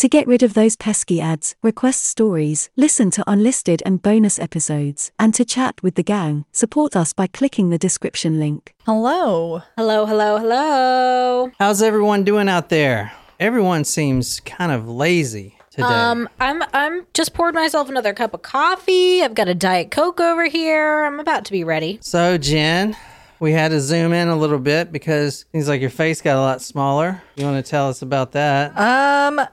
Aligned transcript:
To 0.00 0.08
get 0.08 0.26
rid 0.26 0.42
of 0.42 0.54
those 0.54 0.76
pesky 0.76 1.20
ads, 1.20 1.54
request 1.62 2.04
stories, 2.04 2.70
listen 2.74 3.10
to 3.10 3.24
unlisted 3.26 3.82
and 3.84 4.00
bonus 4.00 4.38
episodes, 4.38 5.12
and 5.18 5.34
to 5.34 5.44
chat 5.44 5.82
with 5.82 5.94
the 5.94 6.02
gang, 6.02 6.46
support 6.52 6.96
us 6.96 7.12
by 7.12 7.26
clicking 7.26 7.68
the 7.68 7.76
description 7.76 8.40
link. 8.40 8.72
Hello. 8.86 9.60
Hello, 9.76 10.06
hello, 10.06 10.38
hello. 10.38 11.50
How's 11.58 11.82
everyone 11.82 12.24
doing 12.24 12.48
out 12.48 12.70
there? 12.70 13.12
Everyone 13.38 13.84
seems 13.84 14.40
kind 14.40 14.72
of 14.72 14.88
lazy 14.88 15.58
today. 15.68 15.84
Um, 15.84 16.30
I'm 16.40 16.62
I'm 16.72 17.06
just 17.12 17.34
poured 17.34 17.54
myself 17.54 17.90
another 17.90 18.14
cup 18.14 18.32
of 18.32 18.40
coffee. 18.40 19.22
I've 19.22 19.34
got 19.34 19.48
a 19.48 19.54
diet 19.54 19.90
coke 19.90 20.18
over 20.18 20.46
here. 20.46 21.04
I'm 21.04 21.20
about 21.20 21.44
to 21.44 21.52
be 21.52 21.62
ready. 21.62 21.98
so, 22.00 22.38
Jen, 22.38 22.96
we 23.38 23.52
had 23.52 23.68
to 23.68 23.80
zoom 23.82 24.14
in 24.14 24.28
a 24.28 24.36
little 24.36 24.60
bit 24.60 24.92
because 24.92 25.44
seems 25.52 25.68
like 25.68 25.82
your 25.82 25.90
face 25.90 26.22
got 26.22 26.38
a 26.38 26.40
lot 26.40 26.62
smaller. 26.62 27.20
You 27.36 27.44
want 27.44 27.62
to 27.62 27.70
tell 27.70 27.90
us 27.90 28.00
about 28.00 28.32
that? 28.32 28.74
Um 28.78 29.46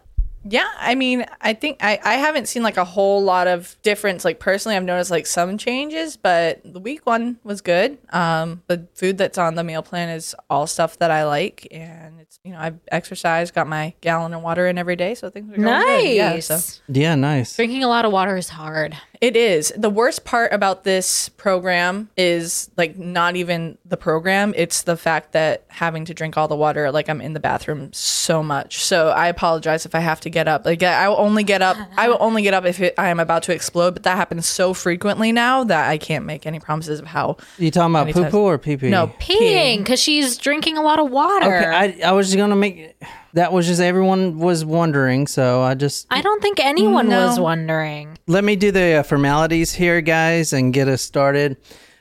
yeah, 0.50 0.68
I 0.80 0.96
mean, 0.96 1.26
I 1.42 1.54
think 1.54 1.78
I, 1.82 2.00
I 2.04 2.14
haven't 2.16 2.48
seen 2.48 2.64
like 2.64 2.78
a 2.78 2.86
whole 2.86 3.24
lot 3.24 3.48
of 3.48 3.76
difference. 3.84 4.24
Like 4.24 4.40
personally, 4.40 4.76
I've 4.76 4.84
noticed 4.84 5.12
like 5.12 5.26
some 5.28 5.58
changes, 5.58 6.16
but 6.18 6.62
the 6.64 6.80
week 6.80 7.06
one 7.06 7.38
was 7.44 7.62
good. 7.62 7.98
Um, 8.12 8.64
the 8.68 8.88
food 8.96 9.18
that's 9.18 9.38
on 9.38 9.56
the 9.56 9.64
meal 9.64 9.82
plan 9.82 10.10
is 10.10 10.36
all 10.50 10.68
stuff 10.68 10.98
that 11.00 11.12
I 11.12 11.26
like, 11.26 11.68
and 11.72 12.20
it's 12.22 12.40
you 12.44 12.52
know 12.54 12.60
I've 12.60 12.80
exercised, 12.92 13.54
got 13.54 13.68
my 13.68 13.94
gallon 14.02 14.34
of 14.34 14.42
water 14.42 14.68
in 14.68 14.78
every 14.78 14.96
day, 14.96 15.16
so 15.16 15.30
things 15.30 15.52
are 15.52 15.56
going 15.56 15.66
Nice. 15.66 16.02
good. 16.04 16.16
Yeah, 16.16 16.40
so 16.40 16.82
yeah, 16.88 17.16
nice. 17.16 17.56
Drinking 17.56 17.84
a 17.84 17.88
lot 17.88 18.06
of 18.06 18.12
water 18.12 18.38
is 18.38 18.50
hard. 18.50 18.96
It 19.20 19.36
is. 19.36 19.74
The 19.76 19.90
worst 19.90 20.26
part 20.26 20.54
about 20.54 20.84
this 20.84 21.30
program 21.30 22.10
is 22.16 22.70
like 22.78 22.98
not 22.98 23.36
even 23.36 23.78
the 23.86 23.98
program, 23.98 24.54
it's 24.56 24.84
the 24.84 24.96
fact 24.96 25.32
that 25.32 25.64
having 25.70 26.06
to 26.06 26.14
drink 26.14 26.38
all 26.38 26.48
the 26.48 26.56
water 26.56 26.92
like 26.92 27.10
I'm 27.10 27.22
in 27.22 27.34
the 27.34 27.40
bathroom 27.40 27.92
so 27.94 28.44
much. 28.44 28.84
So 28.84 29.10
I 29.10 29.28
apologize 29.28 29.86
if 29.86 29.96
I 29.96 30.00
have 30.00 30.20
to 30.22 30.30
get 30.30 30.48
up. 30.48 30.66
Like 30.66 30.84
I 30.84 31.10
will 31.10 31.18
only 31.18 31.44
get 31.44 31.62
up 31.62 31.78
I 31.98 32.10
will 32.10 32.18
only 32.20 32.44
get 32.44 32.54
up 32.54 32.66
if 32.66 32.80
it, 32.80 32.94
I 32.98 33.10
am 33.10 33.20
about 33.20 33.44
to 33.44 33.54
explode, 33.54 33.96
but 33.96 34.04
that 34.04 34.18
happens 34.18 34.46
so 34.48 34.74
frequently 34.74 35.32
now 35.32 35.64
that 35.64 35.90
I 35.90 35.98
can't 35.98 36.26
make 36.26 36.46
any 36.46 36.60
promises 36.60 37.00
of 37.00 37.08
how 37.08 37.38
You 37.58 37.72
talking 37.72 37.94
about 37.96 38.06
poo 38.06 38.20
Anytime. 38.20 38.32
poo 38.32 38.42
or 38.42 38.58
pee 38.58 38.78
pee? 38.78 38.90
No, 38.90 39.08
Peeing 39.20 39.80
because 39.80 40.00
she's 40.00 40.38
drinking 40.38 40.78
a 40.78 40.82
lot 40.82 41.00
of 41.00 41.10
water. 41.10 41.56
Okay, 41.56 41.66
I, 42.04 42.10
I 42.10 42.12
was 42.12 42.36
gonna 42.36 42.56
make 42.56 42.96
that 43.38 43.54
was 43.54 43.68
just 43.68 43.80
everyone 43.80 44.40
was 44.40 44.66
wondering, 44.66 45.28
so 45.28 45.62
I 45.62 45.74
just 45.76 46.08
I 46.10 46.22
don't 46.22 46.42
think 46.42 46.60
anyone 46.60 47.08
No. 47.10 47.28
was 47.28 47.40
wondering. 47.40 48.18
let 48.28 48.44
me 48.44 48.56
do 48.56 48.72
the 48.72 48.96
uh, 49.00 49.04
formalities 49.04 49.74
here, 49.74 50.02
guys, 50.02 50.54
and 50.54 50.74
get 50.74 50.88
us 50.88 51.02
started. 51.02 51.56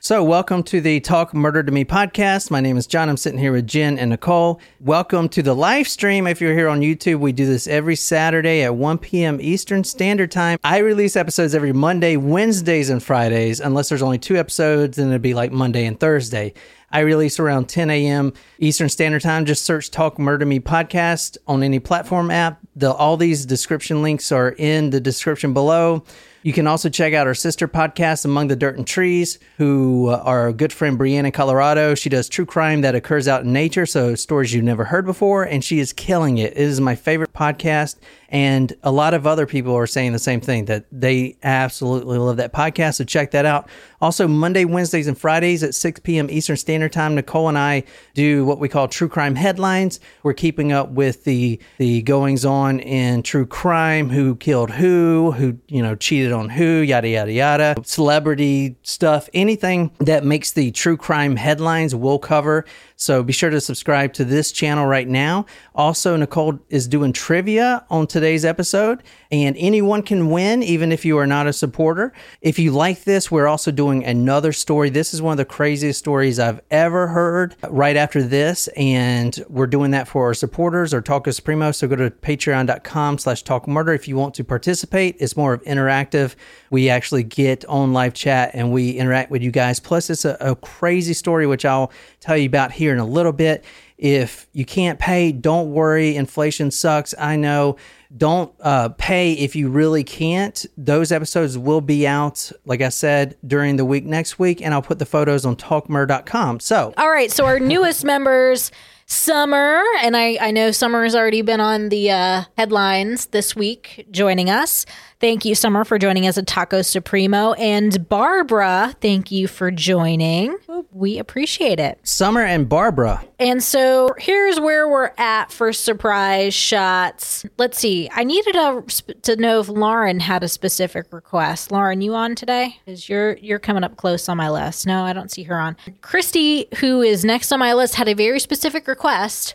So, 0.07 0.23
welcome 0.23 0.63
to 0.63 0.79
the 0.79 1.01
Talk 1.01 1.33
Murder 1.33 1.63
to 1.63 1.69
Me 1.69 1.83
podcast. 1.83 2.49
My 2.49 2.61
name 2.61 2.77
is 2.77 2.87
John. 2.87 3.09
I'm 3.09 3.17
sitting 3.17 3.37
here 3.37 3.51
with 3.51 3.67
Jen 3.67 3.99
and 3.99 4.09
Nicole. 4.11 4.61
Welcome 4.79 5.27
to 5.27 5.43
the 5.43 5.53
live 5.53 5.85
stream. 5.85 6.27
If 6.27 6.39
you're 6.39 6.53
here 6.53 6.69
on 6.69 6.79
YouTube, 6.79 7.19
we 7.19 7.33
do 7.33 7.45
this 7.45 7.67
every 7.67 7.97
Saturday 7.97 8.63
at 8.63 8.73
1 8.73 8.99
p.m. 8.99 9.37
Eastern 9.41 9.83
Standard 9.83 10.31
Time. 10.31 10.59
I 10.63 10.77
release 10.77 11.17
episodes 11.17 11.53
every 11.53 11.73
Monday, 11.73 12.15
Wednesdays, 12.15 12.89
and 12.89 13.03
Fridays, 13.03 13.59
unless 13.59 13.89
there's 13.89 14.01
only 14.01 14.17
two 14.17 14.37
episodes, 14.37 14.95
then 14.95 15.09
it'd 15.09 15.21
be 15.21 15.33
like 15.33 15.51
Monday 15.51 15.85
and 15.85 15.99
Thursday. 15.99 16.53
I 16.89 17.01
release 17.01 17.37
around 17.37 17.67
10 17.67 17.89
a.m. 17.89 18.31
Eastern 18.59 18.87
Standard 18.87 19.23
Time. 19.23 19.43
Just 19.43 19.65
search 19.65 19.91
Talk 19.91 20.17
Murder 20.17 20.45
Me 20.45 20.61
podcast 20.61 21.37
on 21.47 21.63
any 21.63 21.79
platform 21.79 22.31
app. 22.31 22.61
The, 22.77 22.93
all 22.93 23.17
these 23.17 23.45
description 23.45 24.01
links 24.01 24.31
are 24.31 24.51
in 24.51 24.91
the 24.91 25.01
description 25.01 25.53
below. 25.53 26.05
You 26.47 26.53
can 26.53 26.65
also 26.65 26.87
check 26.87 27.13
out 27.13 27.27
our 27.27 27.33
sister 27.33 27.67
podcast, 27.67 28.23
Among 28.23 28.47
the 28.47 28.55
Dirt 28.55 28.77
and 28.77 28.87
Trees, 28.87 29.37
who 29.57 30.07
uh, 30.07 30.21
our 30.23 30.53
good 30.53 30.71
friend 30.71 30.97
Brianna 30.97 31.33
Colorado. 31.33 31.93
She 31.93 32.07
does 32.07 32.29
true 32.29 32.45
crime 32.45 32.79
that 32.83 32.95
occurs 32.95 33.27
out 33.27 33.43
in 33.43 33.51
nature, 33.51 33.85
so 33.85 34.15
stories 34.15 34.53
you've 34.53 34.63
never 34.63 34.85
heard 34.85 35.05
before, 35.05 35.43
and 35.43 35.61
she 35.61 35.79
is 35.79 35.91
killing 35.91 36.37
it. 36.37 36.53
It 36.53 36.57
is 36.59 36.79
my 36.79 36.95
favorite 36.95 37.33
podcast, 37.33 37.97
and 38.29 38.73
a 38.83 38.91
lot 38.91 39.13
of 39.13 39.25
other 39.25 39.45
people 39.45 39.73
are 39.75 39.87
saying 39.87 40.13
the 40.13 40.19
same 40.19 40.41
thing 40.41 40.65
that 40.65 40.85
they 40.91 41.37
absolutely 41.43 42.17
love 42.17 42.37
that 42.37 42.53
podcast. 42.53 42.95
So 42.95 43.03
check 43.03 43.31
that 43.31 43.45
out. 43.45 43.69
Also, 44.01 44.27
Monday, 44.27 44.65
Wednesdays, 44.65 45.07
and 45.07 45.17
Fridays 45.17 45.63
at 45.63 45.73
6 45.73 46.01
p.m. 46.01 46.29
Eastern 46.29 46.57
Standard 46.57 46.91
Time, 46.91 47.15
Nicole 47.15 47.47
and 47.47 47.57
I 47.57 47.83
do 48.13 48.45
what 48.45 48.59
we 48.59 48.69
call 48.69 48.87
true 48.87 49.09
crime 49.09 49.35
headlines. 49.35 49.99
We're 50.23 50.33
keeping 50.33 50.71
up 50.71 50.89
with 50.89 51.23
the 51.23 51.59
the 51.77 52.01
goings 52.03 52.45
on 52.45 52.79
in 52.79 53.23
true 53.23 53.45
crime, 53.45 54.09
who 54.09 54.35
killed 54.35 54.71
who, 54.71 55.31
who 55.31 55.57
you 55.67 55.81
know 55.81 55.95
cheated 55.95 56.31
on 56.31 56.49
who, 56.49 56.81
yada 56.81 57.07
yada 57.07 57.31
yada, 57.31 57.75
celebrity 57.83 58.75
stuff, 58.83 59.29
anything 59.33 59.91
that 59.99 60.23
makes 60.23 60.51
the 60.51 60.71
true 60.71 60.97
crime 60.97 61.35
headlines 61.35 61.95
we'll 61.95 62.19
cover. 62.19 62.65
So 62.99 63.21
be 63.21 63.31
sure 63.31 63.51
to 63.51 63.61
subscribe 63.61 64.13
to 64.13 64.25
this 64.25 64.51
channel 64.51 64.87
right 64.87 65.07
now. 65.07 65.45
Also, 65.75 66.15
Nicole 66.17 66.57
is 66.69 66.87
doing 66.87 67.13
trivia 67.13 67.85
on 67.91 68.07
today's 68.07 68.43
episode, 68.43 69.03
and 69.31 69.55
anyone 69.59 70.01
can 70.01 70.31
win, 70.31 70.63
even 70.63 70.91
if 70.91 71.05
you 71.05 71.19
are 71.19 71.27
not 71.27 71.45
a 71.45 71.53
supporter. 71.53 72.11
If 72.41 72.57
you 72.57 72.71
like 72.71 73.03
this, 73.03 73.29
we're 73.29 73.45
also 73.45 73.69
doing 73.69 74.03
another 74.03 74.51
story. 74.51 74.89
This 74.89 75.13
is 75.13 75.21
one 75.21 75.33
of 75.33 75.37
the 75.37 75.45
craziest 75.45 75.99
stories 75.99 76.39
I've 76.39 76.59
ever 76.71 77.07
heard 77.07 77.55
right 77.69 77.95
after 77.95 78.23
this, 78.23 78.67
and 78.69 79.39
we're 79.47 79.67
doing 79.67 79.91
that 79.91 80.07
for 80.07 80.25
our 80.25 80.33
supporters 80.33 80.91
or 80.91 81.01
Talk 81.01 81.27
Supremo. 81.27 81.71
So 81.71 81.87
go 81.87 81.95
to 81.95 82.09
patreon.com 82.09 83.19
slash 83.19 83.43
talk 83.43 83.67
murder 83.67 83.93
if 83.93 84.07
you 84.07 84.15
want 84.15 84.33
to 84.35 84.43
participate. 84.43 85.17
It's 85.19 85.37
more 85.37 85.53
of 85.53 85.63
interactive. 85.65 86.35
We 86.71 86.89
actually 86.89 87.23
get 87.23 87.63
on 87.65 87.93
live 87.93 88.15
chat 88.15 88.51
and 88.55 88.71
we 88.71 88.91
interact 88.91 89.29
with 89.29 89.43
you 89.43 89.51
guys. 89.51 89.79
Plus, 89.79 90.09
it's 90.09 90.25
a, 90.25 90.35
a 90.39 90.55
crazy 90.55 91.13
story, 91.13 91.45
which 91.45 91.63
I'll 91.63 91.91
tell 92.27 92.37
you 92.37 92.47
about 92.47 92.73
here 92.73 92.91
in 92.91 92.99
a 92.99 93.05
little 93.05 93.31
bit. 93.31 93.63
If 93.97 94.47
you 94.51 94.65
can't 94.65 94.99
pay, 94.99 95.31
don't 95.31 95.71
worry. 95.71 96.15
Inflation 96.15 96.71
sucks. 96.71 97.15
I 97.17 97.37
know. 97.37 97.77
Don't 98.15 98.53
uh, 98.59 98.89
pay 98.89 99.33
if 99.33 99.55
you 99.55 99.69
really 99.69 100.03
can't. 100.03 100.65
Those 100.77 101.11
episodes 101.11 101.57
will 101.57 101.81
be 101.81 102.05
out, 102.05 102.51
like 102.65 102.81
I 102.81 102.89
said, 102.89 103.37
during 103.45 103.77
the 103.77 103.85
week 103.85 104.05
next 104.05 104.37
week, 104.37 104.61
and 104.61 104.73
I'll 104.73 104.81
put 104.81 104.99
the 104.99 105.05
photos 105.05 105.45
on 105.45 105.55
talkmur.com. 105.55 106.59
So, 106.59 106.93
All 106.97 107.09
right, 107.09 107.31
so 107.31 107.45
our 107.45 107.59
newest 107.59 108.03
members, 108.03 108.71
Summer, 109.09 109.81
and 110.01 110.17
I, 110.17 110.37
I 110.41 110.51
know 110.51 110.71
Summer 110.71 111.03
has 111.03 111.15
already 111.15 111.41
been 111.41 111.61
on 111.61 111.87
the 111.87 112.11
uh, 112.11 112.43
headlines 112.57 113.27
this 113.27 113.55
week 113.55 114.05
joining 114.11 114.49
us. 114.49 114.85
Thank 115.19 115.45
you, 115.45 115.55
Summer, 115.55 115.83
for 115.85 115.97
joining 115.97 116.27
us 116.27 116.37
at 116.37 116.45
Taco 116.45 116.81
Supremo. 116.81 117.53
And 117.53 118.07
Barbara, 118.09 118.93
thank 119.01 119.31
you 119.31 119.47
for 119.47 119.71
joining. 119.71 120.57
We 120.91 121.17
appreciate 121.17 121.79
it. 121.79 121.99
Summer 122.03 122.41
and 122.41 122.67
Barbara. 122.69 123.25
And 123.39 123.63
so 123.63 124.13
here's 124.19 124.59
where 124.59 124.87
we're 124.87 125.11
at 125.17 125.51
for 125.51 125.73
surprise 125.73 126.53
shots. 126.53 127.45
Let's 127.57 127.79
see. 127.79 128.09
I 128.13 128.25
needed 128.25 128.55
a, 128.55 128.83
to 129.23 129.37
know 129.37 129.61
if 129.61 129.69
Lauren 129.69 130.19
had 130.19 130.43
a 130.43 130.47
specific 130.47 131.11
request. 131.11 131.71
Lauren, 131.71 132.01
you 132.01 132.13
on 132.13 132.35
today? 132.35 132.77
Because 132.85 133.09
you're 133.09 133.37
you're 133.37 133.57
coming 133.57 133.83
up 133.83 133.95
close 133.97 134.29
on 134.29 134.37
my 134.37 134.51
list. 134.51 134.85
No, 134.85 135.03
I 135.03 135.13
don't 135.13 135.31
see 135.31 135.43
her 135.43 135.59
on. 135.59 135.77
Christy, 136.01 136.67
who 136.79 137.01
is 137.01 137.25
next 137.25 137.51
on 137.51 137.59
my 137.59 137.73
list, 137.73 137.95
had 137.95 138.07
a 138.07 138.13
very 138.13 138.39
specific 138.39 138.87
request, 138.87 138.96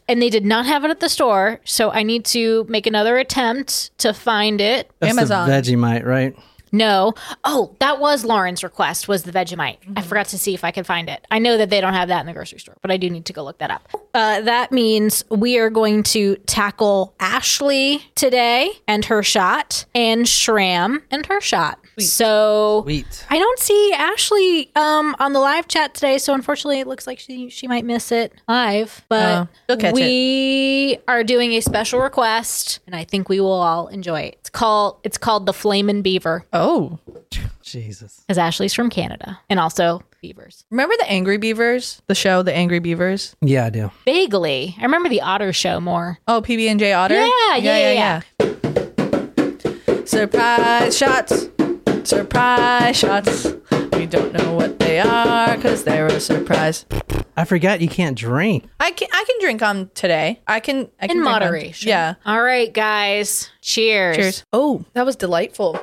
and 0.08 0.20
they 0.20 0.30
did 0.30 0.44
not 0.44 0.66
have 0.66 0.84
it 0.84 0.91
at 0.91 1.00
the 1.00 1.08
store. 1.08 1.60
So 1.64 1.91
I 1.91 2.03
need 2.03 2.25
to 2.26 2.64
make 2.69 2.86
another 2.86 3.19
attempt 3.19 3.97
to 3.98 4.14
find 4.14 4.60
it. 4.60 4.91
That's 4.98 5.16
Amazon. 5.16 5.48
the 5.48 5.54
Vegemite, 5.54 6.04
right? 6.04 6.36
No. 6.72 7.12
Oh, 7.44 7.77
that 7.81 8.00
was 8.00 8.25
Lauren's 8.25 8.65
request 8.65 9.06
was 9.06 9.25
the 9.25 9.33
Vegemite. 9.33 9.78
I 9.94 10.03
forgot 10.03 10.27
to 10.28 10.38
see 10.38 10.55
if 10.55 10.65
I 10.65 10.71
could 10.71 10.87
find 10.87 11.09
it. 11.09 11.27
I 11.31 11.38
know 11.38 11.59
that 11.59 11.69
they 11.71 11.81
don't 11.81 11.93
have 11.93 12.09
that 12.09 12.21
in 12.21 12.27
the 12.27 12.33
grocery 12.33 12.59
store, 12.59 12.77
but 12.81 12.91
I 12.91 12.97
do 12.97 13.10
need 13.10 13.27
to 13.27 13.33
go 13.33 13.44
look 13.44 13.59
that 13.59 13.71
up. 13.71 13.88
Uh, 14.15 14.41
that 14.41 14.72
means 14.72 15.25
we 15.31 15.59
are 15.59 15.71
going 15.71 16.03
to 16.05 16.37
tackle 16.47 17.15
Ashley 17.21 18.11
today 18.15 18.71
and 18.88 19.05
her 19.05 19.22
shot 19.22 19.84
and 19.94 20.25
Shram 20.25 21.03
and 21.11 21.27
her 21.27 21.41
shot. 21.41 21.78
So 21.99 22.82
Sweet. 22.84 23.27
I 23.28 23.38
don't 23.38 23.59
see 23.59 23.93
Ashley 23.93 24.71
um, 24.75 25.15
on 25.19 25.34
the 25.34 25.41
live 25.41 25.69
chat 25.69 25.94
today, 25.94 26.16
so 26.16 26.32
unfortunately, 26.32 26.81
it 26.81 26.87
looks 26.87 27.06
like 27.06 27.19
she 27.19 27.50
she 27.50 27.69
might 27.69 27.84
miss 27.84 28.11
it 28.11 28.32
live. 28.49 29.05
But 29.09 29.43
Oh, 29.43 29.49
you'll 29.69 29.78
catch 29.78 29.94
we 29.94 30.99
are 31.06 31.22
doing 31.22 31.53
a 31.53 31.61
special 31.61 32.00
request, 32.00 32.81
and 32.87 32.97
I 32.97 33.05
think 33.05 33.28
we 33.28 33.41
will 33.41 33.53
all 33.53 33.88
enjoy 33.88 34.21
it. 34.21 34.41
It's 34.52 34.58
called 34.58 34.99
it's 35.02 35.16
called 35.16 35.46
the 35.46 35.54
Flamin' 35.54 36.02
Beaver 36.02 36.44
Oh. 36.52 36.99
Jesus. 37.62 38.20
because 38.20 38.37
Ashley's 38.37 38.75
from 38.75 38.90
Canada 38.90 39.40
and 39.49 39.58
also 39.58 40.02
beavers. 40.20 40.66
Remember 40.70 40.94
the 40.99 41.10
Angry 41.10 41.38
Beavers? 41.38 42.02
The 42.06 42.14
show, 42.14 42.43
The 42.43 42.52
Angry 42.54 42.78
Beavers? 42.78 43.34
Yeah, 43.40 43.64
I 43.64 43.70
do. 43.70 43.90
Vaguely, 44.04 44.76
I 44.78 44.82
remember 44.82 45.08
the 45.08 45.22
Otter 45.22 45.54
Show 45.54 45.81
more. 45.81 46.19
Oh, 46.28 46.43
PB 46.43 46.66
and 46.69 46.78
J 46.78 46.93
Otter. 46.93 47.14
Yeah, 47.14 47.56
yeah, 47.56 47.93
yeah, 47.93 48.20
yeah 48.40 50.02
Surprise 50.04 50.98
shots, 50.98 51.48
surprise 52.05 52.98
shots. 52.98 53.46
We 53.94 54.05
don't 54.05 54.34
know 54.34 54.52
what 54.52 54.78
they 54.81 55.00
are 55.00 55.56
because 55.56 55.84
they're 55.84 56.08
a 56.08 56.20
surprise. 56.20 56.84
I 57.38 57.46
forgot 57.46 57.81
you 57.81 57.88
can't 57.88 58.19
drink. 58.19 58.64
I 58.78 58.90
can 58.90 59.08
I 59.12 59.21
can 59.21 59.21
drink 59.43 59.61
on 59.62 59.91
today. 59.94 60.41
I 60.47 60.61
can 60.61 60.89
I 61.00 61.06
can 61.09 61.19
In 61.19 61.23
drink 61.23 61.25
moderation. 61.31 61.89
yeah. 61.89 62.15
All 62.25 62.43
right, 62.43 62.73
guys. 62.73 63.50
Cheers. 63.61 64.17
Cheers. 64.17 64.44
Oh, 64.53 64.85
that 64.94 65.05
was 65.05 65.17
delightful. 65.17 65.75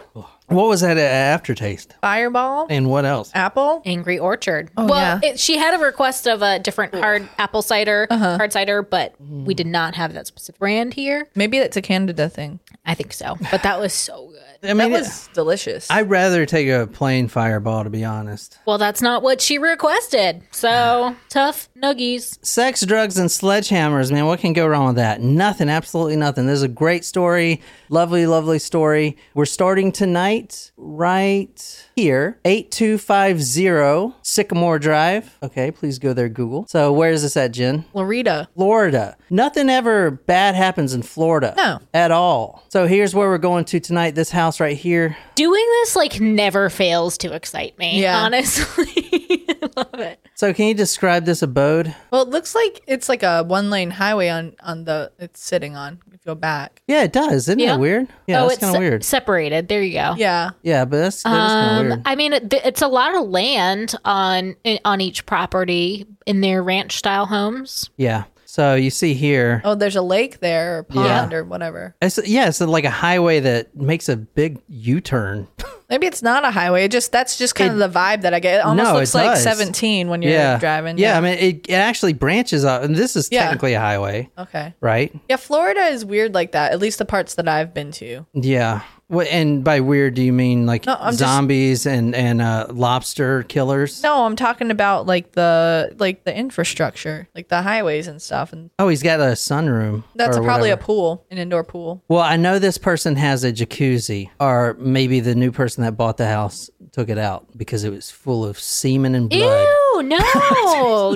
What 0.48 0.68
was 0.68 0.82
that 0.82 0.98
aftertaste? 0.98 1.94
Fireball, 2.02 2.66
And 2.72 2.90
what 2.90 3.06
else? 3.06 3.30
apple. 3.36 3.84
Angry 3.86 4.18
Orchard. 4.18 4.72
Oh, 4.76 4.88
well, 4.88 5.20
yeah. 5.22 5.30
it, 5.34 5.40
she 5.40 5.58
had 5.60 5.76
a 5.76 5.78
request 5.78 6.28
of 6.28 6.42
a 6.42 6.58
different 6.58 6.96
hard 6.96 7.30
apple 7.38 7.62
cider, 7.62 8.08
Uh-huh. 8.10 8.36
hard 8.38 8.52
cider, 8.52 8.82
but 8.82 9.14
we 9.22 9.54
did 9.54 9.68
not 9.68 9.94
have 9.94 10.14
that 10.14 10.26
specific 10.26 10.58
brand 10.58 10.96
here. 10.96 11.28
Maybe 11.36 11.60
that's 11.60 11.78
a 11.78 11.84
Canada 11.84 12.30
thing. 12.30 12.60
I 12.84 12.96
think 12.96 13.14
so, 13.14 13.38
but 13.52 13.62
that 13.62 13.80
was 13.80 13.94
so 13.94 14.26
good. 14.29 14.29
I 14.62 14.68
mean, 14.68 14.78
That 14.78 14.92
was 14.92 15.30
delicious. 15.34 15.90
I'd 15.90 16.10
rather 16.10 16.46
take 16.46 16.68
a 16.68 16.88
plain 16.88 17.28
fireball, 17.30 17.84
to 17.86 17.90
be 17.90 18.04
honest. 18.04 18.60
Well, 18.66 18.78
that's 18.78 19.02
not 19.02 19.24
what 19.24 19.40
she 19.40 19.58
requested. 19.58 20.42
So 20.52 21.16
tough 21.30 21.70
nuggies. 21.82 22.44
Sex, 22.46 22.82
drugs, 22.86 23.18
and 23.18 23.30
sledgehammers, 23.30 24.12
man. 24.12 24.26
What 24.26 24.40
can 24.40 24.54
go 24.54 24.68
wrong 24.68 24.88
with 24.88 24.96
that? 24.98 25.22
Nothing, 25.22 25.70
absolutely 25.70 26.18
nothing. 26.18 26.46
This 26.46 26.58
is 26.58 26.64
a 26.64 26.68
great 26.68 27.06
story. 27.06 27.62
Lovely, 27.90 28.26
lovely 28.28 28.60
story. 28.60 29.18
We're 29.34 29.46
starting 29.46 29.92
tonight 29.92 30.72
right 30.78 31.89
here, 32.00 32.40
8250 32.46 34.16
Sycamore 34.22 34.80
Drive. 34.80 35.38
Okay, 35.44 35.72
please 35.72 36.00
go 36.00 36.14
there, 36.14 36.30
Google. 36.30 36.66
So, 36.68 36.94
where 36.94 37.12
is 37.12 37.24
this 37.24 37.36
at, 37.36 37.52
Jen? 37.52 37.86
Loretta. 37.94 38.48
Florida. 38.56 39.18
Nothing 39.30 39.70
ever 39.70 40.12
bad 40.12 40.56
happens 40.56 40.94
in 40.94 41.02
Florida. 41.02 41.54
No. 41.58 41.80
At 41.94 42.12
all. 42.12 42.64
So, 42.70 42.88
here's 42.88 43.14
where 43.14 43.28
we're 43.28 43.38
going 43.38 43.66
to 43.66 43.80
tonight. 43.80 44.16
This 44.16 44.32
house 44.32 44.60
right 44.60 44.78
here. 44.78 45.18
Doing 45.36 45.66
this 45.82 45.96
like 45.96 46.20
never 46.22 46.70
fails 46.70 47.18
to 47.20 47.34
excite 47.34 47.78
me. 47.78 48.02
Yeah. 48.02 48.18
honestly, 48.20 48.86
I 49.50 49.70
love 49.76 50.00
it. 50.00 50.26
So, 50.36 50.54
can 50.54 50.68
you 50.68 50.74
describe 50.74 51.26
this 51.26 51.42
abode? 51.42 51.94
Well, 52.12 52.22
it 52.24 52.30
looks 52.30 52.56
like 52.56 52.82
it's 52.88 53.10
like 53.10 53.24
a 53.24 53.44
one 53.44 53.70
lane 53.70 53.92
highway 53.92 54.30
on 54.30 54.56
on 54.62 54.86
the 54.86 55.12
it's 55.20 55.42
sitting 55.44 55.76
on. 55.76 56.00
If 56.30 56.36
you 56.36 56.36
go 56.36 56.42
back. 56.42 56.82
Yeah, 56.88 57.04
it 57.04 57.12
does. 57.14 57.48
Isn't 57.48 57.60
Yeah. 57.60 57.74
that 57.74 57.80
weird? 57.80 58.08
Yeah, 58.28 58.40
oh, 58.40 58.44
that's 58.44 58.54
it's 58.56 58.60
kind 58.62 58.76
of 58.76 58.80
se- 58.80 58.80
weird. 58.80 59.04
separated. 59.04 59.68
There 59.68 59.82
you 59.84 59.94
go. 59.94 60.16
Yeah. 60.18 60.52
Yeah, 60.64 60.86
but 60.86 60.98
that's, 60.98 61.24
that 61.24 61.30
is 61.30 61.52
kind 61.52 61.72
of 61.76 61.82
Um, 61.82 61.88
weird. 61.90 62.02
I 62.06 62.16
mean, 62.16 62.34
it, 62.34 62.54
it's 62.66 62.82
a 62.82 62.88
lot 62.88 63.16
of 63.16 63.28
land 63.28 63.96
on 64.06 64.56
on 64.86 65.02
each 65.02 65.26
property 65.26 66.06
in 66.26 66.42
their 66.42 66.62
ranch 66.64 66.98
style 66.98 67.26
homes. 67.26 67.90
Yeah. 67.98 68.24
So 68.46 68.74
you 68.74 68.90
see 68.90 69.14
here, 69.14 69.62
Oh, 69.64 69.76
there's 69.76 69.96
a 69.96 70.02
lake 70.02 70.40
there 70.40 70.80
or 70.80 70.84
pond 70.84 71.34
or 71.36 71.44
whatever. 71.44 71.96
it's 72.02 72.20
yeah, 72.28 72.48
it's 72.48 72.60
like 72.60 72.84
a 72.84 72.90
highway 72.90 73.40
that 73.42 73.76
makes 73.76 74.10
a 74.10 74.18
big 74.18 74.60
U-turn. 74.68 75.48
Maybe 75.90 76.06
it's 76.06 76.22
not 76.22 76.46
a 76.46 76.52
highway. 76.52 76.84
It 76.86 76.92
just 76.92 77.12
that's 77.12 77.38
just 77.38 77.56
kind 77.56 77.72
of 77.72 77.80
the 77.80 77.90
vibe 78.00 78.22
that 78.22 78.34
I 78.34 78.40
get. 78.40 78.60
It 78.60 78.66
almost 78.66 78.88
No, 78.88 78.94
looks 78.94 79.16
it 79.16 79.18
like 79.18 79.32
does. 79.36 79.44
17 79.44 80.08
when 80.10 80.22
you're 80.22 80.32
yeah, 80.32 80.60
driving. 80.60 80.98
Yeah, 81.00 81.18
I 81.18 81.22
mean 81.22 81.34
it, 81.40 81.68
it 81.68 81.74
actually 81.74 82.14
branches 82.14 82.64
out, 82.64 82.84
and 82.84 82.96
this 82.96 83.16
is 83.16 83.30
Yeah. 83.32 83.44
technically 83.46 83.74
a 83.74 83.80
highway, 83.80 84.30
okay. 84.38 84.76
right? 84.82 85.12
Yeah, 85.28 85.38
Florida 85.38 85.82
is 85.86 86.06
weird 86.06 86.34
like 86.36 86.52
that. 86.52 86.72
At 86.72 86.80
least 86.80 87.00
the 87.00 87.06
parts 87.06 87.36
that 87.36 87.48
I've 87.48 87.74
been 87.74 87.92
to. 87.94 88.26
Yeah. 88.34 88.82
What 89.10 89.26
and 89.28 89.64
by 89.64 89.80
weird 89.80 90.14
do 90.14 90.22
you 90.22 90.32
mean 90.32 90.68
like 90.68 90.86
No, 90.86 90.96
I'm 91.00 91.08
just- 91.14 91.18
zombies 91.20 91.88
and 91.88 92.14
and 92.14 92.42
uh, 92.44 92.68
lobster 92.70 93.42
killers? 93.44 94.04
No, 94.04 94.24
I'm 94.26 94.36
talking 94.36 94.70
about 94.70 95.08
like 95.08 95.32
the 95.32 95.96
like 95.98 96.26
the 96.26 96.36
infrastructure, 96.38 97.28
like 97.34 97.48
the 97.50 97.64
highways 97.64 98.08
and 98.08 98.22
stuff, 98.22 98.54
and 98.54 98.70
Oh, 98.78 98.88
he's 98.88 99.02
got 99.02 99.20
a 99.20 99.34
sunroom. 99.34 100.04
that's 100.14 100.38
or 100.38 100.44
probably 100.44 100.70
whatever. 100.70 100.82
a 100.82 100.86
pool, 100.86 101.26
an 101.32 101.40
indoor 101.40 101.64
pool. 101.64 102.04
Well, 102.08 102.22
I 102.22 102.36
know 102.36 102.60
this 102.60 102.78
person 102.78 103.16
has 103.16 103.44
a 103.44 103.52
jacuzzi, 103.52 104.30
or 104.40 104.76
maybe 104.80 105.20
the 105.22 105.34
new 105.34 105.52
person 105.52 105.84
that 105.84 105.94
bought 105.98 106.18
the 106.18 106.28
house 106.28 106.70
took 106.92 107.10
it 107.10 107.18
out 107.18 107.48
because 107.58 107.84
it 107.84 107.90
was 107.92 108.12
full 108.12 108.46
of 108.46 108.60
semen 108.60 109.16
and 109.16 109.28
blood. 109.30 109.42
Ew! 109.42 109.76
No! 110.04 110.18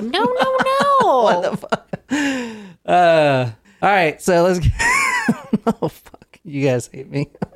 No! 1.00 1.58
No! 2.10 2.60
Uh, 2.86 3.50
all 3.80 3.88
right, 3.90 4.20
so 4.20 4.42
let's. 4.42 4.58
Get... 4.58 4.72
oh 5.80 5.88
fuck, 5.88 6.23
you 6.44 6.66
guys 6.66 6.88
hate 6.92 7.10
me. 7.10 7.30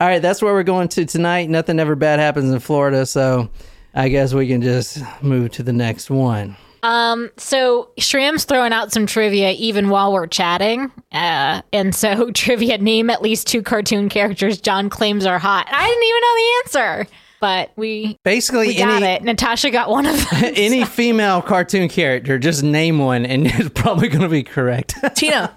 all 0.00 0.08
right, 0.08 0.22
that's 0.22 0.42
where 0.42 0.52
we're 0.52 0.62
going 0.62 0.88
to 0.88 1.04
tonight. 1.04 1.48
Nothing 1.48 1.78
ever 1.78 1.94
bad 1.94 2.18
happens 2.18 2.52
in 2.52 2.58
Florida, 2.60 3.06
so 3.06 3.50
I 3.94 4.08
guess 4.08 4.34
we 4.34 4.48
can 4.48 4.62
just 4.62 4.98
move 5.22 5.52
to 5.52 5.62
the 5.62 5.72
next 5.72 6.10
one. 6.10 6.56
Um, 6.82 7.30
so 7.36 7.90
Shram's 7.98 8.44
throwing 8.44 8.72
out 8.72 8.92
some 8.92 9.06
trivia 9.06 9.52
even 9.52 9.88
while 9.88 10.12
we're 10.12 10.26
chatting. 10.26 10.90
Uh, 11.12 11.62
and 11.72 11.94
so 11.94 12.30
trivia 12.34 12.78
name 12.78 13.08
at 13.08 13.22
least 13.22 13.46
two 13.46 13.62
cartoon 13.62 14.08
characters 14.08 14.60
John 14.60 14.90
claims 14.90 15.24
are 15.24 15.38
hot. 15.38 15.68
I 15.70 15.86
didn't 15.86 16.04
even 16.04 16.20
know 16.20 16.34
the 16.36 16.52
answer, 16.64 17.14
but 17.42 17.72
we 17.76 18.16
Basically, 18.24 18.68
we 18.68 18.76
got 18.76 19.02
any 19.02 19.06
it. 19.16 19.22
Natasha 19.24 19.70
got 19.70 19.90
one 19.90 20.06
of 20.06 20.14
them. 20.30 20.52
any 20.56 20.84
female 20.84 21.42
cartoon 21.42 21.88
character, 21.88 22.38
just 22.38 22.62
name 22.62 22.98
one, 23.00 23.26
and 23.26 23.46
it's 23.50 23.68
probably 23.68 24.08
going 24.08 24.22
to 24.22 24.28
be 24.28 24.44
correct. 24.44 24.94
Tina, 25.16 25.50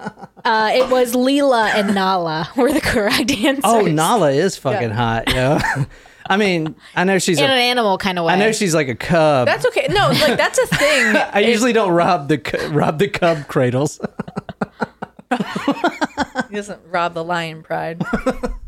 Uh, 0.43 0.71
it 0.73 0.89
was 0.89 1.13
Leela 1.13 1.69
and 1.75 1.93
Nala 1.95 2.49
were 2.57 2.73
the 2.73 2.81
correct 2.81 3.31
answers. 3.31 3.61
oh, 3.63 3.81
Nala 3.83 4.31
is 4.31 4.57
fucking 4.57 4.89
hot, 4.89 5.25
yeah. 5.33 5.85
I 6.27 6.37
mean, 6.37 6.75
I 6.95 7.03
know 7.03 7.19
she's 7.19 7.37
In 7.37 7.45
an 7.45 7.51
animal 7.51 7.99
kind 7.99 8.17
of 8.17 8.25
way. 8.25 8.33
I 8.33 8.35
know 8.35 8.51
she's 8.51 8.73
like 8.73 8.87
a 8.87 8.95
cub. 8.95 9.45
that's 9.47 9.63
okay. 9.67 9.85
No, 9.91 10.09
like 10.09 10.37
that's 10.37 10.57
a 10.57 10.65
thing. 10.65 11.15
I 11.15 11.39
usually 11.41 11.71
don't 11.71 11.91
rob 11.91 12.29
the 12.29 12.69
rob 12.73 12.97
the 12.97 13.07
cub 13.07 13.47
cradles. 13.47 13.99
He 16.49 16.55
doesn't 16.55 16.81
rob 16.89 17.13
the 17.13 17.23
lion 17.23 17.63
pride. 17.63 18.03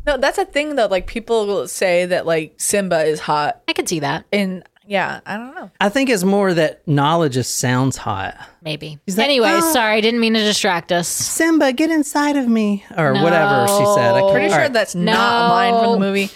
no, 0.06 0.16
that's 0.16 0.38
a 0.38 0.44
thing 0.44 0.74
though. 0.76 0.86
Like 0.86 1.06
people 1.06 1.46
will 1.46 1.68
say 1.68 2.06
that 2.06 2.26
like 2.26 2.54
Simba 2.56 3.04
is 3.04 3.20
hot, 3.20 3.60
I 3.68 3.72
could 3.72 3.88
see 3.88 4.00
that. 4.00 4.24
and 4.32 4.64
yeah, 4.86 5.20
I 5.26 5.36
don't 5.36 5.54
know. 5.54 5.70
I 5.82 5.90
think 5.90 6.08
it's 6.08 6.24
more 6.24 6.54
that 6.54 6.80
Nala 6.88 7.28
just 7.28 7.56
sounds 7.58 7.98
hot. 7.98 8.34
Maybe. 8.62 8.98
like, 9.06 9.18
anyway, 9.18 9.50
"Oh." 9.52 9.72
sorry, 9.72 10.00
didn't 10.00 10.20
mean 10.20 10.32
to 10.32 10.40
distract 10.40 10.92
us. 10.92 11.06
Simba, 11.06 11.74
get 11.74 11.90
inside 11.90 12.36
of 12.36 12.48
me, 12.48 12.84
or 12.96 13.12
whatever 13.12 13.68
she 13.68 13.84
said. 13.94 14.14
I'm 14.14 14.30
Pretty 14.32 14.46
all 14.46 14.52
sure 14.52 14.58
right. 14.62 14.72
that's 14.72 14.94
not 14.94 15.16
a 15.16 15.48
line 15.50 15.74
from 15.74 15.82
No. 15.84 15.92
the 15.92 15.98
movie, 16.00 16.30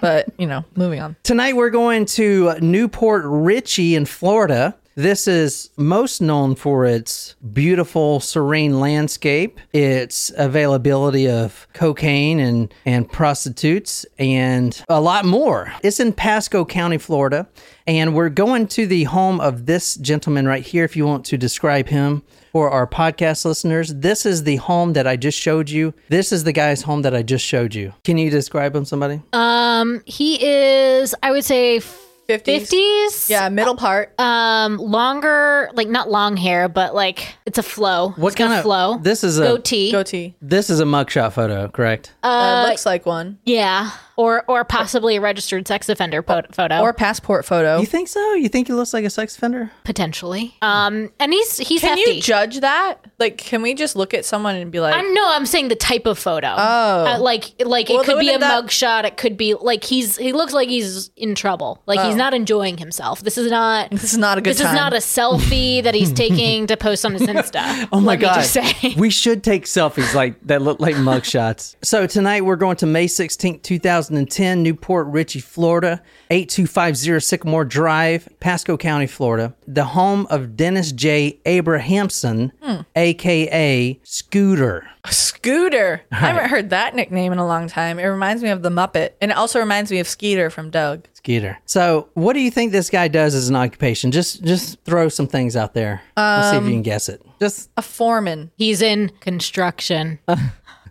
but 0.00 0.28
you 0.38 0.46
know, 0.46 0.64
moving 0.76 1.00
on. 1.00 1.16
Tonight 1.24 1.56
we're 1.56 1.70
going 1.70 2.06
to 2.06 2.54
New 2.60 2.86
Port 2.86 3.24
Richey 3.26 3.96
in 3.96 4.06
Florida. 4.06 4.76
This 4.98 5.28
is 5.28 5.70
most 5.76 6.20
known 6.20 6.56
for 6.56 6.84
its 6.84 7.36
beautiful, 7.52 8.18
serene 8.18 8.80
landscape, 8.80 9.60
its 9.72 10.32
availability 10.36 11.30
of 11.30 11.68
cocaine 11.72 12.40
and, 12.40 12.74
and 12.84 13.08
prostitutes, 13.08 14.04
and 14.18 14.82
a 14.88 15.00
lot 15.00 15.24
more. 15.24 15.72
It's 15.84 16.00
in 16.00 16.12
Pasco 16.14 16.64
County, 16.64 16.98
Florida. 16.98 17.46
And 17.86 18.12
we're 18.12 18.28
going 18.28 18.66
to 18.66 18.88
the 18.88 19.04
home 19.04 19.40
of 19.40 19.66
this 19.66 19.94
gentleman 19.94 20.48
right 20.48 20.66
here, 20.66 20.82
if 20.82 20.96
you 20.96 21.06
want 21.06 21.24
to 21.26 21.38
describe 21.38 21.86
him 21.86 22.24
for 22.50 22.68
our 22.68 22.88
podcast 22.88 23.44
listeners. 23.44 23.94
This 23.94 24.26
is 24.26 24.42
the 24.42 24.56
home 24.56 24.94
that 24.94 25.06
I 25.06 25.14
just 25.14 25.38
showed 25.38 25.70
you. 25.70 25.94
This 26.08 26.32
is 26.32 26.42
the 26.42 26.52
guy's 26.52 26.82
home 26.82 27.02
that 27.02 27.14
I 27.14 27.22
just 27.22 27.44
showed 27.44 27.72
you. 27.72 27.94
Can 28.02 28.18
you 28.18 28.30
describe 28.30 28.74
him, 28.74 28.84
somebody? 28.84 29.22
Um, 29.32 30.02
he 30.06 30.44
is, 30.44 31.14
I 31.22 31.30
would 31.30 31.44
say, 31.44 31.80
50s. 32.28 32.44
fifties. 32.44 33.30
Yeah, 33.30 33.48
middle 33.48 33.74
part. 33.74 34.12
Um, 34.20 34.76
longer, 34.76 35.70
like 35.72 35.88
not 35.88 36.10
long 36.10 36.36
hair, 36.36 36.68
but 36.68 36.94
like 36.94 37.36
it's 37.46 37.56
a 37.58 37.62
flow. 37.62 38.10
What 38.16 38.28
It's 38.28 38.36
got 38.36 38.44
kind 38.48 38.54
a 38.54 38.58
of 38.58 38.62
flow? 38.64 38.98
This 38.98 39.24
is 39.24 39.38
a 39.38 39.44
goatee. 39.44 39.90
Goatee. 39.90 40.34
This 40.42 40.68
is 40.68 40.80
a 40.80 40.84
mugshot 40.84 41.32
photo, 41.32 41.68
correct? 41.68 42.12
Uh, 42.22 42.66
looks 42.68 42.84
like 42.84 43.06
one. 43.06 43.38
yeah, 43.44 43.90
or 44.18 44.44
or 44.48 44.64
possibly 44.64 45.16
a 45.16 45.20
registered 45.22 45.66
sex 45.66 45.88
offender 45.88 46.20
po- 46.22 46.42
photo, 46.52 46.80
Or 46.80 46.92
passport 46.92 47.46
photo. 47.46 47.78
you 47.80 47.86
think 47.86 48.08
so? 48.08 48.34
You 48.34 48.48
think 48.50 48.66
he 48.66 48.74
looks 48.74 48.92
like 48.92 49.04
a 49.06 49.10
sex 49.10 49.34
offender? 49.36 49.70
potentially. 49.84 50.54
Um, 50.60 51.10
and 51.18 51.32
he's 51.32 51.56
he's 51.56 51.80
Can 51.80 51.96
hefty. 51.96 52.16
you 52.16 52.20
judge 52.22 52.60
that? 52.60 52.96
Like, 53.18 53.38
can 53.38 53.62
we 53.62 53.72
just 53.74 53.96
look 53.96 54.12
at 54.14 54.24
someone 54.24 54.54
and 54.56 54.70
be 54.70 54.80
like, 54.80 54.94
I'm 54.94 55.14
no, 55.14 55.22
I'm 55.32 55.46
saying 55.46 55.68
the 55.68 55.76
type 55.76 56.06
of 56.06 56.18
photo. 56.18 56.48
Oh. 56.58 57.06
Uh, 57.06 57.18
like 57.20 57.54
like 57.64 57.88
Well, 57.88 58.00
it 58.02 58.04
could 58.04 58.18
be 58.20 58.28
a 58.32 58.38
that- 58.38 58.64
mugshot. 58.64 59.04
It 59.04 59.16
could 59.16 59.36
be 59.36 59.54
like 59.54 59.84
he's 59.84 60.16
he 60.18 60.32
looks 60.32 60.52
like 60.52 60.68
he's 60.68 61.10
in 61.16 61.34
trouble. 61.34 61.80
Like 61.86 62.00
he's 62.00 62.16
not 62.16 62.34
enjoying 62.34 62.76
himself. 62.76 63.22
This 63.22 63.38
is 63.38 63.50
not. 63.50 63.86
Oh. 63.92 63.96
this 63.96 64.12
is 64.12 64.18
not 64.18 64.36
a 64.36 64.40
good 64.40 64.50
This 64.50 64.60
time? 64.60 64.74
is 64.74 64.80
not 64.80 64.92
a 64.92 64.96
selfie 64.96 65.82
that 65.84 65.94
he's 65.94 66.12
taking 66.24 66.66
to 66.66 66.76
post 66.76 67.04
on 67.06 67.12
his 67.12 67.22
Insta. 67.22 67.88
Oh 67.92 68.00
my 68.00 68.16
god! 68.16 68.34
just 68.34 68.52
say. 68.52 68.94
we 68.96 69.10
should 69.10 69.42
take 69.44 69.64
selfies 69.64 70.12
like 70.14 70.34
that 70.46 70.60
look 70.62 70.80
like 70.80 70.94
mugshots. 70.96 71.76
so 71.82 72.06
tonight 72.06 72.44
we're 72.44 72.56
going 72.56 72.76
to 72.76 72.86
May 72.86 73.06
sixteenth, 73.06 73.62
two 73.62 73.78
thousand 73.78 74.07
and 74.16 74.30
ten, 74.30 74.62
New 74.62 74.74
Port 74.74 75.06
Richey, 75.08 75.40
Florida, 75.40 76.02
eight 76.30 76.48
two 76.48 76.66
five 76.66 76.96
zero 76.96 77.18
Sycamore 77.18 77.64
Drive, 77.64 78.28
Pasco 78.40 78.76
County, 78.76 79.06
Florida, 79.06 79.54
the 79.66 79.84
home 79.84 80.26
of 80.30 80.56
Dennis 80.56 80.92
J. 80.92 81.38
Abrahamson, 81.44 82.52
Hmm. 82.62 82.80
aka 82.96 83.98
Scooter. 84.02 84.88
Scooter. 85.10 86.02
I 86.12 86.16
haven't 86.16 86.50
heard 86.50 86.70
that 86.70 86.94
nickname 86.94 87.32
in 87.32 87.38
a 87.38 87.46
long 87.46 87.68
time. 87.68 87.98
It 87.98 88.04
reminds 88.04 88.42
me 88.42 88.50
of 88.50 88.62
the 88.62 88.70
Muppet, 88.70 89.10
and 89.20 89.30
it 89.30 89.36
also 89.36 89.58
reminds 89.60 89.90
me 89.90 89.98
of 90.00 90.08
Skeeter 90.08 90.50
from 90.50 90.70
Doug. 90.70 91.06
Skeeter. 91.14 91.58
So, 91.64 92.08
what 92.14 92.32
do 92.34 92.40
you 92.40 92.50
think 92.50 92.72
this 92.72 92.90
guy 92.90 93.08
does 93.08 93.34
as 93.34 93.48
an 93.48 93.56
occupation? 93.56 94.10
Just, 94.12 94.42
just 94.44 94.82
throw 94.84 95.08
some 95.08 95.26
things 95.26 95.56
out 95.56 95.74
there. 95.74 96.02
Let's 96.16 96.50
see 96.50 96.56
if 96.56 96.64
you 96.64 96.70
can 96.70 96.82
guess 96.82 97.08
it. 97.08 97.22
Just 97.40 97.70
A 97.76 97.82
foreman. 97.82 98.50
He's 98.56 98.82
in 98.82 99.10
construction, 99.20 100.18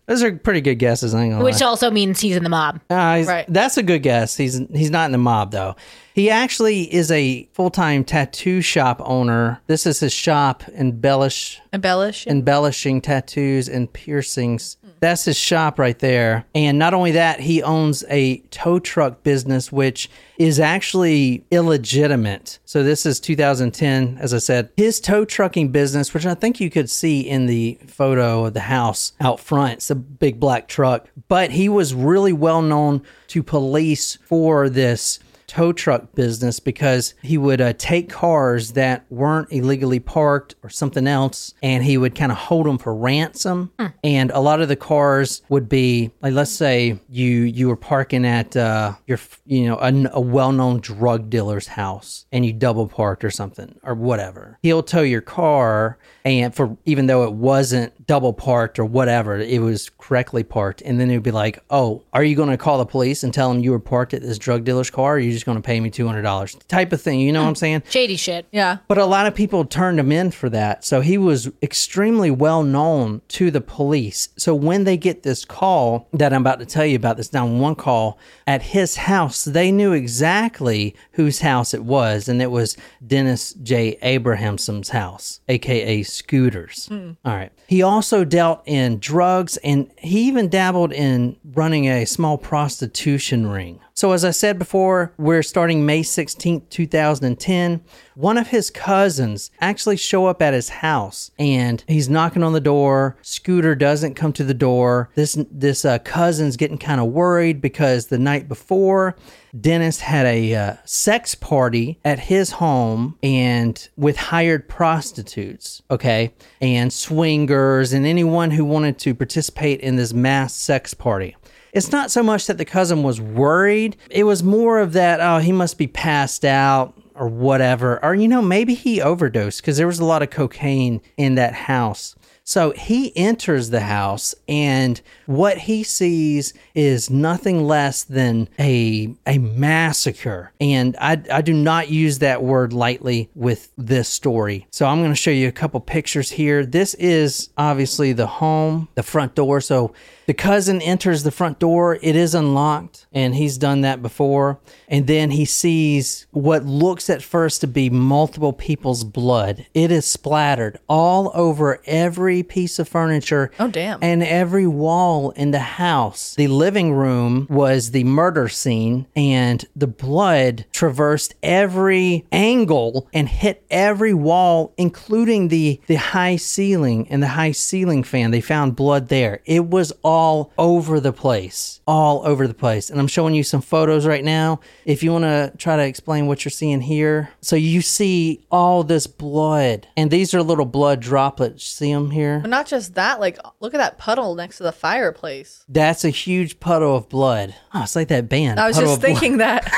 those 0.08 0.24
are 0.24 0.32
pretty 0.36 0.62
good 0.62 0.76
guesses. 0.76 1.14
I 1.14 1.24
ain't 1.24 1.34
gonna 1.34 1.44
which 1.44 1.62
lie. 1.62 1.68
also 1.68 1.92
means 1.92 2.20
he's 2.20 2.36
in 2.36 2.44
the 2.44 2.50
mob. 2.50 2.80
Uh, 2.90 3.16
he's- 3.18 3.28
Right. 3.28 3.46
That's 3.48 3.78
a 3.78 3.84
good 3.84 4.04
guess. 4.04 4.36
He's 4.38 4.60
he's 4.74 4.90
not 4.92 5.06
in 5.06 5.12
the 5.12 5.18
mob 5.18 5.52
though. 5.52 5.76
He 6.14 6.30
actually 6.32 6.92
is 6.94 7.12
a 7.12 7.48
full 7.54 7.70
time 7.70 8.04
tattoo 8.04 8.62
shop 8.62 9.00
owner. 9.06 9.62
This 9.68 9.86
is 9.86 10.00
his 10.00 10.14
shop, 10.14 10.64
embellish 10.74 11.62
Embellish. 11.72 12.26
embellishing 12.26 13.02
tattoos 13.02 13.70
and 13.70 13.92
piercings 13.94 14.78
That's 15.00 15.26
his 15.26 15.38
shop 15.38 15.80
right 15.80 15.98
there. 16.00 16.46
And 16.56 16.80
not 16.80 16.94
only 16.94 17.12
that, 17.12 17.40
he 17.40 17.62
owns 17.64 18.04
a 18.10 18.38
tow 18.52 18.80
truck 18.80 19.24
business, 19.24 19.72
which 19.72 20.10
is 20.38 20.60
actually 20.60 21.46
illegitimate. 21.52 22.60
So 22.66 22.84
this 22.84 23.06
is 23.06 23.20
2010, 23.20 24.18
as 24.20 24.34
I 24.34 24.38
said. 24.38 24.70
His 24.78 25.00
tow 25.00 25.26
trucking 25.26 25.70
business, 25.70 26.14
which 26.14 26.26
I 26.26 26.34
think 26.34 26.60
you 26.60 26.70
could 26.70 26.90
see 26.90 27.22
in 27.22 27.46
the 27.46 27.78
photo 27.88 28.46
of 28.46 28.54
the 28.54 28.62
house 28.62 29.14
out 29.20 29.40
front, 29.40 29.74
it's 29.74 29.92
a 29.92 29.96
big 29.96 30.40
black 30.40 30.68
truck. 30.68 31.08
But 31.28 31.52
he 31.52 31.70
was 31.70 31.94
really 31.94 32.34
well 32.34 32.62
known 32.62 33.04
to 33.28 33.44
police 33.44 34.18
for 34.24 34.70
this 34.70 35.20
tow 35.48 35.72
truck 35.72 36.14
business 36.14 36.60
because 36.60 37.14
he 37.24 37.38
would 37.38 37.62
uh, 37.62 37.74
take 37.78 38.10
cars 38.10 38.74
that 38.74 39.06
weren't 39.10 39.52
illegally 39.52 40.00
parked 40.00 40.56
or 40.62 40.70
something 40.70 41.08
else 41.08 41.54
and 41.64 41.84
he 41.84 41.98
would 41.98 42.14
kind 42.14 42.32
of 42.32 42.38
hold 42.38 42.66
them 42.66 42.78
for 42.78 42.94
ransom. 42.94 43.72
And 44.04 44.30
a 44.32 44.40
lot 44.40 44.62
of 44.62 44.68
the 44.68 44.76
cars 44.76 45.42
would 45.50 45.70
be 45.70 46.12
like 46.22 46.34
let's 46.34 46.52
say 46.52 47.00
you 47.10 47.28
you 47.44 47.68
were 47.70 47.78
parking 47.78 48.26
at 48.26 48.56
uh, 48.56 48.94
your 49.08 49.20
you 49.46 49.66
know 49.68 49.78
a, 49.80 50.10
a 50.12 50.22
well-known 50.22 50.80
drug 50.82 51.30
dealer's 51.30 51.68
house 51.68 52.26
and 52.32 52.46
you 52.46 52.54
double 52.54 52.88
parked 52.88 53.24
or 53.24 53.32
something 53.32 53.80
or 53.84 53.96
whatever. 53.96 54.60
He'll 54.62 54.84
tow 54.84 55.02
your 55.02 55.22
car 55.22 55.98
and 56.26 56.54
for 56.54 56.78
even 56.86 57.08
though 57.08 57.24
it 57.24 57.34
wasn't 57.34 57.97
double 58.08 58.34
parked 58.34 58.80
or 58.80 58.86
whatever 58.86 59.38
it 59.38 59.62
was 59.62 59.90
correctly 59.98 60.44
parked 60.44 60.82
and 60.82 61.00
then 61.00 61.10
it 61.10 61.14
would 61.16 61.24
be 61.24 61.32
like 61.32 61.60
oh 61.70 62.04
are 62.14 62.24
you 62.24 62.36
going 62.36 62.50
to 62.50 62.58
call 62.58 62.78
the 62.78 62.86
police 62.86 63.24
and 63.24 63.34
tell 63.34 63.50
them 63.52 63.62
you 63.62 63.72
were 63.72 63.80
parked 63.80 64.14
at 64.14 64.22
this 64.22 64.38
drug 64.38 64.64
dealer's 64.64 64.90
car 64.90 65.14
or 65.14 65.16
are 65.16 65.20
you 65.20 65.32
just 65.32 65.46
going 65.46 65.58
to 65.58 65.62
pay 65.62 65.80
me 65.80 65.90
$200 65.92 66.68
type 66.68 66.92
of 66.94 67.02
thing 67.02 67.20
you 67.20 67.32
know 67.32 67.42
what 67.42 67.50
i'm 67.50 67.56
saying 67.56 67.84
Shady 67.90 68.16
shit. 68.16 68.46
Yeah. 68.52 68.78
but 68.88 68.98
a 68.98 69.06
lot 69.06 69.28
of 69.28 69.36
people 69.36 69.66
turned 69.66 70.00
him 70.00 70.12
in 70.12 70.32
for 70.32 70.50
that. 70.50 70.86
So 70.86 71.02
he 71.02 71.18
was 71.18 71.50
extremely 71.62 72.32
well 72.32 72.64
known 72.64 73.22
to 73.30 73.52
the 73.52 73.62
police. 73.62 74.30
So 74.38 74.56
when 74.56 74.84
they 74.84 74.98
get 74.98 75.24
this 75.24 75.46
call 75.46 76.08
that 76.14 76.34
I'm 76.34 76.42
about 76.42 76.60
to 76.60 76.66
tell 76.66 76.86
you 76.86 76.96
about, 76.96 77.18
this 77.18 77.34
911 77.34 77.76
call 77.76 78.18
at 78.46 78.62
his 78.62 78.96
house, 78.96 79.44
they 79.44 79.72
knew 79.72 79.94
exactly 79.94 80.96
whose 81.14 81.40
house 81.40 81.74
it 81.74 81.84
was. 81.84 82.28
And 82.30 82.42
it 82.42 82.52
was 82.52 82.78
Dennis 83.06 83.54
J. 83.54 83.98
Abrahamson's 84.02 84.90
house, 84.90 85.40
aka 85.48 86.04
Scooters. 86.04 86.88
Hmm. 86.88 87.12
All 87.26 87.36
right. 87.36 87.52
He 87.68 87.82
also 87.82 87.97
dealt 88.24 88.62
in 88.66 89.00
drugs 89.00 89.58
and 89.58 89.92
he 89.98 90.28
even 90.28 90.50
dabbled 90.50 90.92
in 90.92 91.38
running 91.54 91.86
a 91.86 92.06
small 92.06 92.38
prostitution 92.38 93.48
ring. 93.48 93.80
So, 93.98 94.12
as 94.12 94.24
I 94.24 94.30
said 94.30 94.60
before, 94.60 95.12
we're 95.18 95.42
starting 95.42 95.84
May 95.84 96.04
16th, 96.04 96.70
2010. 96.70 97.82
One 98.14 98.38
of 98.38 98.50
his 98.50 98.70
cousins 98.70 99.50
actually 99.60 99.98
show 99.98 100.28
up 100.28 100.40
at 100.40 100.54
his 100.54 100.70
house 100.70 101.32
and 101.40 101.84
he's 101.88 102.08
knocking 102.08 102.44
on 102.44 102.54
the 102.54 102.60
door. 102.60 103.18
Scooter 103.24 103.74
doesn't 103.74 104.14
come 104.14 104.34
to 104.34 104.44
the 104.44 104.54
door. 104.54 105.10
This 105.16 105.36
this 105.50 105.84
uh, 105.84 105.98
cousin's 105.98 106.58
getting 106.58 106.78
kind 106.78 107.02
of 107.02 107.08
worried 107.08 107.60
because 107.60 108.06
the 108.06 108.20
night 108.20 108.48
before, 108.48 109.16
Dennis 109.60 110.02
had 110.02 110.28
a 110.28 110.54
uh, 110.54 110.76
sex 110.86 111.34
party 111.34 112.00
at 112.06 112.20
his 112.20 112.52
home 112.52 113.18
and 113.24 113.90
with 113.98 114.18
hired 114.18 114.70
prostitutes, 114.70 115.82
okay, 115.90 116.36
and 116.62 116.94
swingers 116.94 117.94
and 117.94 118.06
anyone 118.06 118.52
who 118.52 118.64
wanted 118.64 119.00
to 119.00 119.16
participate 119.16 119.80
in 119.80 119.96
this 119.96 120.14
mass 120.14 120.54
sex 120.54 120.94
party. 120.94 121.36
It's 121.74 121.92
not 121.92 122.12
so 122.12 122.24
much 122.24 122.48
that 122.48 122.58
the 122.58 122.66
cousin 122.66 123.04
was 123.04 123.20
worried, 123.20 123.98
it 124.10 124.24
was 124.24 124.44
more 124.44 124.80
of 124.80 124.94
that, 124.94 125.20
oh, 125.20 125.40
he 125.40 125.52
must 125.52 125.78
be 125.78 125.88
passed 125.88 126.46
out 126.46 126.94
or 127.16 127.28
whatever. 127.28 128.04
Or, 128.04 128.16
you 128.16 128.28
know, 128.28 128.42
maybe 128.42 128.74
he 128.74 129.02
overdosed 129.02 129.62
because 129.62 129.78
there 129.78 129.88
was 129.88 130.00
a 130.00 130.06
lot 130.06 130.22
of 130.22 130.30
cocaine 130.30 131.02
in 131.18 131.36
that 131.36 131.54
house. 131.54 132.16
So 132.48 132.72
he 132.72 133.12
enters 133.18 133.72
the 133.72 133.82
house, 133.82 134.34
and 134.48 135.02
what 135.26 135.58
he 135.58 135.84
sees 135.84 136.54
is 136.74 137.10
nothing 137.10 137.68
less 137.68 138.06
than 138.06 138.48
a 138.58 139.14
a 139.26 139.38
massacre. 139.38 140.54
And 140.62 140.96
I, 140.98 141.22
I 141.30 141.42
do 141.42 141.52
not 141.52 141.90
use 141.90 142.20
that 142.20 142.42
word 142.42 142.72
lightly 142.72 143.30
with 143.36 143.74
this 143.78 144.08
story. 144.08 144.66
So 144.72 144.86
I'm 144.86 145.00
going 145.02 145.12
to 145.12 145.16
show 145.16 145.30
you 145.30 145.50
a 145.50 145.52
couple 145.52 145.82
pictures 145.82 146.32
here. 146.32 146.66
This 146.66 146.94
is 146.94 147.50
obviously 147.58 148.14
the 148.14 148.28
home, 148.28 148.88
the 148.96 149.04
front 149.04 149.36
door. 149.36 149.60
So 149.60 149.94
the 150.28 150.34
cousin 150.34 150.82
enters 150.82 151.24
the 151.24 151.32
front 151.32 151.58
door. 151.58 151.98
It 152.02 152.16
is 152.18 152.36
unlocked, 152.36 153.08
and 153.14 153.34
he's 153.34 153.58
done 153.58 153.82
that 153.82 154.02
before. 154.02 154.60
And 154.90 155.08
then 155.08 155.32
he 155.32 155.46
sees 155.46 156.28
what 156.32 156.66
looks 156.66 157.10
at 157.10 157.24
first 157.24 157.62
to 157.62 157.68
be 157.68 157.90
multiple 157.90 158.52
people's 158.52 159.06
blood. 159.06 159.66
It 159.74 159.90
is 159.90 160.06
splattered 160.06 160.80
all 160.90 161.32
over 161.34 161.82
every 161.86 162.44
piece 162.44 162.78
of 162.78 162.90
furniture. 162.90 163.52
Oh, 163.58 163.70
damn. 163.70 164.00
And 164.02 164.22
every 164.22 164.68
wall 164.68 165.32
in 165.32 165.52
the 165.52 165.60
house. 165.60 166.36
The 166.36 166.50
living 166.50 166.94
room 166.94 167.48
was 167.50 167.92
the 167.92 168.04
murder 168.04 168.50
scene, 168.50 169.08
and 169.16 169.66
the 169.78 169.88
blood 169.88 170.66
traversed 170.74 171.36
every 171.42 172.26
angle 172.34 173.08
and 173.14 173.30
hit 173.30 173.66
every 173.70 174.14
wall, 174.14 174.74
including 174.76 175.48
the, 175.48 175.80
the 175.88 175.96
high 175.96 176.36
ceiling 176.36 177.08
and 177.10 177.24
the 177.24 177.30
high 177.30 177.54
ceiling 177.54 178.04
fan. 178.04 178.32
They 178.32 178.42
found 178.42 178.76
blood 178.76 179.08
there. 179.08 179.40
It 179.46 179.68
was 179.68 179.94
all 180.04 180.17
over 180.58 181.00
the 181.00 181.14
place. 181.14 181.82
All 181.88 182.26
over 182.26 182.48
the 182.48 182.54
place. 182.54 182.90
And 182.90 183.00
I'm 183.00 183.08
showing 183.08 183.34
you 183.36 183.44
some 183.44 183.62
photos 183.62 184.06
right 184.06 184.24
now. 184.24 184.60
If 184.86 185.04
you 185.04 185.12
want 185.12 185.24
to 185.24 185.54
try 185.58 185.76
to 185.76 185.84
explain 185.84 186.28
what 186.28 186.44
you're 186.44 186.50
seeing 186.52 186.82
here. 186.82 187.30
So 187.42 187.56
you 187.56 187.82
see 187.82 188.46
all 188.52 188.84
this 188.84 189.08
blood, 189.08 189.88
and 189.96 190.12
these 190.12 190.34
are 190.34 190.44
little 190.44 190.66
blood 190.66 191.00
droplets. 191.00 191.64
See 191.64 191.94
them 191.94 192.12
here? 192.12 192.40
But 192.40 192.50
not 192.50 192.68
just 192.68 192.96
that, 192.96 193.20
like 193.20 193.38
look 193.60 193.74
at 193.74 193.78
that 193.78 193.98
puddle 193.98 194.36
next 194.36 194.58
to 194.58 194.64
the 194.64 194.72
fireplace. 194.72 195.64
That's 195.70 196.04
a 196.04 196.10
huge 196.10 196.60
puddle 196.60 196.96
of 196.96 197.10
blood. 197.10 197.56
Oh, 197.74 197.84
it's 197.84 197.96
like 197.96 198.08
that 198.10 198.30
band. 198.30 198.60
I 198.60 198.68
was 198.68 198.78
just 198.78 198.96
of 198.96 199.00
Blood. 199.02 199.20
thinking 199.20 199.38
that. 199.38 199.72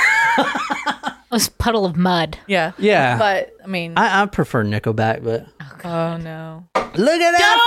This 1.32 1.48
puddle 1.50 1.86
of 1.86 1.96
mud. 1.96 2.38
yeah. 2.48 2.72
Yeah. 2.78 3.18
But 3.18 3.54
I 3.64 3.68
mean, 3.68 3.94
I, 3.98 4.24
I 4.24 4.26
prefer 4.26 4.64
Nickelback, 4.64 5.24
but 5.24 5.46
oh 5.86 6.18
no. 6.18 6.68
look 6.76 7.22
at 7.22 7.32
that 7.38 7.60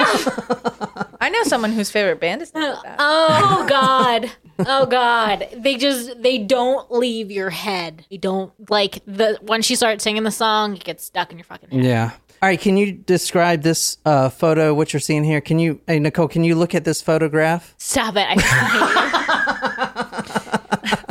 photograph. 0.00 1.06
I 1.20 1.28
know 1.28 1.42
someone 1.44 1.72
whose 1.72 1.90
favorite 1.90 2.20
band 2.20 2.40
is 2.42 2.52
Nickelback. 2.52 2.96
Oh 2.98 3.66
God. 3.68 4.30
Oh 4.60 4.86
God. 4.86 5.48
They 5.56 5.76
just 5.76 6.22
they 6.22 6.38
don't 6.38 6.90
leave 6.92 7.30
your 7.30 7.50
head. 7.50 8.06
They 8.10 8.16
don't 8.16 8.52
like 8.70 9.02
the 9.06 9.38
once 9.42 9.68
you 9.68 9.76
start 9.76 10.00
singing 10.00 10.22
the 10.22 10.30
song, 10.30 10.76
it 10.76 10.84
gets 10.84 11.04
stuck 11.04 11.32
in 11.32 11.38
your 11.38 11.44
fucking 11.44 11.70
head. 11.70 11.84
Yeah. 11.84 12.10
All 12.42 12.48
right. 12.48 12.60
Can 12.60 12.76
you 12.76 12.92
describe 12.92 13.62
this 13.62 13.98
uh, 14.06 14.28
photo? 14.30 14.72
What 14.72 14.92
you're 14.92 15.00
seeing 15.00 15.24
here? 15.24 15.40
Can 15.42 15.58
you, 15.58 15.80
hey 15.86 15.98
Nicole? 15.98 16.28
Can 16.28 16.42
you 16.44 16.54
look 16.54 16.74
at 16.74 16.84
this 16.84 17.02
photograph? 17.02 17.74
Stop 17.76 18.16
it. 18.16 18.26
I 18.26 18.40
hate 18.40 19.12
you. 19.12 19.19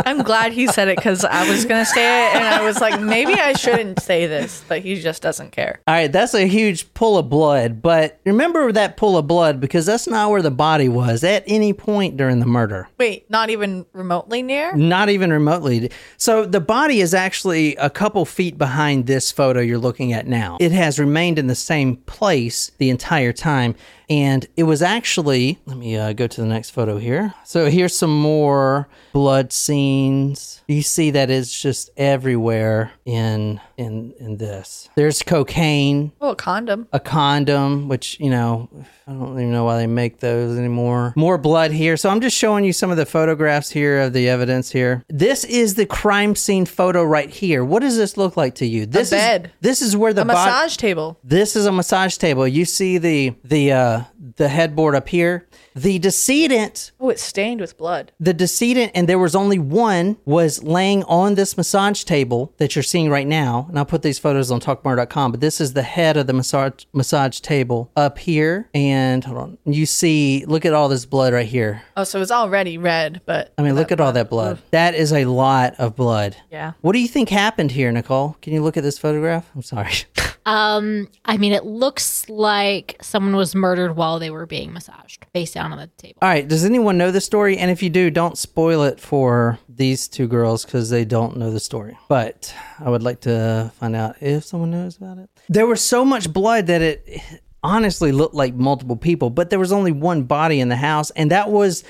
I'm 0.09 0.23
glad 0.23 0.53
he 0.53 0.65
said 0.65 0.87
it 0.87 0.97
because 0.97 1.23
I 1.23 1.47
was 1.47 1.65
gonna 1.65 1.85
say 1.85 2.01
it 2.01 2.35
and 2.35 2.43
I 2.43 2.63
was 2.63 2.81
like, 2.81 2.99
maybe 2.99 3.33
I 3.33 3.53
shouldn't 3.53 4.01
say 4.01 4.25
this, 4.25 4.63
but 4.67 4.81
he 4.81 4.99
just 4.99 5.21
doesn't 5.21 5.51
care. 5.51 5.81
All 5.87 5.93
right, 5.93 6.11
that's 6.11 6.33
a 6.33 6.47
huge 6.47 6.91
pool 6.95 7.19
of 7.19 7.29
blood, 7.29 7.79
but 7.83 8.19
remember 8.25 8.71
that 8.71 8.97
pool 8.97 9.17
of 9.17 9.27
blood 9.27 9.59
because 9.59 9.85
that's 9.85 10.07
not 10.07 10.31
where 10.31 10.41
the 10.41 10.49
body 10.49 10.89
was 10.89 11.23
at 11.23 11.43
any 11.45 11.73
point 11.73 12.17
during 12.17 12.39
the 12.39 12.47
murder. 12.47 12.89
Wait, 12.97 13.29
not 13.29 13.51
even 13.51 13.85
remotely 13.93 14.41
near? 14.41 14.75
Not 14.75 15.09
even 15.09 15.31
remotely. 15.31 15.91
So 16.17 16.43
the 16.43 16.59
body 16.59 17.01
is 17.01 17.13
actually 17.13 17.75
a 17.75 17.91
couple 17.91 18.25
feet 18.25 18.57
behind 18.57 19.05
this 19.05 19.31
photo 19.31 19.59
you're 19.59 19.77
looking 19.77 20.11
at 20.11 20.25
now. 20.25 20.57
It 20.59 20.71
has 20.71 20.97
remained 20.97 21.37
in 21.37 21.45
the 21.45 21.53
same 21.53 21.97
place 21.97 22.71
the 22.79 22.89
entire 22.89 23.31
time. 23.31 23.75
And 24.09 24.47
it 24.57 24.63
was 24.63 24.81
actually, 24.81 25.59
let 25.67 25.77
me 25.77 25.95
uh, 25.95 26.13
go 26.13 26.25
to 26.25 26.41
the 26.41 26.47
next 26.47 26.71
photo 26.71 26.97
here. 26.97 27.35
So 27.45 27.69
here's 27.69 27.95
some 27.95 28.19
more 28.19 28.87
blood 29.13 29.53
scenes. 29.99 30.61
You 30.67 30.81
see 30.81 31.11
that 31.11 31.29
it's 31.29 31.59
just 31.61 31.89
everywhere 31.97 32.91
in 33.05 33.59
in 33.77 34.13
in 34.19 34.37
this. 34.37 34.89
There's 34.95 35.21
cocaine, 35.23 36.11
Oh, 36.21 36.29
a 36.31 36.35
condom. 36.35 36.87
a 36.93 36.99
condom, 36.99 37.87
which, 37.87 38.19
you 38.19 38.29
know, 38.29 38.69
I 39.07 39.11
don't 39.11 39.33
even 39.33 39.51
know 39.51 39.65
why 39.65 39.77
they 39.77 39.87
make 39.87 40.19
those 40.19 40.57
anymore. 40.57 41.13
More 41.15 41.37
blood 41.37 41.71
here. 41.71 41.97
So 41.97 42.09
I'm 42.09 42.21
just 42.21 42.37
showing 42.37 42.63
you 42.65 42.73
some 42.73 42.91
of 42.91 42.97
the 42.97 43.05
photographs 43.05 43.69
here 43.71 44.01
of 44.01 44.13
the 44.13 44.29
evidence 44.29 44.71
here. 44.71 45.03
This 45.09 45.43
is 45.43 45.75
the 45.75 45.85
crime 45.85 46.35
scene 46.35 46.65
photo 46.65 47.03
right 47.03 47.29
here. 47.29 47.63
What 47.65 47.81
does 47.81 47.97
this 47.97 48.17
look 48.17 48.37
like 48.37 48.55
to 48.55 48.65
you? 48.65 48.85
This 48.85 49.09
bed. 49.09 49.45
is 49.45 49.51
this 49.61 49.81
is 49.81 49.97
where 49.97 50.13
the 50.13 50.21
A 50.21 50.25
bod- 50.25 50.33
massage 50.33 50.77
table. 50.77 51.19
this 51.23 51.55
is 51.55 51.65
a 51.65 51.71
massage 51.71 52.17
table. 52.17 52.47
You 52.47 52.65
see 52.65 52.97
the 52.97 53.33
the 53.43 53.71
uh 53.71 54.01
the 54.35 54.47
headboard 54.47 54.95
up 54.95 55.09
here. 55.09 55.47
The 55.81 55.97
decedent 55.99 56.91
Oh, 56.99 57.09
it's 57.09 57.21
stained 57.23 57.61
with 57.61 57.77
blood. 57.77 58.11
the 58.19 58.33
decedent, 58.33 58.91
and 58.93 59.07
there 59.07 59.17
was 59.19 59.33
only 59.35 59.57
one, 59.59 60.17
was 60.25 60.61
laying 60.63 61.03
on 61.05 61.35
this 61.35 61.55
massage 61.55 62.03
table 62.03 62.53
that 62.57 62.75
you're 62.75 62.83
seeing 62.83 63.09
right 63.09 63.25
now. 63.27 63.65
And 63.69 63.77
I'll 63.79 63.85
put 63.85 64.01
these 64.01 64.19
photos 64.19 64.51
on 64.51 64.59
talkmurder.com, 64.59 65.31
but 65.31 65.39
this 65.39 65.61
is 65.61 65.73
the 65.73 65.81
head 65.83 66.17
of 66.17 66.27
the 66.27 66.33
massage 66.33 66.83
massage 66.91 67.39
table 67.39 67.91
up 67.95 68.17
here. 68.17 68.67
And 68.73 69.23
hold 69.23 69.37
on. 69.37 69.57
You 69.65 69.85
see, 69.85 70.43
look 70.47 70.65
at 70.65 70.73
all 70.73 70.89
this 70.89 71.05
blood 71.05 71.31
right 71.33 71.47
here. 71.47 71.81
Oh, 71.95 72.03
so 72.03 72.21
it's 72.21 72.31
already 72.31 72.77
red, 72.77 73.21
but 73.25 73.53
I 73.57 73.61
mean, 73.61 73.75
look 73.75 73.91
at 73.91 74.01
all 74.01 74.11
that 74.11 74.29
blood. 74.29 74.59
That 74.71 74.95
is 74.95 75.13
a 75.13 75.25
lot 75.25 75.75
of 75.79 75.95
blood. 75.95 76.35
Yeah. 76.51 76.73
What 76.81 76.91
do 76.93 76.99
you 76.99 77.07
think 77.07 77.29
happened 77.29 77.71
here, 77.71 77.91
Nicole? 77.91 78.35
Can 78.41 78.53
you 78.53 78.61
look 78.61 78.75
at 78.75 78.83
this 78.83 78.97
photograph? 78.97 79.49
I'm 79.55 79.61
sorry. 79.61 79.93
Um, 80.49 81.07
I 81.25 81.37
mean, 81.37 81.53
it 81.53 81.63
looks 81.63 82.27
like 82.27 82.97
someone 83.03 83.35
was 83.35 83.53
murdered 83.53 83.95
while 83.95 84.17
they 84.17 84.31
were 84.31 84.47
being 84.47 84.73
massaged, 84.73 85.27
face 85.31 85.51
down 85.51 85.71
on 85.71 85.77
the 85.77 85.87
table. 85.97 86.17
All 86.23 86.29
right. 86.29 86.47
Does 86.47 86.65
anyone 86.65 86.97
know 86.97 87.11
the 87.11 87.21
story? 87.21 87.59
And 87.59 87.69
if 87.69 87.83
you 87.83 87.91
do, 87.91 88.09
don't 88.09 88.35
spoil 88.35 88.81
it 88.81 88.99
for 88.99 89.59
these 89.69 90.07
two 90.07 90.27
girls 90.27 90.65
because 90.65 90.89
they 90.89 91.05
don't 91.05 91.37
know 91.37 91.51
the 91.51 91.59
story. 91.59 91.99
But 92.07 92.51
I 92.79 92.89
would 92.89 93.03
like 93.03 93.21
to 93.21 93.71
find 93.75 93.95
out 93.95 94.15
if 94.21 94.43
someone 94.43 94.71
knows 94.71 94.97
about 94.97 95.19
it. 95.19 95.29
There 95.49 95.67
was 95.67 95.81
so 95.81 96.03
much 96.03 96.33
blood 96.33 96.65
that 96.65 96.81
it 96.81 97.21
honestly 97.61 98.11
looked 98.11 98.33
like 98.33 98.55
multiple 98.55 98.95
people, 98.95 99.29
but 99.29 99.51
there 99.51 99.59
was 99.59 99.71
only 99.71 99.91
one 99.91 100.23
body 100.23 100.59
in 100.61 100.69
the 100.69 100.77
house, 100.77 101.11
and 101.11 101.29
that 101.29 101.51
was 101.51 101.83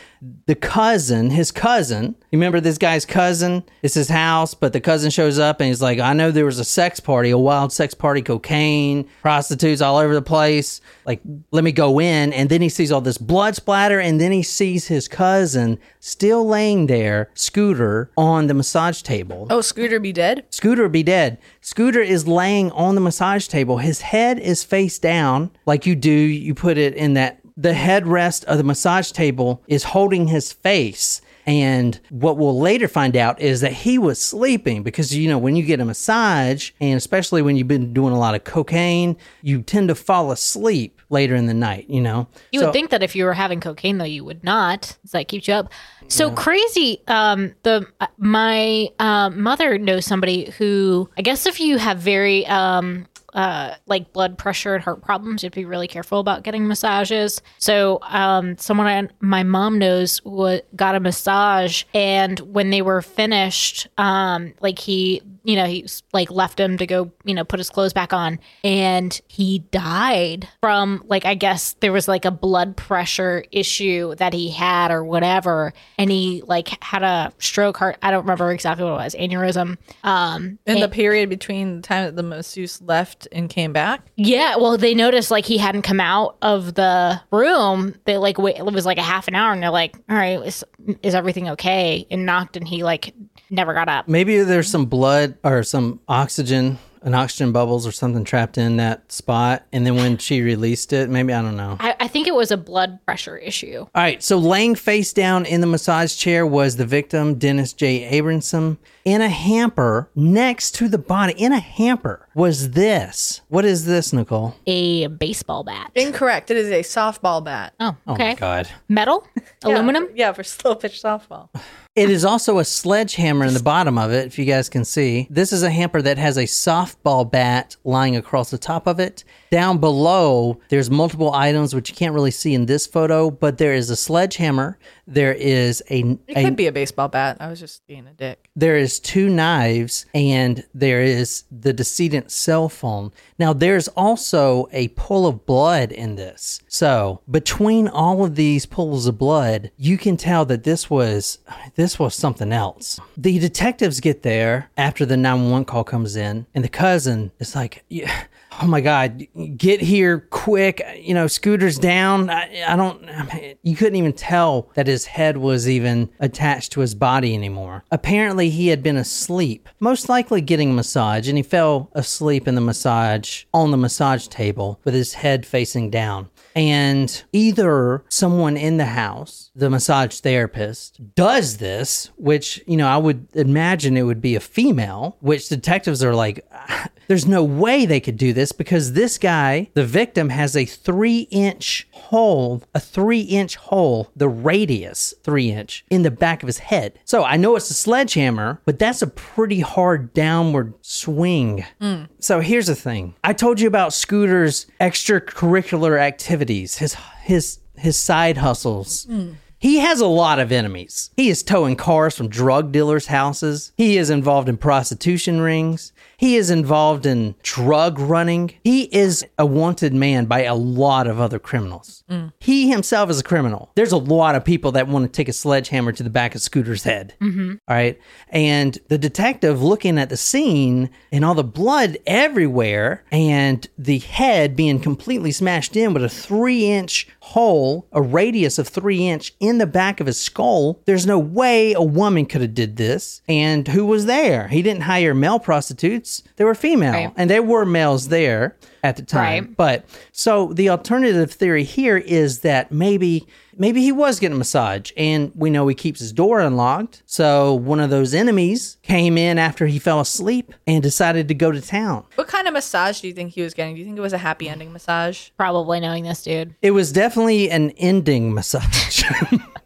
the 0.46 0.56
cousin, 0.56 1.30
his 1.30 1.52
cousin. 1.52 2.16
You 2.32 2.38
remember 2.38 2.60
this 2.60 2.78
guy's 2.78 3.06
cousin? 3.06 3.64
It's 3.82 3.94
his 3.94 4.10
house, 4.10 4.54
but 4.54 4.74
the 4.74 4.82
cousin 4.82 5.12
shows 5.12 5.40
up 5.40 5.60
and 5.60 5.68
he's 5.68 5.82
like, 5.82 6.00
I 6.00 6.14
know 6.14 6.32
there 6.32 6.46
was 6.46 6.60
a 6.60 6.66
sex 6.66 7.00
party, 7.00 7.30
a 7.30 7.38
wild 7.38 7.72
sex 7.72 7.94
party, 7.94 8.22
cocaine, 8.22 9.08
prostitutes 9.22 9.82
all 9.82 9.98
over 9.98 10.14
the 10.14 10.22
place. 10.22 10.82
Like, 11.06 11.22
let 11.52 11.64
me 11.64 11.72
go 11.72 12.00
in. 12.00 12.34
And 12.34 12.50
then 12.50 12.62
he 12.62 12.70
sees 12.70 12.92
all 12.92 13.02
this 13.02 13.18
blood 13.18 13.56
splatter, 13.56 14.00
and 14.00 14.20
then 14.20 14.32
he 14.32 14.44
sees 14.44 14.88
his 14.88 15.08
cousin 15.08 15.80
still 16.00 16.46
laying 16.46 16.88
there, 16.88 17.30
Scooter, 17.34 18.12
on 18.18 18.48
the 18.48 18.54
massage 18.54 19.02
table. 19.02 19.48
Oh, 19.50 19.62
Scooter 19.62 20.00
be 20.00 20.14
dead? 20.14 20.46
Scooter 20.50 20.90
be 20.90 21.04
dead. 21.04 21.38
Scooter 21.62 22.02
is 22.02 22.28
laying 22.28 22.72
on 22.72 22.96
the 22.96 23.02
massage 23.02 23.48
table. 23.48 23.78
His 23.78 24.02
head 24.02 24.40
is 24.40 24.64
face 24.64 25.00
down, 25.00 25.52
like 25.66 25.86
you 25.86 25.96
do. 25.96 26.12
You 26.12 26.54
put 26.54 26.78
it 26.78 26.94
in 26.96 27.14
that. 27.14 27.39
The 27.62 27.74
headrest 27.74 28.46
of 28.46 28.58
the 28.58 28.64
massage 28.64 29.12
table 29.12 29.62
is 29.68 29.84
holding 29.84 30.28
his 30.28 30.54
face. 30.54 31.20
And 31.46 32.00
what 32.10 32.38
we'll 32.38 32.60
later 32.60 32.88
find 32.88 33.18
out 33.18 33.42
is 33.42 33.62
that 33.62 33.74
he 33.74 33.98
was 33.98 34.22
sleeping 34.22 34.84
because, 34.84 35.16
you 35.16 35.28
know, 35.28 35.38
when 35.40 35.56
you 35.56 35.64
get 35.64 35.80
a 35.80 35.86
massage, 35.86 36.72
and 36.80 36.96
especially 36.96 37.42
when 37.42 37.56
you've 37.58 37.68
been 37.68 37.92
doing 37.92 38.14
a 38.14 38.20
lot 38.20 38.36
of 38.36 38.44
cocaine, 38.44 39.18
you 39.42 39.62
tend 39.64 39.88
to 39.90 39.96
fall 39.96 40.32
asleep 40.32 41.02
later 41.10 41.34
in 41.36 41.48
the 41.48 41.54
night, 41.56 41.90
you 41.90 42.02
know? 42.02 42.28
You 42.52 42.60
So- 42.60 42.68
would 42.68 42.74
think 42.74 42.92
that 42.92 43.02
if 43.02 43.16
you 43.16 43.26
were 43.26 43.34
having 43.34 43.60
cocaine, 43.62 43.98
though, 43.98 44.06
you 44.06 44.24
would 44.24 44.44
not. 44.44 44.96
It's 45.04 45.14
like 45.14 45.28
keeps 45.28 45.48
you 45.48 45.56
up. 45.56 45.72
So 46.08 46.32
crazy. 46.32 47.02
Um, 47.08 47.54
the 47.64 47.86
uh, 48.00 48.08
my 48.18 48.90
uh, 49.00 49.30
mother 49.32 49.78
knows 49.78 50.06
somebody 50.06 50.52
who 50.58 51.10
I 51.18 51.22
guess 51.22 51.46
if 51.46 51.60
you 51.60 51.78
have 51.78 52.00
very 52.00 52.48
um 52.48 53.06
uh 53.34 53.76
like 53.86 54.14
blood 54.14 54.38
pressure 54.38 54.76
and 54.76 54.84
heart 54.84 55.02
problems, 55.02 55.44
you'd 55.44 55.54
be 55.54 55.66
really 55.66 55.88
careful 55.88 56.20
about 56.20 56.44
getting 56.44 56.68
massages. 56.68 57.42
So 57.58 58.00
um, 58.04 58.58
someone 58.58 58.88
I, 58.88 59.08
my 59.20 59.44
mom 59.44 59.80
knows 59.80 60.20
what 60.20 60.74
got 60.76 60.96
a 60.96 61.00
massage, 61.00 61.84
and 61.94 62.40
when 62.40 62.70
they 62.70 62.82
were 62.82 63.02
finished, 63.02 63.88
um, 63.98 64.54
like 64.62 64.80
he 64.80 65.22
you 65.44 65.56
know 65.56 65.66
he 65.66 65.84
s- 65.84 66.04
like 66.14 66.30
left 66.32 66.60
him 66.60 66.78
to 66.78 66.86
go 66.88 67.12
you 67.24 67.34
know 67.34 67.44
put 67.44 67.60
his 67.60 67.70
clothes 67.70 67.94
back 67.94 68.14
on, 68.14 68.40
and 68.64 69.20
he 69.28 69.60
died 69.72 70.48
from 70.62 71.04
like 71.08 71.26
I 71.26 71.36
guess 71.36 71.74
there 71.80 71.92
was 71.92 72.08
like 72.08 72.26
a 72.26 72.32
blood 72.32 72.76
pressure 72.78 73.44
issue 73.52 74.16
that 74.16 74.34
he 74.34 74.50
had 74.50 74.92
or 74.92 75.04
whatever, 75.04 75.74
and 75.98 76.12
he 76.12 76.44
like 76.46 76.82
had 76.84 77.04
a 77.04 77.32
stroke 77.40 77.78
heart. 77.78 77.98
I 78.02 78.12
don't 78.12 78.22
remember 78.24 78.52
exactly 78.52 78.84
what 78.86 78.92
it 78.94 79.04
was, 79.04 79.16
aneurysm. 79.16 79.78
Um, 80.04 80.60
In 80.66 80.80
the 80.80 80.90
period 80.90 81.30
between 81.30 81.78
the 81.78 81.82
time 81.82 82.06
that 82.06 82.16
the 82.16 82.24
masseuse 82.24 82.82
left 82.82 83.28
and 83.32 83.50
came 83.50 83.74
back? 83.74 84.02
yeah, 84.16 84.56
well, 84.58 84.78
they 84.78 84.94
noticed 84.96 85.32
like 85.32 85.46
he 85.46 85.58
hadn't 85.58 85.82
come 85.84 86.00
out 86.00 86.38
of 86.42 86.74
the 86.76 87.20
room. 87.32 87.96
They 88.06 88.18
like 88.18 88.38
wait, 88.38 88.58
it 88.58 88.66
was 88.66 88.86
like 88.86 88.98
a 88.98 89.02
half 89.04 89.28
an 89.28 89.36
hour, 89.36 89.52
and 89.54 89.62
they're 89.64 89.70
like, 89.70 89.96
"All 90.10 90.16
right, 90.16 90.40
is, 90.46 90.64
is 91.04 91.16
everything 91.16 91.50
okay?" 91.50 92.06
And 92.12 92.26
knocked, 92.26 92.58
and 92.58 92.68
he 92.68 92.84
like 92.84 93.14
never 93.50 93.74
got 93.74 93.90
up. 93.90 94.08
Maybe 94.08 94.42
there's 94.42 94.70
some 94.70 94.86
blood 94.86 95.38
or 95.44 95.64
some 95.64 96.00
oxygen, 96.08 96.78
an 97.02 97.14
oxygen 97.14 97.52
bubbles 97.52 97.88
or 97.88 97.92
something 97.92 98.24
trapped 98.24 98.58
in 98.58 98.78
that 98.78 99.12
spot. 99.12 99.64
And 99.72 99.86
then 99.86 99.96
when 99.96 100.18
she 100.18 100.42
released 100.42 100.92
it, 100.94 101.10
maybe, 101.10 101.34
I 101.34 101.42
don't 101.42 101.58
know. 101.58 101.78
I, 101.80 101.96
I 102.00 102.08
think 102.08 102.28
it 102.28 102.36
was 102.36 102.52
a 102.52 102.58
blood 102.58 103.00
pressure 103.06 103.38
issue. 103.38 103.80
All 103.80 103.90
right. 103.96 104.22
So 104.22 104.38
laying 104.38 104.76
face 104.76 105.14
down 105.14 105.46
in 105.46 105.62
the 105.62 105.68
massage 105.68 106.16
chair 106.16 106.46
was 106.46 106.76
the 106.78 106.86
victim, 106.86 107.36
Dennis 107.36 107.74
J. 107.74 108.20
Abramson. 108.20 108.78
In 109.10 109.22
a 109.22 109.28
hamper 109.30 110.08
next 110.16 110.76
to 110.76 110.88
the 110.88 111.00
body, 111.00 111.34
in 111.36 111.52
a 111.52 111.60
hamper, 111.60 112.28
was 112.36 112.72
this. 112.72 113.42
What 113.48 113.66
is 113.66 113.86
this, 113.86 114.14
Nicole? 114.14 114.54
A 114.68 115.08
baseball 115.08 115.64
bat. 115.64 115.90
Incorrect. 115.96 116.52
It 116.52 116.58
is 116.58 116.70
a 116.70 116.82
softball 116.84 117.44
bat. 117.44 117.74
Oh, 117.80 117.96
Oh 118.06 118.14
okay. 118.14 118.30
my 118.30 118.36
God. 118.36 118.70
Metal, 118.88 119.26
Yeah, 119.36 119.42
aluminum. 119.64 120.10
for- 120.10 120.14
Yeah, 120.16 120.32
for 120.34 120.44
slow 120.44 120.76
pitch 120.76 121.02
softball. 121.02 121.50
It 121.96 122.10
is 122.10 122.24
also 122.24 122.60
a 122.60 122.64
sledgehammer 122.64 123.44
in 123.44 123.54
the 123.54 123.62
bottom 123.64 123.98
of 123.98 124.12
it, 124.14 124.26
if 124.28 124.40
you 124.40 124.46
guys 124.46 124.70
can 124.70 124.86
see. 124.86 125.28
This 125.30 125.52
is 125.52 125.64
a 125.64 125.70
hamper 125.70 126.02
that 126.04 126.18
has 126.18 126.38
a 126.38 126.44
softball 126.44 127.30
bat 127.30 127.76
lying 127.84 128.16
across 128.16 128.52
the 128.52 128.58
top 128.58 128.88
of 128.88 129.02
it. 129.02 129.26
Down 129.52 129.80
below, 129.80 130.62
there's 130.70 130.90
multiple 130.90 131.34
items 131.34 131.76
which 131.76 131.90
you 131.90 131.96
can't 131.96 132.14
really 132.14 132.32
see 132.32 132.54
in 132.54 132.68
this 132.68 132.88
photo, 132.88 133.30
but 133.30 133.58
there 133.58 133.74
is 133.74 133.90
a 133.90 133.98
sledgehammer. 133.98 134.78
There 135.10 135.34
is 135.34 135.82
a, 135.90 136.02
It 136.28 136.38
a 136.38 136.44
could 136.44 136.56
be 136.56 136.68
a 136.68 136.72
baseball 136.72 137.08
bat. 137.08 137.38
I 137.40 137.48
was 137.48 137.60
just 137.60 137.86
being 137.88 138.08
a 138.08 138.14
dick. 138.14 138.50
there 138.56 138.78
is 138.78 139.00
two 139.00 139.28
knives 139.30 140.06
and 140.14 140.64
there 140.74 141.02
is 141.02 141.44
the 141.52 141.74
decedent's 141.74 142.36
cell 142.36 142.70
phone. 142.70 143.12
Now 143.38 143.54
there's 143.54 143.88
also 143.90 144.68
a 144.72 144.90
pool 144.90 145.26
of 145.28 145.46
blood 145.46 145.92
in 145.92 146.16
this. 146.16 146.62
So 146.68 147.22
between 147.30 147.88
all 147.88 148.24
of 148.24 148.36
these 148.36 148.66
pools 148.66 149.08
of 149.08 149.18
blood, 149.18 149.72
you 149.78 149.98
can 149.98 150.16
tell 150.16 150.46
that 150.46 150.64
this 150.64 150.90
was 150.90 151.40
this 151.76 151.98
was 152.00 152.14
something 152.16 152.52
else. 152.52 153.00
The 153.18 153.40
detectives 153.40 154.00
get 154.00 154.22
there 154.24 154.70
after 154.78 155.06
the 155.06 155.18
911 155.18 155.66
call 155.66 155.84
comes 155.84 156.16
in 156.16 156.46
and 156.54 156.64
the 156.64 156.70
cousin 156.70 157.32
is 157.40 157.56
like, 157.56 157.84
yeah, 157.90 158.26
oh 158.62 158.68
my 158.68 158.82
god 158.82 159.26
get 159.58 159.82
here 159.82 160.20
quick 160.30 160.82
you 161.00 161.14
know 161.14 161.28
scooter's 161.28 161.80
down. 161.80 162.30
I, 162.30 162.64
I 162.68 162.76
don't 162.76 163.08
I 163.10 163.24
mean, 163.24 163.56
you 163.64 163.76
couldn't 163.76 163.96
even 163.96 164.14
tell 164.14 164.70
that 164.76 164.88
his 164.88 165.06
head 165.06 165.38
was 165.38 165.70
even 165.70 166.10
attached 166.20 166.72
to 166.74 166.82
his 166.82 166.96
body 166.96 167.34
anymore. 167.34 167.84
Apparently 167.92 168.50
he 168.50 168.68
had 168.68 168.84
been 168.84 168.98
asleep 168.98 169.70
most 169.80 170.10
likely 170.10 170.42
getting 170.42 170.72
a 170.72 170.74
massage 170.74 171.28
and 171.28 171.38
he 171.38 171.44
fell 171.44 171.90
asleep 171.94 172.48
in 172.48 172.56
the 172.56 172.62
massage 172.62 173.44
on 173.54 173.72
the 173.72 173.78
massage 173.78 174.28
table 174.28 174.80
with 174.84 174.94
his 174.94 175.14
head 175.14 175.46
facing 175.46 175.90
down. 175.90 176.30
And 176.56 177.24
either 177.32 178.04
someone 178.10 178.58
in 178.58 178.78
the 178.78 178.86
house, 178.86 179.49
the 179.60 179.70
massage 179.70 180.20
therapist, 180.20 181.16
does 181.16 181.58
this, 181.58 182.10
which, 182.16 182.64
you 182.66 182.78
know, 182.78 182.88
I 182.88 182.98
would 182.98 183.28
imagine 183.34 183.98
it 183.98 184.04
would 184.04 184.22
be 184.22 184.36
a 184.36 184.40
female, 184.40 185.18
which 185.20 185.50
detectives 185.50 186.04
are 186.04 186.16
like, 186.16 186.50
there's 187.08 187.28
no 187.28 187.44
way 187.44 187.86
they 187.86 188.00
could 188.00 188.18
do 188.18 188.34
this 188.34 188.52
because 188.52 188.94
this 188.94 189.18
guy, 189.18 189.70
the 189.74 189.86
victim, 189.86 190.30
has 190.30 190.56
a 190.56 190.66
three 190.66 191.22
inch 191.32 191.88
hole, 191.92 192.64
a 192.74 192.80
three 192.80 193.22
inch 193.22 193.56
hole, 193.56 194.12
the 194.16 194.30
radius 194.30 195.14
three 195.24 195.52
inch 195.52 195.84
in 195.90 196.04
the 196.04 196.12
back 196.12 196.44
of 196.44 196.48
his 196.48 196.60
head. 196.60 197.00
So 197.06 197.24
I 197.24 197.36
know 197.36 197.56
it's 197.56 197.72
a 197.72 197.74
sledgehammer, 197.74 198.62
but 198.64 198.80
that's 198.80 199.02
a 199.02 199.08
pretty 199.08 199.62
hard 199.62 200.14
downward 200.14 200.76
swing. 200.82 201.66
Hmm. 201.82 202.04
So 202.20 202.42
here's 202.42 202.68
the 202.68 202.76
thing. 202.76 203.16
I 203.24 203.34
told 203.34 203.60
you 203.60 203.68
about 203.68 203.92
Scooter's 203.92 204.68
extracurricular 204.80 206.00
activities, 206.00 206.78
his 206.78 206.96
his 207.24 207.60
his 207.76 207.98
side 207.98 208.38
hustles. 208.38 209.06
Hmm. 209.06 209.34
He 209.62 209.80
has 209.80 210.00
a 210.00 210.08
lot 210.08 210.40
of 210.40 210.54
enemies. 210.54 211.12
He 211.18 211.30
is 211.30 211.44
towing 211.44 211.76
cars 211.76 212.16
from 212.16 212.30
drug 212.30 212.72
dealers' 212.72 213.08
houses. 213.08 213.74
He 213.76 213.98
is 213.98 214.10
involved 214.10 214.48
in 214.48 214.56
prostitution 214.56 215.42
rings. 215.42 215.92
He 216.20 216.36
is 216.36 216.50
involved 216.50 217.06
in 217.06 217.36
drug 217.44 217.98
running. 217.98 218.52
He 218.62 218.84
is 218.94 219.26
a 219.38 219.46
wanted 219.46 219.94
man 219.94 220.26
by 220.26 220.44
a 220.44 220.54
lot 220.54 221.08
of 221.08 221.18
other 221.18 221.40
criminals. 221.40 222.04
Mm. 222.12 222.34
He 222.42 222.70
himself 222.70 223.10
is 223.10 223.22
a 223.22 223.24
criminal. 223.24 223.72
There's 223.76 223.94
a 223.94 223.98
lot 223.98 224.36
of 224.36 224.44
people 224.44 224.74
that 224.74 224.90
want 224.90 225.06
to 225.06 225.16
take 225.16 225.30
a 225.30 225.34
sledgehammer 225.34 225.94
to 225.94 226.04
the 226.04 226.10
back 226.10 226.36
of 226.36 226.42
Scooter's 226.42 226.84
head. 226.84 227.14
Mm-hmm. 227.22 227.52
All 227.70 227.76
right. 227.76 227.98
And 228.28 228.78
the 228.90 228.98
detective 228.98 229.64
looking 229.64 229.98
at 229.98 230.10
the 230.10 230.18
scene 230.18 230.90
and 231.10 231.24
all 231.24 231.36
the 231.36 231.44
blood 231.44 231.98
everywhere 232.06 233.06
and 233.14 233.66
the 233.78 234.00
head 234.00 234.58
being 234.58 234.82
completely 234.82 235.32
smashed 235.32 235.78
in 235.78 235.94
with 235.94 236.04
a 236.04 236.10
three 236.10 236.66
inch 236.66 237.08
hole, 237.22 237.88
a 237.94 238.02
radius 238.02 238.60
of 238.60 238.68
three 238.68 239.08
inch 239.08 239.34
in 239.40 239.58
the 239.58 239.68
back 239.68 240.02
of 240.02 240.08
his 240.08 240.20
skull. 240.20 240.82
There's 240.84 241.06
no 241.06 241.18
way 241.18 241.72
a 241.72 241.82
woman 241.82 242.26
could 242.26 242.42
have 242.42 242.54
did 242.54 242.76
this. 242.76 243.22
And 243.30 243.70
who 243.70 243.86
was 243.86 244.06
there? 244.06 244.50
He 244.50 244.62
didn't 244.62 244.82
hire 244.82 245.16
male 245.16 245.40
prostitutes. 245.40 246.09
They 246.36 246.44
were 246.46 246.56
female 246.56 246.92
Right. 246.94 247.12
and 247.16 247.30
there 247.30 247.44
were 247.44 247.66
males 247.66 248.08
there 248.10 248.56
at 248.84 248.96
the 248.96 249.04
time. 249.04 249.46
Right. 249.46 249.58
But 249.58 249.86
so 250.12 250.54
the 250.54 250.70
alternative 250.70 251.32
theory 251.32 251.64
here 251.64 251.98
is 251.98 252.40
that 252.40 252.72
maybe 252.72 253.28
maybe 253.58 253.82
he 253.82 253.92
was 253.92 254.20
getting 254.22 254.36
a 254.36 254.38
massage 254.38 254.92
and 254.96 255.32
we 255.36 255.50
know 255.50 255.68
he 255.68 255.76
keeps 255.76 256.00
his 256.00 256.14
door 256.14 256.40
unlocked. 256.40 257.04
So 257.06 257.54
one 257.54 257.80
of 257.82 257.90
those 257.90 258.14
enemies 258.14 258.78
came 258.84 259.18
in 259.18 259.38
after 259.38 259.68
he 259.68 259.80
fell 259.80 260.00
asleep 260.00 260.54
and 260.66 260.82
decided 260.82 261.28
to 261.28 261.34
go 261.34 261.52
to 261.52 261.60
town. 261.62 262.06
What 262.16 262.28
kind 262.30 262.48
of 262.48 262.54
massage 262.54 263.02
do 263.02 263.08
you 263.10 263.14
think 263.14 263.34
he 263.34 263.42
was 263.42 263.54
getting? 263.54 263.76
Do 263.76 263.80
you 263.80 263.86
think 263.86 263.98
it 263.98 264.02
was 264.02 264.14
a 264.14 264.18
happy 264.18 264.48
ending 264.48 264.72
massage? 264.72 265.30
Probably 265.38 265.80
knowing 265.82 266.06
this 266.06 266.24
dude. 266.24 266.56
It 266.62 266.72
was 266.72 266.92
definitely 266.94 267.50
an 267.52 267.72
ending 267.72 268.34
massage. 268.34 269.04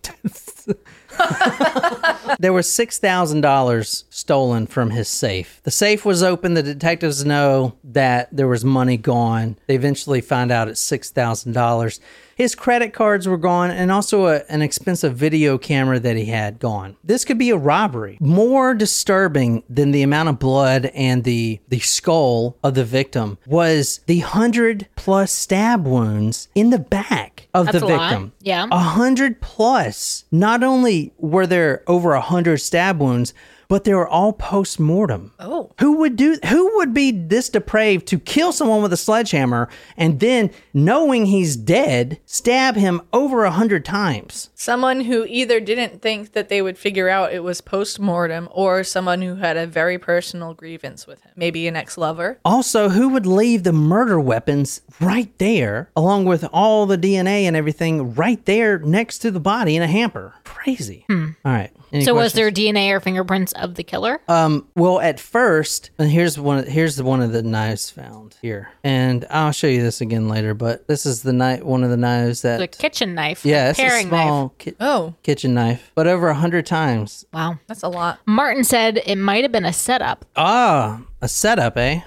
there 2.39 2.53
was 2.53 2.67
$6,000 2.67 4.03
stolen 4.09 4.67
from 4.67 4.89
his 4.89 5.07
safe. 5.07 5.59
The 5.63 5.71
safe 5.71 6.05
was 6.05 6.23
open. 6.23 6.53
The 6.53 6.63
detectives 6.63 7.25
know 7.25 7.75
that 7.83 8.29
there 8.35 8.47
was 8.47 8.65
money 8.65 8.97
gone. 8.97 9.57
They 9.67 9.75
eventually 9.75 10.21
find 10.21 10.51
out 10.51 10.67
it's 10.67 10.83
$6,000. 10.83 11.99
His 12.35 12.55
credit 12.55 12.93
cards 12.93 13.27
were 13.27 13.37
gone 13.37 13.71
and 13.71 13.91
also 13.91 14.27
a, 14.27 14.43
an 14.49 14.61
expensive 14.61 15.15
video 15.15 15.57
camera 15.57 15.99
that 15.99 16.15
he 16.15 16.25
had 16.25 16.59
gone. 16.59 16.95
This 17.03 17.25
could 17.25 17.37
be 17.37 17.49
a 17.49 17.57
robbery. 17.57 18.17
More 18.19 18.73
disturbing 18.73 19.63
than 19.69 19.91
the 19.91 20.01
amount 20.03 20.29
of 20.29 20.39
blood 20.39 20.87
and 20.87 21.23
the, 21.23 21.59
the 21.69 21.79
skull 21.79 22.57
of 22.63 22.73
the 22.73 22.85
victim 22.85 23.37
was 23.45 23.99
the 24.07 24.19
100 24.21 24.87
plus 24.95 25.31
stab 25.31 25.85
wounds 25.85 26.47
in 26.55 26.69
the 26.69 26.79
back 26.79 27.47
of 27.53 27.67
That's 27.67 27.79
the 27.79 27.85
a 27.85 27.87
lot. 27.87 28.09
victim. 28.09 28.33
Yeah. 28.41 28.67
A 28.71 28.79
hundred 28.79 29.41
plus. 29.41 30.25
Not 30.31 30.63
only 30.63 31.13
were 31.17 31.45
there 31.47 31.83
over 31.87 32.13
a 32.13 32.21
hundred 32.21 32.57
stab 32.57 32.99
wounds, 32.99 33.33
but 33.73 33.85
they 33.85 33.93
were 33.95 34.07
all 34.07 34.33
post 34.33 34.79
mortem. 34.79 35.31
Oh. 35.39 35.71
Who 35.79 35.93
would 35.97 36.15
do 36.15 36.37
who 36.45 36.77
would 36.77 36.93
be 36.93 37.09
this 37.09 37.49
depraved 37.49 38.05
to 38.09 38.19
kill 38.19 38.51
someone 38.51 38.83
with 38.83 38.93
a 38.93 38.97
sledgehammer 38.97 39.67
and 39.97 40.19
then 40.19 40.51
knowing 40.75 41.25
he's 41.25 41.55
dead, 41.55 42.19
stab 42.27 42.75
him 42.75 43.01
over 43.11 43.45
a 43.45 43.49
hundred 43.49 43.83
times? 43.83 44.51
Someone 44.53 45.01
who 45.01 45.25
either 45.27 45.59
didn't 45.59 46.03
think 46.03 46.33
that 46.33 46.49
they 46.49 46.61
would 46.61 46.77
figure 46.77 47.09
out 47.09 47.33
it 47.33 47.43
was 47.43 47.61
post 47.61 47.99
mortem 47.99 48.47
or 48.51 48.83
someone 48.83 49.23
who 49.23 49.37
had 49.37 49.57
a 49.57 49.65
very 49.65 49.97
personal 49.97 50.53
grievance 50.53 51.07
with 51.07 51.23
him. 51.23 51.31
Maybe 51.35 51.67
an 51.67 51.75
ex 51.75 51.97
lover. 51.97 52.37
Also, 52.45 52.89
who 52.89 53.09
would 53.09 53.25
leave 53.25 53.63
the 53.63 53.73
murder 53.73 54.19
weapons 54.19 54.81
right 55.01 55.35
there, 55.39 55.89
along 55.95 56.25
with 56.25 56.45
all 56.53 56.85
the 56.85 56.97
DNA 56.99 57.45
and 57.45 57.55
everything 57.55 58.13
right 58.13 58.45
there 58.45 58.77
next 58.77 59.17
to 59.19 59.31
the 59.31 59.39
body 59.39 59.75
in 59.75 59.81
a 59.81 59.87
hamper? 59.87 60.35
Crazy. 60.43 61.05
Hmm. 61.07 61.29
All 61.43 61.51
right. 61.51 61.71
Any 61.93 62.05
So, 62.05 62.15
was 62.15 62.33
there 62.33 62.49
DNA 62.49 62.89
or 62.91 62.99
fingerprints 62.99 63.53
of 63.53 63.75
the 63.75 63.83
killer? 63.83 64.19
Um, 64.27 64.67
well, 64.75 64.99
at 64.99 65.19
first, 65.19 65.91
and 65.99 66.09
here's 66.09 66.39
one. 66.39 66.65
Here's 66.65 67.01
one 67.01 67.21
of 67.21 67.31
the 67.31 67.43
knives 67.43 67.91
found 67.91 68.35
here, 68.41 68.69
and 68.83 69.25
I'll 69.29 69.51
show 69.51 69.67
you 69.67 69.83
this 69.83 70.01
again 70.01 70.27
later. 70.27 70.55
But 70.55 70.87
this 70.87 71.05
is 71.05 71.21
the 71.21 71.33
knife, 71.33 71.61
one 71.61 71.83
of 71.83 71.91
the 71.91 71.97
knives 71.97 72.41
that. 72.41 72.57
the 72.57 72.67
kitchen 72.67 73.13
knife. 73.13 73.45
yeah, 73.45 73.69
it's 73.69 73.79
a 73.79 74.01
small 74.01 74.41
knife. 74.47 74.57
ki- 74.57 74.73
Oh, 74.79 75.13
kitchen 75.21 75.53
knife, 75.53 75.91
but 75.93 76.07
over 76.07 76.29
a 76.29 76.33
hundred 76.33 76.65
times. 76.65 77.25
Wow. 77.31 77.59
that's 77.67 77.83
a 77.83 77.89
lot. 77.89 78.19
Martin 78.25 78.63
said 78.63 78.99
it 79.05 79.17
might 79.17 79.43
have 79.43 79.51
been 79.51 79.65
a 79.65 79.73
setup. 79.73 80.25
Ah, 80.35 81.01
a 81.21 81.27
setup, 81.27 81.77
eh? 81.77 82.01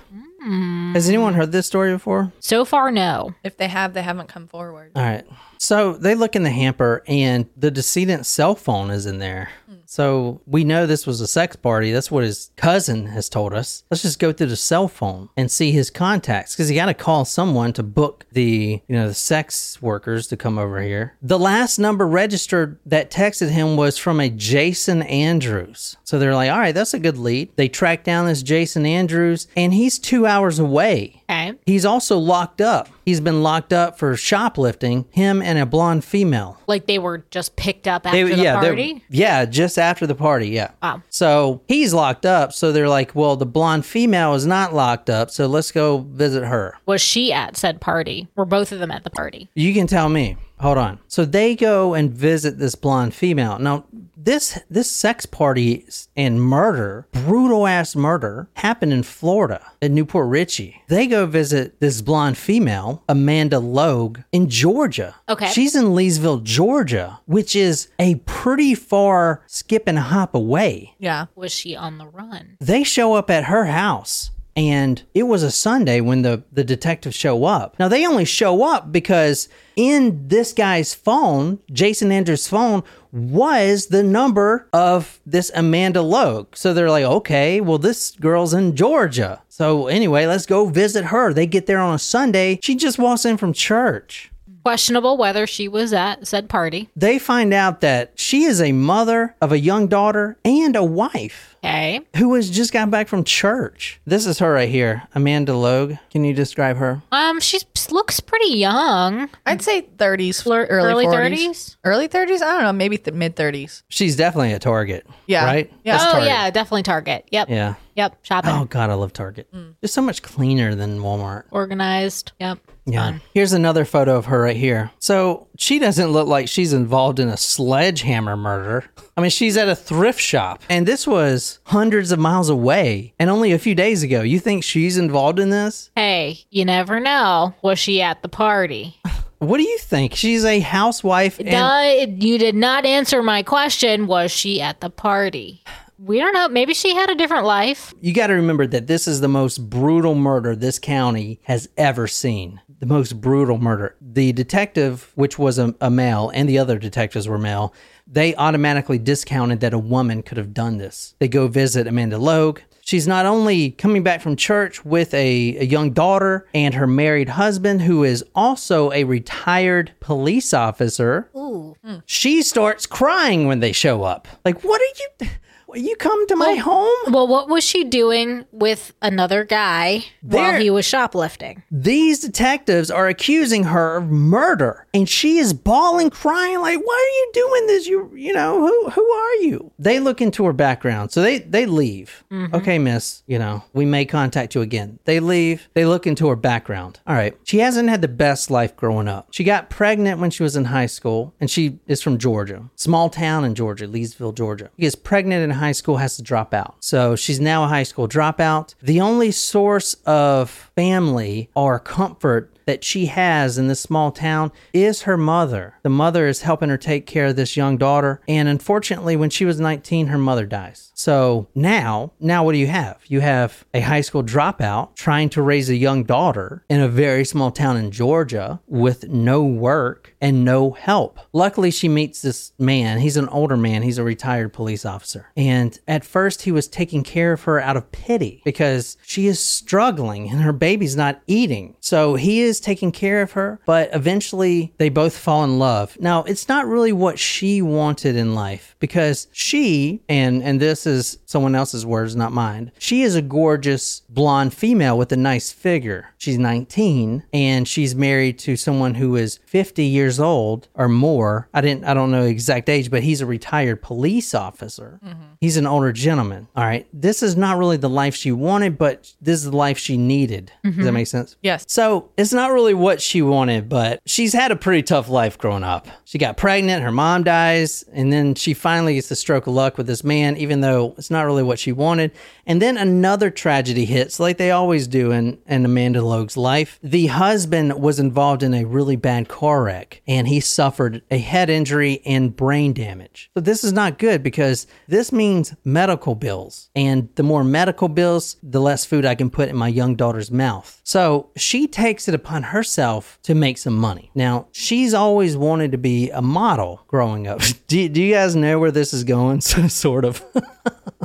Has 0.94 1.08
anyone 1.08 1.34
heard 1.34 1.50
this 1.50 1.66
story 1.66 1.92
before? 1.92 2.32
So 2.38 2.64
far, 2.64 2.92
no. 2.92 3.34
If 3.42 3.56
they 3.56 3.66
have, 3.66 3.94
they 3.94 4.02
haven't 4.02 4.28
come 4.28 4.46
forward. 4.46 4.92
All 4.94 5.02
right. 5.02 5.26
So 5.58 5.94
they 5.94 6.14
look 6.14 6.36
in 6.36 6.44
the 6.44 6.50
hamper, 6.50 7.02
and 7.08 7.46
the 7.56 7.70
decedent's 7.72 8.28
cell 8.28 8.54
phone 8.54 8.90
is 8.90 9.06
in 9.06 9.18
there. 9.18 9.50
So 9.86 10.40
we 10.46 10.64
know 10.64 10.86
this 10.86 11.06
was 11.06 11.20
a 11.20 11.26
sex 11.26 11.56
party. 11.56 11.92
That's 11.92 12.10
what 12.10 12.24
his 12.24 12.50
cousin 12.56 13.06
has 13.06 13.28
told 13.28 13.54
us. 13.54 13.84
Let's 13.90 14.02
just 14.02 14.18
go 14.18 14.32
through 14.32 14.48
the 14.48 14.56
cell 14.56 14.88
phone 14.88 15.28
and 15.36 15.50
see 15.50 15.72
his 15.72 15.90
contacts 15.90 16.54
because 16.54 16.68
he 16.68 16.74
got 16.74 16.86
to 16.86 16.94
call 16.94 17.24
someone 17.24 17.72
to 17.74 17.82
book 17.82 18.26
the 18.32 18.82
you 18.86 18.96
know 18.96 19.08
the 19.08 19.14
sex 19.14 19.80
workers 19.80 20.26
to 20.28 20.36
come 20.36 20.58
over 20.58 20.82
here. 20.82 21.16
The 21.22 21.38
last 21.38 21.78
number 21.78 22.06
registered 22.06 22.78
that 22.86 23.10
texted 23.10 23.50
him 23.50 23.76
was 23.76 23.98
from 23.98 24.20
a 24.20 24.28
Jason 24.28 25.02
Andrews. 25.02 25.96
So 26.04 26.18
they're 26.18 26.34
like, 26.34 26.50
all 26.50 26.58
right, 26.58 26.74
that's 26.74 26.94
a 26.94 26.98
good 26.98 27.18
lead. 27.18 27.50
They 27.56 27.68
track 27.68 28.04
down 28.04 28.26
this 28.26 28.42
Jason 28.42 28.86
Andrews, 28.86 29.46
and 29.56 29.72
he's 29.72 29.98
two 29.98 30.26
hours 30.26 30.58
away. 30.58 31.22
Okay. 31.28 31.54
He's 31.64 31.84
also 31.84 32.18
locked 32.18 32.60
up. 32.60 32.88
He's 33.06 33.20
been 33.20 33.44
locked 33.44 33.72
up 33.72 34.00
for 34.00 34.16
shoplifting, 34.16 35.06
him 35.12 35.40
and 35.40 35.60
a 35.60 35.64
blonde 35.64 36.04
female. 36.04 36.60
Like 36.66 36.86
they 36.86 36.98
were 36.98 37.24
just 37.30 37.54
picked 37.54 37.86
up 37.86 38.04
after 38.04 38.28
the 38.28 38.36
yeah, 38.36 38.60
they- 38.60 38.66
party? 38.66 39.04
yeah, 39.08 39.44
just 39.44 39.78
after 39.78 40.08
the 40.08 40.16
party, 40.16 40.48
yeah. 40.48 40.72
Wow. 40.82 41.02
So 41.08 41.62
he's 41.68 41.94
locked 41.94 42.26
up. 42.26 42.52
So 42.52 42.72
they're 42.72 42.88
like, 42.88 43.14
well, 43.14 43.36
the 43.36 43.46
blonde 43.46 43.86
female 43.86 44.34
is 44.34 44.44
not 44.44 44.74
locked 44.74 45.08
up. 45.08 45.30
So 45.30 45.46
let's 45.46 45.70
go 45.70 45.98
visit 45.98 46.44
her. 46.44 46.76
Was 46.84 47.00
she 47.00 47.32
at 47.32 47.56
said 47.56 47.80
party? 47.80 48.26
Were 48.34 48.44
both 48.44 48.72
of 48.72 48.80
them 48.80 48.90
at 48.90 49.04
the 49.04 49.10
party? 49.10 49.48
You 49.54 49.72
can 49.72 49.86
tell 49.86 50.08
me. 50.08 50.36
Hold 50.60 50.78
on. 50.78 50.98
So 51.08 51.24
they 51.24 51.54
go 51.54 51.94
and 51.94 52.10
visit 52.10 52.58
this 52.58 52.74
blonde 52.74 53.14
female. 53.14 53.58
Now, 53.58 53.84
this 54.16 54.58
this 54.68 54.90
sex 54.90 55.24
party 55.26 55.86
and 56.16 56.40
murder, 56.42 57.06
brutal 57.12 57.66
ass 57.66 57.94
murder, 57.94 58.48
happened 58.54 58.92
in 58.92 59.02
Florida 59.04 59.64
in 59.80 59.94
New 59.94 60.04
Port 60.04 60.28
Richey. 60.28 60.82
They 60.88 61.06
go 61.06 61.26
visit 61.26 61.78
this 61.78 62.00
blonde 62.00 62.36
female, 62.38 63.04
Amanda 63.08 63.60
Logue, 63.60 64.20
in 64.32 64.48
Georgia. 64.48 65.14
Okay. 65.28 65.48
She's 65.50 65.76
in 65.76 65.86
Leesville, 65.86 66.42
Georgia, 66.42 67.20
which 67.26 67.54
is 67.54 67.88
a 68.00 68.16
pretty 68.24 68.74
far 68.74 69.42
skip 69.46 69.84
and 69.86 69.98
hop 69.98 70.34
away 70.34 70.94
Yeah. 70.98 71.26
Was 71.36 71.52
she 71.52 71.76
on 71.76 71.98
the 71.98 72.06
run? 72.06 72.56
they 72.60 72.82
show 72.82 73.14
up 73.14 73.30
at 73.30 73.44
her 73.44 73.66
house 73.66 74.30
and 74.56 75.02
it 75.14 75.24
was 75.24 75.42
a 75.42 75.50
sunday 75.50 76.00
when 76.00 76.22
the, 76.22 76.42
the 76.50 76.64
detectives 76.64 77.14
show 77.14 77.44
up. 77.44 77.78
Now 77.78 77.88
they 77.88 78.06
only 78.06 78.24
show 78.24 78.64
up 78.64 78.90
because 78.90 79.48
in 79.76 80.26
this 80.28 80.52
guy's 80.52 80.94
phone 80.94 81.58
jason 81.70 82.10
andrews 82.10 82.48
phone 82.48 82.82
was 83.12 83.86
the 83.86 84.02
number 84.02 84.68
of 84.72 85.20
this 85.26 85.50
amanda 85.54 86.02
logue. 86.02 86.56
So 86.56 86.72
they're 86.74 86.90
like 86.90 87.04
okay 87.04 87.60
well 87.60 87.78
this 87.78 88.12
girl's 88.12 88.54
in 88.54 88.74
georgia. 88.74 89.42
So 89.48 89.86
anyway 89.86 90.26
let's 90.26 90.46
go 90.46 90.66
visit 90.66 91.06
her. 91.06 91.32
They 91.32 91.46
get 91.46 91.66
there 91.66 91.78
on 91.78 91.94
a 91.94 91.98
sunday. 91.98 92.58
She 92.62 92.74
just 92.74 92.98
walks 92.98 93.24
in 93.24 93.36
from 93.36 93.52
church. 93.52 94.30
Questionable 94.64 95.16
whether 95.16 95.46
she 95.46 95.68
was 95.68 95.92
at 95.92 96.26
said 96.26 96.48
party. 96.48 96.88
they 96.96 97.20
find 97.20 97.54
out 97.54 97.82
that 97.82 98.12
she 98.16 98.42
is 98.42 98.60
a 98.60 98.72
mother 98.72 99.36
of 99.40 99.52
a 99.52 99.60
young 99.60 99.86
daughter 99.86 100.38
and 100.44 100.74
a 100.74 100.82
wife 100.82 101.55
Okay. 101.64 102.00
who 102.16 102.34
has 102.34 102.48
just 102.50 102.72
got 102.72 102.90
back 102.90 103.08
from 103.08 103.24
church. 103.24 104.00
This 104.06 104.26
is 104.26 104.38
her 104.38 104.52
right 104.52 104.68
here, 104.68 105.02
Amanda 105.14 105.54
Logue. 105.54 105.94
Can 106.10 106.24
you 106.24 106.32
describe 106.32 106.76
her? 106.76 107.02
Um, 107.12 107.40
she 107.40 107.58
looks 107.90 108.20
pretty 108.20 108.54
young. 108.54 109.28
I'd 109.44 109.62
say 109.62 109.82
30s, 109.96 110.42
Flir- 110.42 110.66
early, 110.68 110.92
early 110.92 111.06
40s. 111.06 111.32
30s? 111.32 111.76
Early 111.84 112.08
30s? 112.08 112.42
I 112.42 112.52
don't 112.52 112.62
know, 112.62 112.72
maybe 112.72 112.96
the 112.96 113.12
mid 113.12 113.36
30s. 113.36 113.82
She's 113.88 114.16
definitely 114.16 114.52
a 114.52 114.58
Target. 114.58 115.06
Yeah. 115.26 115.44
Right? 115.44 115.72
Yeah. 115.84 115.96
That's 115.96 116.08
oh 116.08 116.12
Target. 116.12 116.28
yeah, 116.28 116.50
definitely 116.50 116.82
Target. 116.84 117.28
Yep. 117.30 117.48
Yeah. 117.48 117.74
Yep. 117.94 118.18
Shopping. 118.22 118.50
Oh 118.52 118.64
God, 118.66 118.90
I 118.90 118.94
love 118.94 119.12
Target. 119.12 119.48
It's 119.82 119.92
so 119.92 120.02
much 120.02 120.22
cleaner 120.22 120.74
than 120.74 120.98
Walmart. 121.00 121.44
Organized. 121.50 122.32
Yep. 122.40 122.58
Yeah. 122.84 123.04
Fun. 123.04 123.20
Here's 123.34 123.52
another 123.52 123.84
photo 123.84 124.16
of 124.16 124.26
her 124.26 124.40
right 124.40 124.56
here. 124.56 124.90
So 124.98 125.45
she 125.58 125.78
doesn't 125.78 126.08
look 126.10 126.28
like 126.28 126.48
she's 126.48 126.72
involved 126.72 127.18
in 127.18 127.28
a 127.28 127.36
sledgehammer 127.36 128.36
murder. 128.36 128.84
I 129.16 129.20
mean, 129.20 129.30
she's 129.30 129.56
at 129.56 129.68
a 129.68 129.76
thrift 129.76 130.20
shop, 130.20 130.62
and 130.68 130.86
this 130.86 131.06
was 131.06 131.58
hundreds 131.64 132.12
of 132.12 132.18
miles 132.18 132.48
away, 132.48 133.14
and 133.18 133.30
only 133.30 133.52
a 133.52 133.58
few 133.58 133.74
days 133.74 134.02
ago. 134.02 134.22
You 134.22 134.38
think 134.40 134.62
she's 134.64 134.96
involved 134.98 135.38
in 135.38 135.50
this? 135.50 135.90
Hey, 135.96 136.40
you 136.50 136.64
never 136.64 137.00
know. 137.00 137.54
Was 137.62 137.78
she 137.78 138.02
at 138.02 138.22
the 138.22 138.28
party? 138.28 138.96
What 139.38 139.58
do 139.58 139.64
you 139.64 139.76
think? 139.76 140.14
She's 140.14 140.46
a 140.46 140.60
housewife. 140.60 141.38
And- 141.38 141.50
Duh, 141.50 142.06
you 142.26 142.38
did 142.38 142.54
not 142.54 142.86
answer 142.86 143.22
my 143.22 143.42
question. 143.42 144.06
Was 144.06 144.32
she 144.32 144.62
at 144.62 144.80
the 144.80 144.88
party? 144.88 145.62
We 145.98 146.18
don't 146.20 146.32
know. 146.32 146.48
Maybe 146.48 146.72
she 146.72 146.94
had 146.94 147.10
a 147.10 147.14
different 147.14 147.44
life. 147.44 147.92
you 148.00 148.14
got 148.14 148.28
to 148.28 148.32
remember 148.34 148.66
that 148.66 148.86
this 148.86 149.06
is 149.06 149.20
the 149.20 149.28
most 149.28 149.68
brutal 149.68 150.14
murder 150.14 150.56
this 150.56 150.78
county 150.78 151.38
has 151.44 151.68
ever 151.76 152.06
seen. 152.06 152.62
The 152.78 152.86
most 152.86 153.20
brutal 153.20 153.58
murder. 153.58 153.96
The 154.00 154.32
detective, 154.32 155.12
which 155.14 155.38
was 155.38 155.58
a, 155.58 155.74
a 155.80 155.90
male, 155.90 156.30
and 156.34 156.48
the 156.48 156.58
other 156.58 156.78
detectives 156.78 157.26
were 157.26 157.38
male, 157.38 157.72
they 158.06 158.34
automatically 158.36 158.98
discounted 158.98 159.60
that 159.60 159.72
a 159.72 159.78
woman 159.78 160.22
could 160.22 160.36
have 160.36 160.52
done 160.54 160.78
this. 160.78 161.14
They 161.18 161.28
go 161.28 161.48
visit 161.48 161.86
Amanda 161.86 162.18
Logue. 162.18 162.60
She's 162.82 163.08
not 163.08 163.26
only 163.26 163.72
coming 163.72 164.04
back 164.04 164.20
from 164.20 164.36
church 164.36 164.84
with 164.84 165.12
a, 165.12 165.56
a 165.56 165.64
young 165.64 165.90
daughter 165.90 166.46
and 166.54 166.74
her 166.74 166.86
married 166.86 167.30
husband, 167.30 167.82
who 167.82 168.04
is 168.04 168.24
also 168.32 168.92
a 168.92 169.02
retired 169.02 169.92
police 169.98 170.54
officer. 170.54 171.28
Ooh, 171.36 171.74
hmm. 171.82 171.96
She 172.06 172.42
starts 172.42 172.86
crying 172.86 173.48
when 173.48 173.58
they 173.58 173.72
show 173.72 174.04
up. 174.04 174.28
Like, 174.44 174.62
what 174.62 174.80
are 174.80 175.24
you? 175.24 175.28
You 175.76 175.94
come 175.96 176.26
to 176.28 176.36
my 176.36 176.54
home? 176.54 177.12
Well, 177.12 177.26
what 177.26 177.48
was 177.48 177.62
she 177.62 177.84
doing 177.84 178.46
with 178.50 178.94
another 179.02 179.44
guy 179.44 180.04
while 180.22 180.58
he 180.58 180.70
was 180.70 180.86
shoplifting? 180.86 181.62
These 181.70 182.20
detectives 182.20 182.90
are 182.90 183.08
accusing 183.08 183.64
her 183.64 183.96
of 183.96 184.10
murder, 184.10 184.86
and 184.94 185.08
she 185.08 185.38
is 185.38 185.52
bawling, 185.52 186.10
crying, 186.10 186.60
like, 186.60 186.78
"Why 186.78 186.94
are 186.94 187.16
you 187.18 187.30
doing 187.34 187.66
this? 187.66 187.86
You, 187.86 188.10
you 188.14 188.32
know, 188.32 188.66
who, 188.66 188.90
who 188.90 189.10
are 189.10 189.34
you?" 189.36 189.70
They 189.78 190.00
look 190.00 190.22
into 190.22 190.46
her 190.46 190.52
background, 190.54 191.12
so 191.12 191.20
they 191.20 191.38
they 191.38 191.66
leave. 191.66 192.24
Mm-hmm. 192.30 192.54
Okay, 192.56 192.78
Miss, 192.78 193.22
you 193.26 193.38
know, 193.38 193.62
we 193.74 193.84
may 193.84 194.06
contact 194.06 194.54
you 194.54 194.62
again. 194.62 194.98
They 195.04 195.20
leave. 195.20 195.68
They 195.74 195.84
look 195.84 196.06
into 196.06 196.28
her 196.28 196.36
background. 196.36 197.00
All 197.06 197.14
right, 197.14 197.36
she 197.44 197.58
hasn't 197.58 197.88
had 197.88 198.00
the 198.00 198.08
best 198.08 198.50
life 198.50 198.74
growing 198.76 199.08
up. 199.08 199.28
She 199.30 199.44
got 199.44 199.68
pregnant 199.68 200.20
when 200.20 200.30
she 200.30 200.42
was 200.42 200.56
in 200.56 200.66
high 200.66 200.86
school, 200.86 201.34
and 201.38 201.50
she 201.50 201.80
is 201.86 202.00
from 202.00 202.18
Georgia, 202.18 202.70
small 202.76 203.10
town 203.10 203.44
in 203.44 203.54
Georgia, 203.54 203.86
Leesville, 203.86 204.34
Georgia. 204.34 204.70
She 204.76 204.82
gets 204.82 204.94
pregnant 204.94 205.44
in 205.44 205.50
high 205.50 205.65
high 205.66 205.72
school 205.72 205.96
has 205.96 206.16
to 206.16 206.22
drop 206.22 206.54
out. 206.54 206.76
So 206.78 207.16
she's 207.16 207.40
now 207.40 207.64
a 207.64 207.66
high 207.66 207.82
school 207.82 208.06
dropout. 208.06 208.76
The 208.80 209.00
only 209.00 209.32
source 209.32 209.94
of 210.06 210.48
family 210.76 211.50
or 211.56 211.80
comfort 211.80 212.56
that 212.66 212.84
she 212.84 213.06
has 213.06 213.58
in 213.58 213.68
this 213.68 213.80
small 213.80 214.12
town 214.12 214.52
is 214.72 215.02
her 215.02 215.16
mother. 215.16 215.74
The 215.82 215.88
mother 215.88 216.26
is 216.26 216.42
helping 216.42 216.68
her 216.68 216.76
take 216.76 217.06
care 217.06 217.26
of 217.26 217.36
this 217.36 217.56
young 217.56 217.78
daughter. 217.78 218.20
And 218.28 218.48
unfortunately, 218.48 219.16
when 219.16 219.30
she 219.30 219.44
was 219.44 219.58
19, 219.58 220.08
her 220.08 220.18
mother 220.18 220.46
dies. 220.46 220.92
So 220.94 221.48
now, 221.54 222.12
now 222.20 222.44
what 222.44 222.52
do 222.52 222.58
you 222.58 222.66
have? 222.66 222.98
You 223.06 223.20
have 223.20 223.64
a 223.72 223.80
high 223.80 224.00
school 224.00 224.24
dropout 224.24 224.96
trying 224.96 225.28
to 225.30 225.42
raise 225.42 225.70
a 225.70 225.76
young 225.76 226.02
daughter 226.04 226.64
in 226.68 226.80
a 226.80 226.88
very 226.88 227.24
small 227.24 227.50
town 227.50 227.76
in 227.76 227.90
Georgia 227.90 228.60
with 228.66 229.08
no 229.08 229.44
work 229.44 230.15
and 230.20 230.44
no 230.44 230.72
help. 230.72 231.18
Luckily, 231.32 231.70
she 231.70 231.88
meets 231.88 232.22
this 232.22 232.52
man. 232.58 232.98
He's 232.98 233.16
an 233.16 233.28
older 233.28 233.56
man. 233.56 233.82
He's 233.82 233.98
a 233.98 234.04
retired 234.04 234.52
police 234.52 234.84
officer. 234.84 235.30
And 235.36 235.78
at 235.86 236.04
first, 236.04 236.42
he 236.42 236.52
was 236.52 236.68
taking 236.68 237.02
care 237.02 237.32
of 237.32 237.42
her 237.42 237.60
out 237.60 237.76
of 237.76 237.92
pity 237.92 238.42
because 238.44 238.96
she 239.02 239.26
is 239.26 239.40
struggling 239.40 240.28
and 240.30 240.40
her 240.42 240.52
baby's 240.52 240.96
not 240.96 241.20
eating. 241.26 241.76
So 241.80 242.14
he 242.14 242.40
is 242.40 242.60
taking 242.60 242.92
care 242.92 243.22
of 243.22 243.32
her, 243.32 243.60
but 243.66 243.90
eventually 243.92 244.74
they 244.78 244.88
both 244.88 245.16
fall 245.16 245.44
in 245.44 245.58
love. 245.58 245.96
Now, 246.00 246.22
it's 246.24 246.48
not 246.48 246.66
really 246.66 246.92
what 246.92 247.18
she 247.18 247.62
wanted 247.62 248.16
in 248.16 248.34
life 248.34 248.76
because 248.78 249.28
she, 249.32 250.02
and, 250.08 250.42
and 250.42 250.60
this 250.60 250.86
is 250.86 251.18
someone 251.26 251.54
else's 251.54 251.84
words, 251.84 252.16
not 252.16 252.32
mine, 252.32 252.72
she 252.78 253.02
is 253.02 253.14
a 253.14 253.22
gorgeous 253.22 254.00
blonde 254.08 254.54
female 254.54 254.96
with 254.96 255.12
a 255.12 255.16
nice 255.16 255.52
figure. 255.52 256.10
She's 256.18 256.38
19 256.38 257.24
and 257.32 257.68
she's 257.68 257.94
married 257.94 258.38
to 258.40 258.56
someone 258.56 258.94
who 258.94 259.16
is 259.16 259.38
50 259.46 259.84
years 259.84 260.15
old 260.20 260.68
or 260.74 260.88
more. 260.88 261.48
I 261.52 261.60
didn't, 261.60 261.84
I 261.84 261.94
don't 261.94 262.10
know 262.10 262.22
exact 262.24 262.68
age, 262.68 262.90
but 262.90 263.02
he's 263.02 263.20
a 263.20 263.26
retired 263.26 263.82
police 263.82 264.34
officer. 264.34 265.00
Mm-hmm. 265.04 265.22
He's 265.40 265.56
an 265.56 265.66
older 265.66 265.92
gentleman. 265.92 266.48
All 266.56 266.64
right. 266.64 266.86
This 266.92 267.22
is 267.22 267.36
not 267.36 267.58
really 267.58 267.76
the 267.76 267.88
life 267.88 268.14
she 268.14 268.32
wanted, 268.32 268.78
but 268.78 269.12
this 269.20 269.38
is 269.38 269.50
the 269.50 269.56
life 269.56 269.78
she 269.78 269.96
needed. 269.96 270.52
Does 270.64 270.76
that 270.76 270.82
mm-hmm. 270.82 270.94
make 270.94 271.06
sense? 271.06 271.36
Yes. 271.42 271.64
So 271.68 272.10
it's 272.16 272.32
not 272.32 272.52
really 272.52 272.74
what 272.74 273.00
she 273.00 273.22
wanted, 273.22 273.68
but 273.68 274.00
she's 274.06 274.32
had 274.32 274.52
a 274.52 274.56
pretty 274.56 274.82
tough 274.82 275.08
life 275.08 275.38
growing 275.38 275.64
up. 275.64 275.86
She 276.04 276.18
got 276.18 276.36
pregnant, 276.36 276.82
her 276.82 276.92
mom 276.92 277.24
dies, 277.24 277.84
and 277.92 278.12
then 278.12 278.34
she 278.34 278.54
finally 278.54 278.94
gets 278.94 279.08
the 279.08 279.16
stroke 279.16 279.46
of 279.46 279.54
luck 279.54 279.76
with 279.76 279.86
this 279.86 280.04
man, 280.04 280.36
even 280.36 280.60
though 280.60 280.94
it's 280.98 281.10
not 281.10 281.26
really 281.26 281.42
what 281.42 281.58
she 281.58 281.72
wanted. 281.72 282.12
And 282.46 282.62
then 282.62 282.76
another 282.76 283.30
tragedy 283.30 283.84
hits, 283.84 284.20
like 284.20 284.36
they 284.36 284.52
always 284.52 284.86
do 284.86 285.10
in, 285.10 285.38
in 285.46 285.64
Amanda 285.64 286.00
Logue's 286.00 286.36
life. 286.36 286.78
The 286.82 287.08
husband 287.08 287.80
was 287.80 287.98
involved 287.98 288.42
in 288.42 288.54
a 288.54 288.64
really 288.64 288.96
bad 288.96 289.28
car 289.28 289.64
wreck, 289.64 290.00
and 290.06 290.28
he 290.28 290.38
suffered 290.38 291.02
a 291.10 291.18
head 291.18 291.50
injury 291.50 292.00
and 292.06 292.34
brain 292.36 292.72
damage. 292.72 293.30
So 293.34 293.40
this 293.40 293.64
is 293.64 293.72
not 293.72 293.98
good 293.98 294.22
because 294.22 294.66
this 294.86 295.10
means 295.10 295.54
medical 295.64 296.14
bills. 296.14 296.70
And 296.76 297.08
the 297.16 297.24
more 297.24 297.42
medical 297.42 297.88
bills, 297.88 298.36
the 298.42 298.60
less 298.60 298.84
food 298.84 299.04
I 299.04 299.16
can 299.16 299.28
put 299.28 299.48
in 299.48 299.56
my 299.56 299.68
young 299.68 299.96
daughter's 299.96 300.30
mouth. 300.30 300.80
So 300.84 301.30
she 301.36 301.66
takes 301.66 302.06
it 302.06 302.14
upon 302.14 302.44
herself 302.44 303.18
to 303.24 303.34
make 303.34 303.58
some 303.58 303.74
money. 303.74 304.10
Now, 304.14 304.46
she's 304.52 304.94
always 304.94 305.36
wanted 305.36 305.72
to 305.72 305.78
be 305.78 306.10
a 306.10 306.22
model 306.22 306.84
growing 306.86 307.26
up. 307.26 307.40
Do, 307.66 307.88
do 307.88 308.00
you 308.00 308.14
guys 308.14 308.36
know 308.36 308.60
where 308.60 308.70
this 308.70 308.94
is 308.94 309.02
going? 309.02 309.40
sort 309.40 310.04
of. 310.04 310.24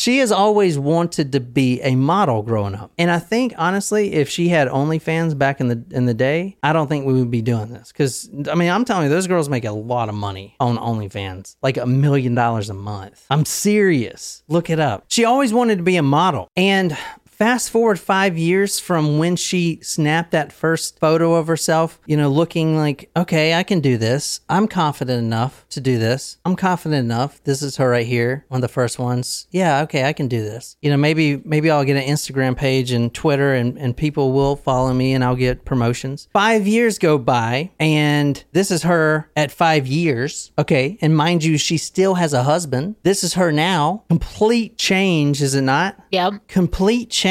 She 0.00 0.16
has 0.20 0.32
always 0.32 0.78
wanted 0.78 1.32
to 1.32 1.40
be 1.40 1.78
a 1.82 1.94
model 1.94 2.42
growing 2.42 2.74
up. 2.74 2.90
And 2.96 3.10
I 3.10 3.18
think 3.18 3.52
honestly, 3.58 4.14
if 4.14 4.30
she 4.30 4.48
had 4.48 4.66
OnlyFans 4.66 5.36
back 5.36 5.60
in 5.60 5.68
the 5.68 5.84
in 5.90 6.06
the 6.06 6.14
day, 6.14 6.56
I 6.62 6.72
don't 6.72 6.88
think 6.88 7.04
we 7.04 7.12
would 7.12 7.30
be 7.30 7.42
doing 7.42 7.68
this. 7.68 7.92
Cause 7.92 8.30
I 8.50 8.54
mean, 8.54 8.70
I'm 8.70 8.86
telling 8.86 9.04
you, 9.04 9.10
those 9.10 9.26
girls 9.26 9.50
make 9.50 9.66
a 9.66 9.72
lot 9.72 10.08
of 10.08 10.14
money 10.14 10.56
on 10.58 10.78
OnlyFans. 10.78 11.56
Like 11.60 11.76
a 11.76 11.84
million 11.84 12.34
dollars 12.34 12.70
a 12.70 12.74
month. 12.74 13.26
I'm 13.28 13.44
serious. 13.44 14.42
Look 14.48 14.70
it 14.70 14.80
up. 14.80 15.04
She 15.08 15.26
always 15.26 15.52
wanted 15.52 15.76
to 15.76 15.84
be 15.84 15.96
a 15.96 16.02
model. 16.02 16.48
And 16.56 16.96
Fast 17.40 17.70
forward 17.70 17.98
five 17.98 18.36
years 18.36 18.78
from 18.78 19.16
when 19.16 19.34
she 19.34 19.78
snapped 19.80 20.30
that 20.32 20.52
first 20.52 20.98
photo 20.98 21.36
of 21.36 21.46
herself, 21.46 21.98
you 22.04 22.14
know, 22.14 22.28
looking 22.28 22.76
like, 22.76 23.08
okay, 23.16 23.54
I 23.54 23.62
can 23.62 23.80
do 23.80 23.96
this. 23.96 24.42
I'm 24.50 24.68
confident 24.68 25.24
enough 25.24 25.64
to 25.70 25.80
do 25.80 25.98
this. 25.98 26.36
I'm 26.44 26.54
confident 26.54 27.02
enough. 27.02 27.42
This 27.44 27.62
is 27.62 27.78
her 27.78 27.88
right 27.88 28.06
here, 28.06 28.44
one 28.48 28.58
of 28.58 28.60
the 28.60 28.68
first 28.68 28.98
ones. 28.98 29.46
Yeah, 29.52 29.80
okay, 29.84 30.04
I 30.04 30.12
can 30.12 30.28
do 30.28 30.42
this. 30.42 30.76
You 30.82 30.90
know, 30.90 30.98
maybe 30.98 31.38
maybe 31.46 31.70
I'll 31.70 31.82
get 31.82 31.96
an 31.96 32.02
Instagram 32.14 32.58
page 32.58 32.92
and 32.92 33.14
Twitter 33.14 33.54
and, 33.54 33.78
and 33.78 33.96
people 33.96 34.32
will 34.32 34.54
follow 34.56 34.92
me 34.92 35.14
and 35.14 35.24
I'll 35.24 35.34
get 35.34 35.64
promotions. 35.64 36.28
Five 36.34 36.66
years 36.66 36.98
go 36.98 37.16
by 37.16 37.70
and 37.80 38.44
this 38.52 38.70
is 38.70 38.82
her 38.82 39.30
at 39.34 39.50
five 39.50 39.86
years. 39.86 40.52
Okay, 40.58 40.98
and 41.00 41.16
mind 41.16 41.42
you, 41.42 41.56
she 41.56 41.78
still 41.78 42.16
has 42.16 42.34
a 42.34 42.42
husband. 42.42 42.96
This 43.02 43.24
is 43.24 43.32
her 43.32 43.50
now. 43.50 44.04
Complete 44.10 44.76
change, 44.76 45.40
is 45.40 45.54
it 45.54 45.62
not? 45.62 45.96
Yep. 46.10 46.48
complete 46.48 47.08
change. 47.08 47.29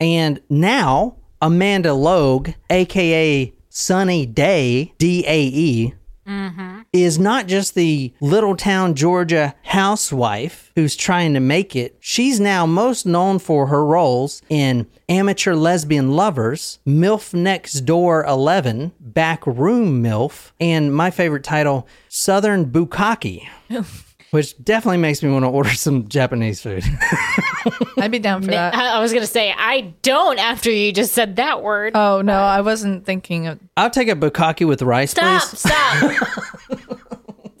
And 0.00 0.40
now 0.48 1.16
Amanda 1.40 1.92
Logue, 1.92 2.50
aka 2.70 3.52
Sunny 3.68 4.26
Day, 4.26 4.94
D 4.98 5.24
A 5.26 5.42
E, 5.42 5.94
mm-hmm. 6.26 6.82
is 6.92 7.18
not 7.18 7.48
just 7.48 7.74
the 7.74 8.14
little 8.20 8.56
town 8.56 8.94
Georgia 8.94 9.54
housewife 9.64 10.70
who's 10.76 10.94
trying 10.94 11.34
to 11.34 11.40
make 11.40 11.74
it. 11.74 11.96
She's 11.98 12.38
now 12.38 12.64
most 12.64 13.06
known 13.06 13.40
for 13.40 13.66
her 13.66 13.84
roles 13.84 14.40
in 14.48 14.86
Amateur 15.08 15.54
Lesbian 15.54 16.12
Lovers, 16.12 16.78
MILF 16.86 17.34
Next 17.34 17.80
Door 17.80 18.24
11, 18.26 18.92
Backroom 19.00 20.02
MILF, 20.02 20.52
and 20.60 20.94
my 20.94 21.10
favorite 21.10 21.44
title, 21.44 21.88
Southern 22.08 22.66
Bukkake. 22.66 23.48
Which 24.34 24.60
definitely 24.64 24.96
makes 24.96 25.22
me 25.22 25.30
want 25.30 25.44
to 25.44 25.48
order 25.48 25.70
some 25.74 26.08
Japanese 26.08 26.60
food. 26.60 26.82
I'd 27.98 28.10
be 28.10 28.18
down 28.18 28.42
for 28.42 28.50
that. 28.50 28.74
I 28.74 28.96
I 28.96 29.00
was 29.00 29.12
gonna 29.12 29.28
say 29.28 29.54
I 29.56 29.94
don't 30.02 30.40
after 30.40 30.72
you 30.72 30.92
just 30.92 31.14
said 31.14 31.36
that 31.36 31.62
word. 31.62 31.92
Oh 31.94 32.20
no, 32.20 32.40
I 32.40 32.60
wasn't 32.60 33.06
thinking 33.06 33.46
of. 33.46 33.60
I'll 33.76 33.90
take 33.90 34.08
a 34.08 34.16
bukkake 34.16 34.66
with 34.66 34.82
rice, 34.82 35.12
stop! 35.12 35.40
please. 35.40 35.60
Stop! 35.60 36.18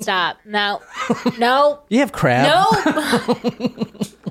stop! 0.00 0.38
No! 0.44 0.82
No! 1.38 1.84
You 1.90 2.00
have 2.00 2.10
crab. 2.10 2.48
No! 2.48 3.40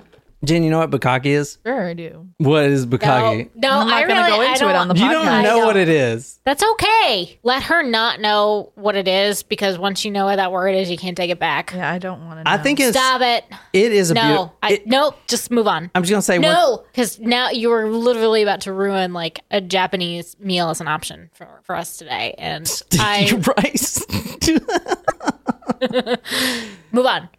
Jen, 0.44 0.62
you 0.64 0.70
know 0.70 0.80
what 0.80 0.92
bukkake 0.92 1.26
is? 1.26 1.58
Sure, 1.66 1.88
I 1.88 1.94
do. 1.94 2.28
What 2.38 2.66
is 2.66 2.86
No! 2.86 2.98
bukkake? 2.98 3.50
No! 3.56 3.70
I'm 3.80 3.88
not 3.88 3.94
I 3.94 4.08
gonna 4.08 4.22
really, 4.24 4.32
go 4.38 4.42
into 4.42 4.70
it 4.70 4.76
on 4.76 4.88
the 4.90 4.94
podcast. 4.94 5.00
You 5.00 5.06
podcast. 5.06 5.24
don't 5.24 5.44
know 5.44 5.58
don't. 5.58 5.66
what 5.68 5.78
it 5.78 5.88
is. 5.88 6.40
That's 6.44 6.64
okay. 6.72 7.40
Let 7.44 7.64
her 7.64 7.82
not 7.82 8.20
know 8.20 8.72
what 8.76 8.98
it 8.98 9.08
is 9.08 9.42
because 9.44 9.78
once 9.78 10.04
you 10.04 10.12
know 10.12 10.26
what 10.26 10.36
that 10.36 10.52
word 10.52 10.76
is, 10.76 10.92
you 10.92 10.98
can't 10.98 11.16
take 11.16 11.30
it 11.32 11.40
back. 11.40 11.72
Yeah, 11.74 11.90
I 11.90 11.98
don't 11.98 12.26
want 12.26 12.46
to. 12.46 12.52
I 12.52 12.58
think 12.58 12.82
it's 12.82 12.98
Stop 12.98 13.22
it! 13.22 13.46
it 13.72 13.94
is 13.94 14.12
a 14.12 14.16
No, 14.16 14.22
beautiful. 14.22 14.58
I, 14.62 14.82
nope. 14.86 15.16
Just 15.28 15.50
move 15.50 15.68
on. 15.68 15.90
I'm 15.96 16.04
just 16.04 16.12
gonna 16.12 16.22
say 16.22 16.40
one, 16.40 16.52
No, 16.52 16.84
because 16.92 17.20
now 17.20 17.50
you 17.50 17.70
were 17.70 17.90
literally 17.90 18.44
about 18.44 18.62
to 18.62 18.74
ruin 18.74 19.14
like 19.14 19.40
a 19.50 19.62
Japanese 19.62 20.36
meal 20.40 20.70
as 20.70 20.82
an 20.82 20.90
option 20.90 21.30
for, 21.34 21.62
for 21.64 21.76
us 21.76 21.96
today, 21.98 22.36
and 22.38 22.70
I 23.00 23.42
rice. 23.58 24.06
move 26.92 27.06
on. 27.06 27.30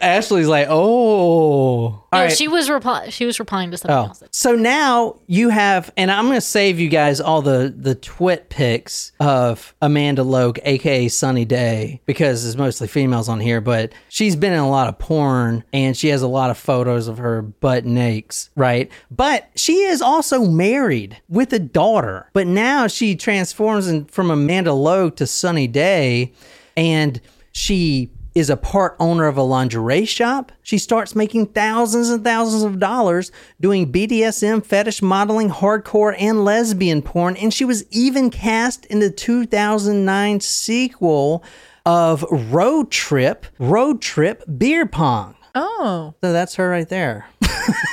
Ashley's 0.00 0.46
like, 0.48 0.68
oh. 0.68 0.74
All 0.76 2.08
no, 2.12 2.18
right. 2.26 2.32
she 2.36 2.46
was 2.48 2.68
reply. 2.68 3.08
She 3.08 3.24
was 3.24 3.38
replying 3.40 3.70
to 3.70 3.78
something 3.78 3.96
Oh, 3.96 4.04
else. 4.08 4.22
so 4.32 4.54
now 4.54 5.16
you 5.26 5.48
have, 5.48 5.90
and 5.96 6.10
I'm 6.10 6.26
going 6.26 6.36
to 6.36 6.40
save 6.42 6.78
you 6.78 6.88
guys 6.88 7.20
all 7.20 7.40
the 7.42 7.72
the 7.74 7.94
twit 7.94 8.50
pics 8.50 9.12
of 9.18 9.74
Amanda 9.80 10.22
Logue, 10.22 10.58
aka 10.64 11.08
Sunny 11.08 11.44
Day, 11.44 12.00
because 12.06 12.44
it's 12.44 12.56
mostly 12.56 12.86
females 12.86 13.28
on 13.28 13.40
here. 13.40 13.60
But 13.62 13.92
she's 14.08 14.36
been 14.36 14.52
in 14.52 14.58
a 14.58 14.68
lot 14.68 14.88
of 14.88 14.98
porn, 14.98 15.64
and 15.72 15.96
she 15.96 16.08
has 16.08 16.20
a 16.22 16.28
lot 16.28 16.50
of 16.50 16.58
photos 16.58 17.08
of 17.08 17.18
her 17.18 17.40
butt 17.42 17.84
nakes, 17.84 18.50
right? 18.56 18.90
But 19.10 19.48
she 19.56 19.78
is 19.84 20.02
also 20.02 20.44
married 20.44 21.20
with 21.28 21.52
a 21.54 21.58
daughter. 21.58 22.28
But 22.34 22.46
now 22.46 22.86
she 22.88 23.16
transforms 23.16 23.88
in, 23.88 24.04
from 24.04 24.30
Amanda 24.30 24.74
Logue 24.74 25.16
to 25.16 25.26
Sunny 25.26 25.66
Day, 25.66 26.32
and 26.76 27.20
she 27.52 28.10
is 28.34 28.48
a 28.48 28.56
part 28.56 28.96
owner 28.98 29.26
of 29.26 29.36
a 29.36 29.42
lingerie 29.42 30.06
shop. 30.06 30.52
She 30.62 30.78
starts 30.78 31.14
making 31.14 31.46
thousands 31.48 32.08
and 32.08 32.24
thousands 32.24 32.62
of 32.62 32.78
dollars 32.78 33.30
doing 33.60 33.92
BDSM, 33.92 34.64
fetish 34.64 35.02
modeling, 35.02 35.50
hardcore, 35.50 36.16
and 36.18 36.42
lesbian 36.44 37.02
porn. 37.02 37.36
And 37.36 37.52
she 37.52 37.66
was 37.66 37.84
even 37.90 38.30
cast 38.30 38.86
in 38.86 39.00
the 39.00 39.10
2009 39.10 40.40
sequel 40.40 41.44
of 41.84 42.24
Road 42.30 42.90
Trip, 42.90 43.44
Road 43.58 44.00
Trip 44.00 44.42
Beer 44.56 44.86
Pong. 44.86 45.34
Oh, 45.54 46.14
So 46.22 46.32
that's 46.32 46.54
her 46.54 46.70
right 46.70 46.88
there. 46.88 47.26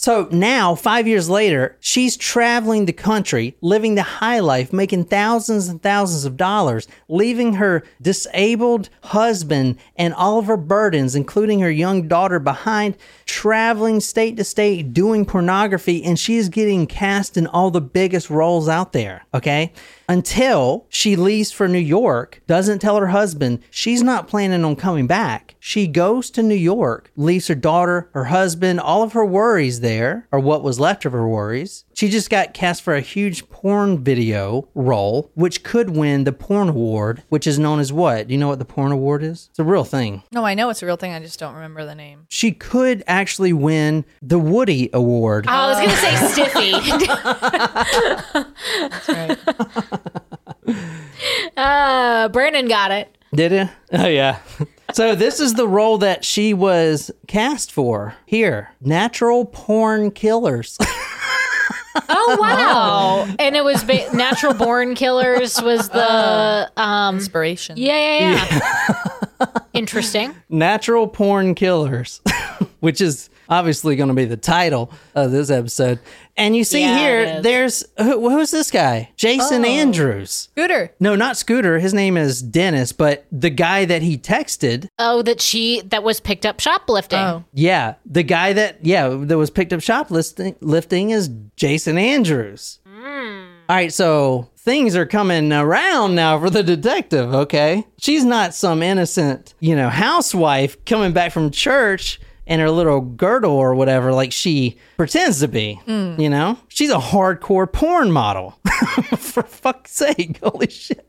so 0.00 0.28
now, 0.30 0.76
five 0.76 1.08
years 1.08 1.28
later, 1.28 1.76
she's 1.80 2.16
traveling 2.16 2.86
the 2.86 2.92
country, 2.92 3.56
living 3.60 3.96
the 3.96 4.04
high 4.04 4.38
life, 4.38 4.72
making 4.72 5.06
thousands 5.06 5.66
and 5.66 5.82
thousands 5.82 6.24
of 6.24 6.36
dollars, 6.36 6.86
leaving 7.08 7.54
her 7.54 7.82
disabled 8.00 8.90
husband 9.02 9.76
and 9.96 10.14
all 10.14 10.38
of 10.38 10.46
her 10.46 10.56
burdens, 10.56 11.16
including 11.16 11.58
her 11.58 11.70
young 11.70 12.06
daughter, 12.06 12.38
behind, 12.38 12.96
traveling 13.26 13.98
state 13.98 14.36
to 14.36 14.44
state, 14.44 14.92
doing 14.92 15.26
pornography, 15.26 16.04
and 16.04 16.16
she's 16.16 16.48
getting 16.48 16.86
cast 16.86 17.36
in 17.36 17.48
all 17.48 17.72
the 17.72 17.80
biggest 17.80 18.30
roles 18.30 18.68
out 18.68 18.92
there. 18.92 19.26
Okay 19.34 19.72
until 20.08 20.86
she 20.88 21.14
leaves 21.14 21.52
for 21.52 21.68
New 21.68 21.78
York, 21.78 22.40
doesn't 22.46 22.78
tell 22.78 22.96
her 22.96 23.08
husband 23.08 23.62
she's 23.70 24.02
not 24.02 24.26
planning 24.26 24.64
on 24.64 24.74
coming 24.74 25.06
back. 25.06 25.54
She 25.60 25.86
goes 25.86 26.30
to 26.30 26.42
New 26.42 26.54
York, 26.54 27.12
leaves 27.14 27.48
her 27.48 27.54
daughter, 27.54 28.08
her 28.14 28.24
husband, 28.24 28.80
all 28.80 29.02
of 29.02 29.12
her 29.12 29.24
worries 29.24 29.80
there, 29.80 29.87
or 29.88 30.40
what 30.40 30.62
was 30.62 30.78
left 30.78 31.04
of 31.04 31.12
her 31.12 31.26
worries. 31.26 31.84
She 31.94 32.08
just 32.08 32.30
got 32.30 32.54
cast 32.54 32.82
for 32.82 32.94
a 32.94 33.00
huge 33.00 33.48
porn 33.50 34.04
video 34.04 34.68
role, 34.74 35.30
which 35.34 35.62
could 35.62 35.90
win 35.90 36.24
the 36.24 36.32
Porn 36.32 36.68
Award, 36.68 37.22
which 37.28 37.46
is 37.46 37.58
known 37.58 37.80
as 37.80 37.92
what? 37.92 38.28
Do 38.28 38.34
you 38.34 38.38
know 38.38 38.48
what 38.48 38.58
the 38.58 38.64
Porn 38.64 38.92
Award 38.92 39.22
is? 39.22 39.48
It's 39.50 39.58
a 39.58 39.64
real 39.64 39.84
thing. 39.84 40.22
No, 40.32 40.44
I 40.44 40.54
know 40.54 40.68
it's 40.70 40.82
a 40.82 40.86
real 40.86 40.96
thing. 40.96 41.12
I 41.12 41.20
just 41.20 41.40
don't 41.40 41.54
remember 41.54 41.84
the 41.84 41.94
name. 41.94 42.26
She 42.28 42.52
could 42.52 43.02
actually 43.06 43.52
win 43.52 44.04
the 44.22 44.38
Woody 44.38 44.90
Award. 44.92 45.46
Oh, 45.48 45.50
I 45.52 45.68
was 45.68 45.78
gonna 45.78 45.96
say 45.96 46.16
Stiffy. 46.28 46.72
That's 48.80 49.08
right. 49.08 49.38
uh, 51.56 52.28
Brandon 52.28 52.68
got 52.68 52.90
it. 52.90 53.16
Did 53.34 53.52
it? 53.52 53.68
Oh, 53.92 54.06
yeah. 54.06 54.38
So, 54.92 55.14
this 55.14 55.40
is 55.40 55.54
the 55.54 55.68
role 55.68 55.98
that 55.98 56.24
she 56.24 56.54
was 56.54 57.10
cast 57.26 57.72
for 57.72 58.14
here 58.26 58.70
Natural 58.80 59.44
Porn 59.44 60.10
Killers. 60.10 60.78
Oh 62.10 62.36
wow! 62.38 63.26
and 63.40 63.56
it 63.56 63.64
was 63.64 63.82
ba- 63.82 64.08
Natural 64.14 64.54
Born 64.54 64.94
Killers 64.94 65.60
was 65.60 65.88
the 65.88 66.70
um 66.76 67.16
Inspiration. 67.16 67.76
yeah 67.76 68.20
yeah 68.20 68.48
yeah. 69.40 69.46
Interesting. 69.72 70.32
Natural 70.48 71.08
Porn 71.08 71.56
Killers, 71.56 72.20
which 72.80 73.00
is 73.00 73.30
obviously 73.48 73.96
going 73.96 74.08
to 74.08 74.14
be 74.14 74.24
the 74.24 74.36
title 74.36 74.92
of 75.14 75.30
this 75.30 75.50
episode. 75.50 75.98
And 76.36 76.54
you 76.54 76.64
see 76.64 76.80
Yeah, 76.82 76.94
it 76.94 76.98
here, 76.98 77.20
is. 77.38 77.42
there's 77.42 77.84
who, 77.98 78.30
who's 78.30 78.50
this 78.50 78.70
guy? 78.70 79.10
Jason 79.16 79.64
oh. 79.64 79.68
Andrews. 79.68 80.48
Scooter. 80.52 80.92
No, 81.00 81.16
not 81.16 81.36
Scooter. 81.36 81.78
His 81.78 81.92
name 81.94 82.16
is 82.16 82.42
Dennis, 82.42 82.92
but 82.92 83.26
the 83.32 83.50
guy 83.50 83.84
that 83.84 84.02
he 84.02 84.16
texted, 84.18 84.88
Oh, 84.98 85.22
that 85.22 85.40
she 85.40 85.80
that 85.86 86.02
was 86.02 86.20
picked 86.20 86.46
up 86.46 86.60
shoplifting. 86.60 87.18
Oh. 87.18 87.44
yeah, 87.52 87.94
the 88.06 88.22
guy 88.22 88.52
that, 88.52 88.84
yeah, 88.84 89.08
that 89.08 89.36
was 89.38 89.50
picked 89.50 89.72
up 89.72 89.80
shoplifting 89.80 90.54
lifting 90.60 91.10
is 91.10 91.28
Jason 91.56 91.98
Andrews. 91.98 92.78
Hmm. 92.86 93.46
All 93.68 93.76
right, 93.76 93.92
so 93.92 94.48
things 94.56 94.96
are 94.96 95.04
coming 95.04 95.52
around 95.52 96.14
now 96.14 96.38
for 96.40 96.48
the 96.48 96.62
detective, 96.62 97.34
okay? 97.34 97.84
She's 97.98 98.24
not 98.24 98.54
some 98.54 98.82
innocent, 98.82 99.54
you 99.60 99.76
know, 99.76 99.90
housewife 99.90 100.82
coming 100.86 101.12
back 101.12 101.32
from 101.32 101.50
church 101.50 102.18
in 102.48 102.60
her 102.60 102.70
little 102.70 103.00
girdle 103.02 103.52
or 103.52 103.74
whatever 103.74 104.12
like 104.12 104.32
she 104.32 104.78
pretends 104.96 105.40
to 105.40 105.48
be, 105.48 105.80
mm. 105.86 106.18
you 106.18 106.30
know? 106.30 106.58
She's 106.68 106.90
a 106.90 106.96
hardcore 106.98 107.70
porn 107.70 108.10
model. 108.10 108.58
for 109.18 109.42
fuck's 109.42 109.92
sake, 109.92 110.40
holy 110.42 110.68
shit. 110.70 111.04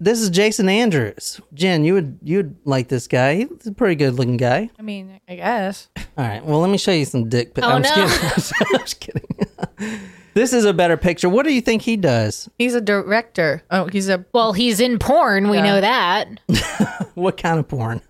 This 0.00 0.20
is 0.20 0.28
Jason 0.30 0.68
Andrews. 0.68 1.40
Jen, 1.54 1.84
you 1.84 1.94
would 1.94 2.18
you'd 2.22 2.56
like 2.64 2.88
this 2.88 3.06
guy. 3.06 3.36
He's 3.36 3.66
a 3.66 3.72
pretty 3.72 3.94
good 3.94 4.14
looking 4.14 4.38
guy. 4.38 4.70
I 4.78 4.82
mean, 4.82 5.20
I 5.28 5.36
guess. 5.36 5.88
All 6.16 6.26
right. 6.26 6.44
Well, 6.44 6.60
let 6.60 6.70
me 6.70 6.78
show 6.78 6.90
you 6.90 7.04
some 7.04 7.28
dick 7.28 7.54
pics. 7.54 7.66
Oh, 7.66 7.70
I'm 7.70 7.82
no. 7.82 7.94
just 7.94 8.50
kidding. 8.54 8.66
I'm 8.72 8.78
just 8.80 9.00
kidding. 9.00 10.00
this 10.34 10.54
is 10.54 10.64
a 10.64 10.72
better 10.72 10.96
picture. 10.96 11.28
What 11.28 11.44
do 11.44 11.52
you 11.52 11.60
think 11.60 11.82
he 11.82 11.98
does? 11.98 12.48
He's 12.58 12.74
a 12.74 12.80
director. 12.80 13.62
Oh, 13.70 13.84
he's 13.86 14.08
a. 14.08 14.24
Well, 14.32 14.54
he's 14.54 14.80
in 14.80 14.98
porn. 14.98 15.50
We 15.50 15.58
Yeah. 15.58 15.64
know 15.64 15.80
that. 15.82 17.10
What 17.14 17.36
kind 17.36 17.58
of 17.58 17.68
porn? 17.68 18.00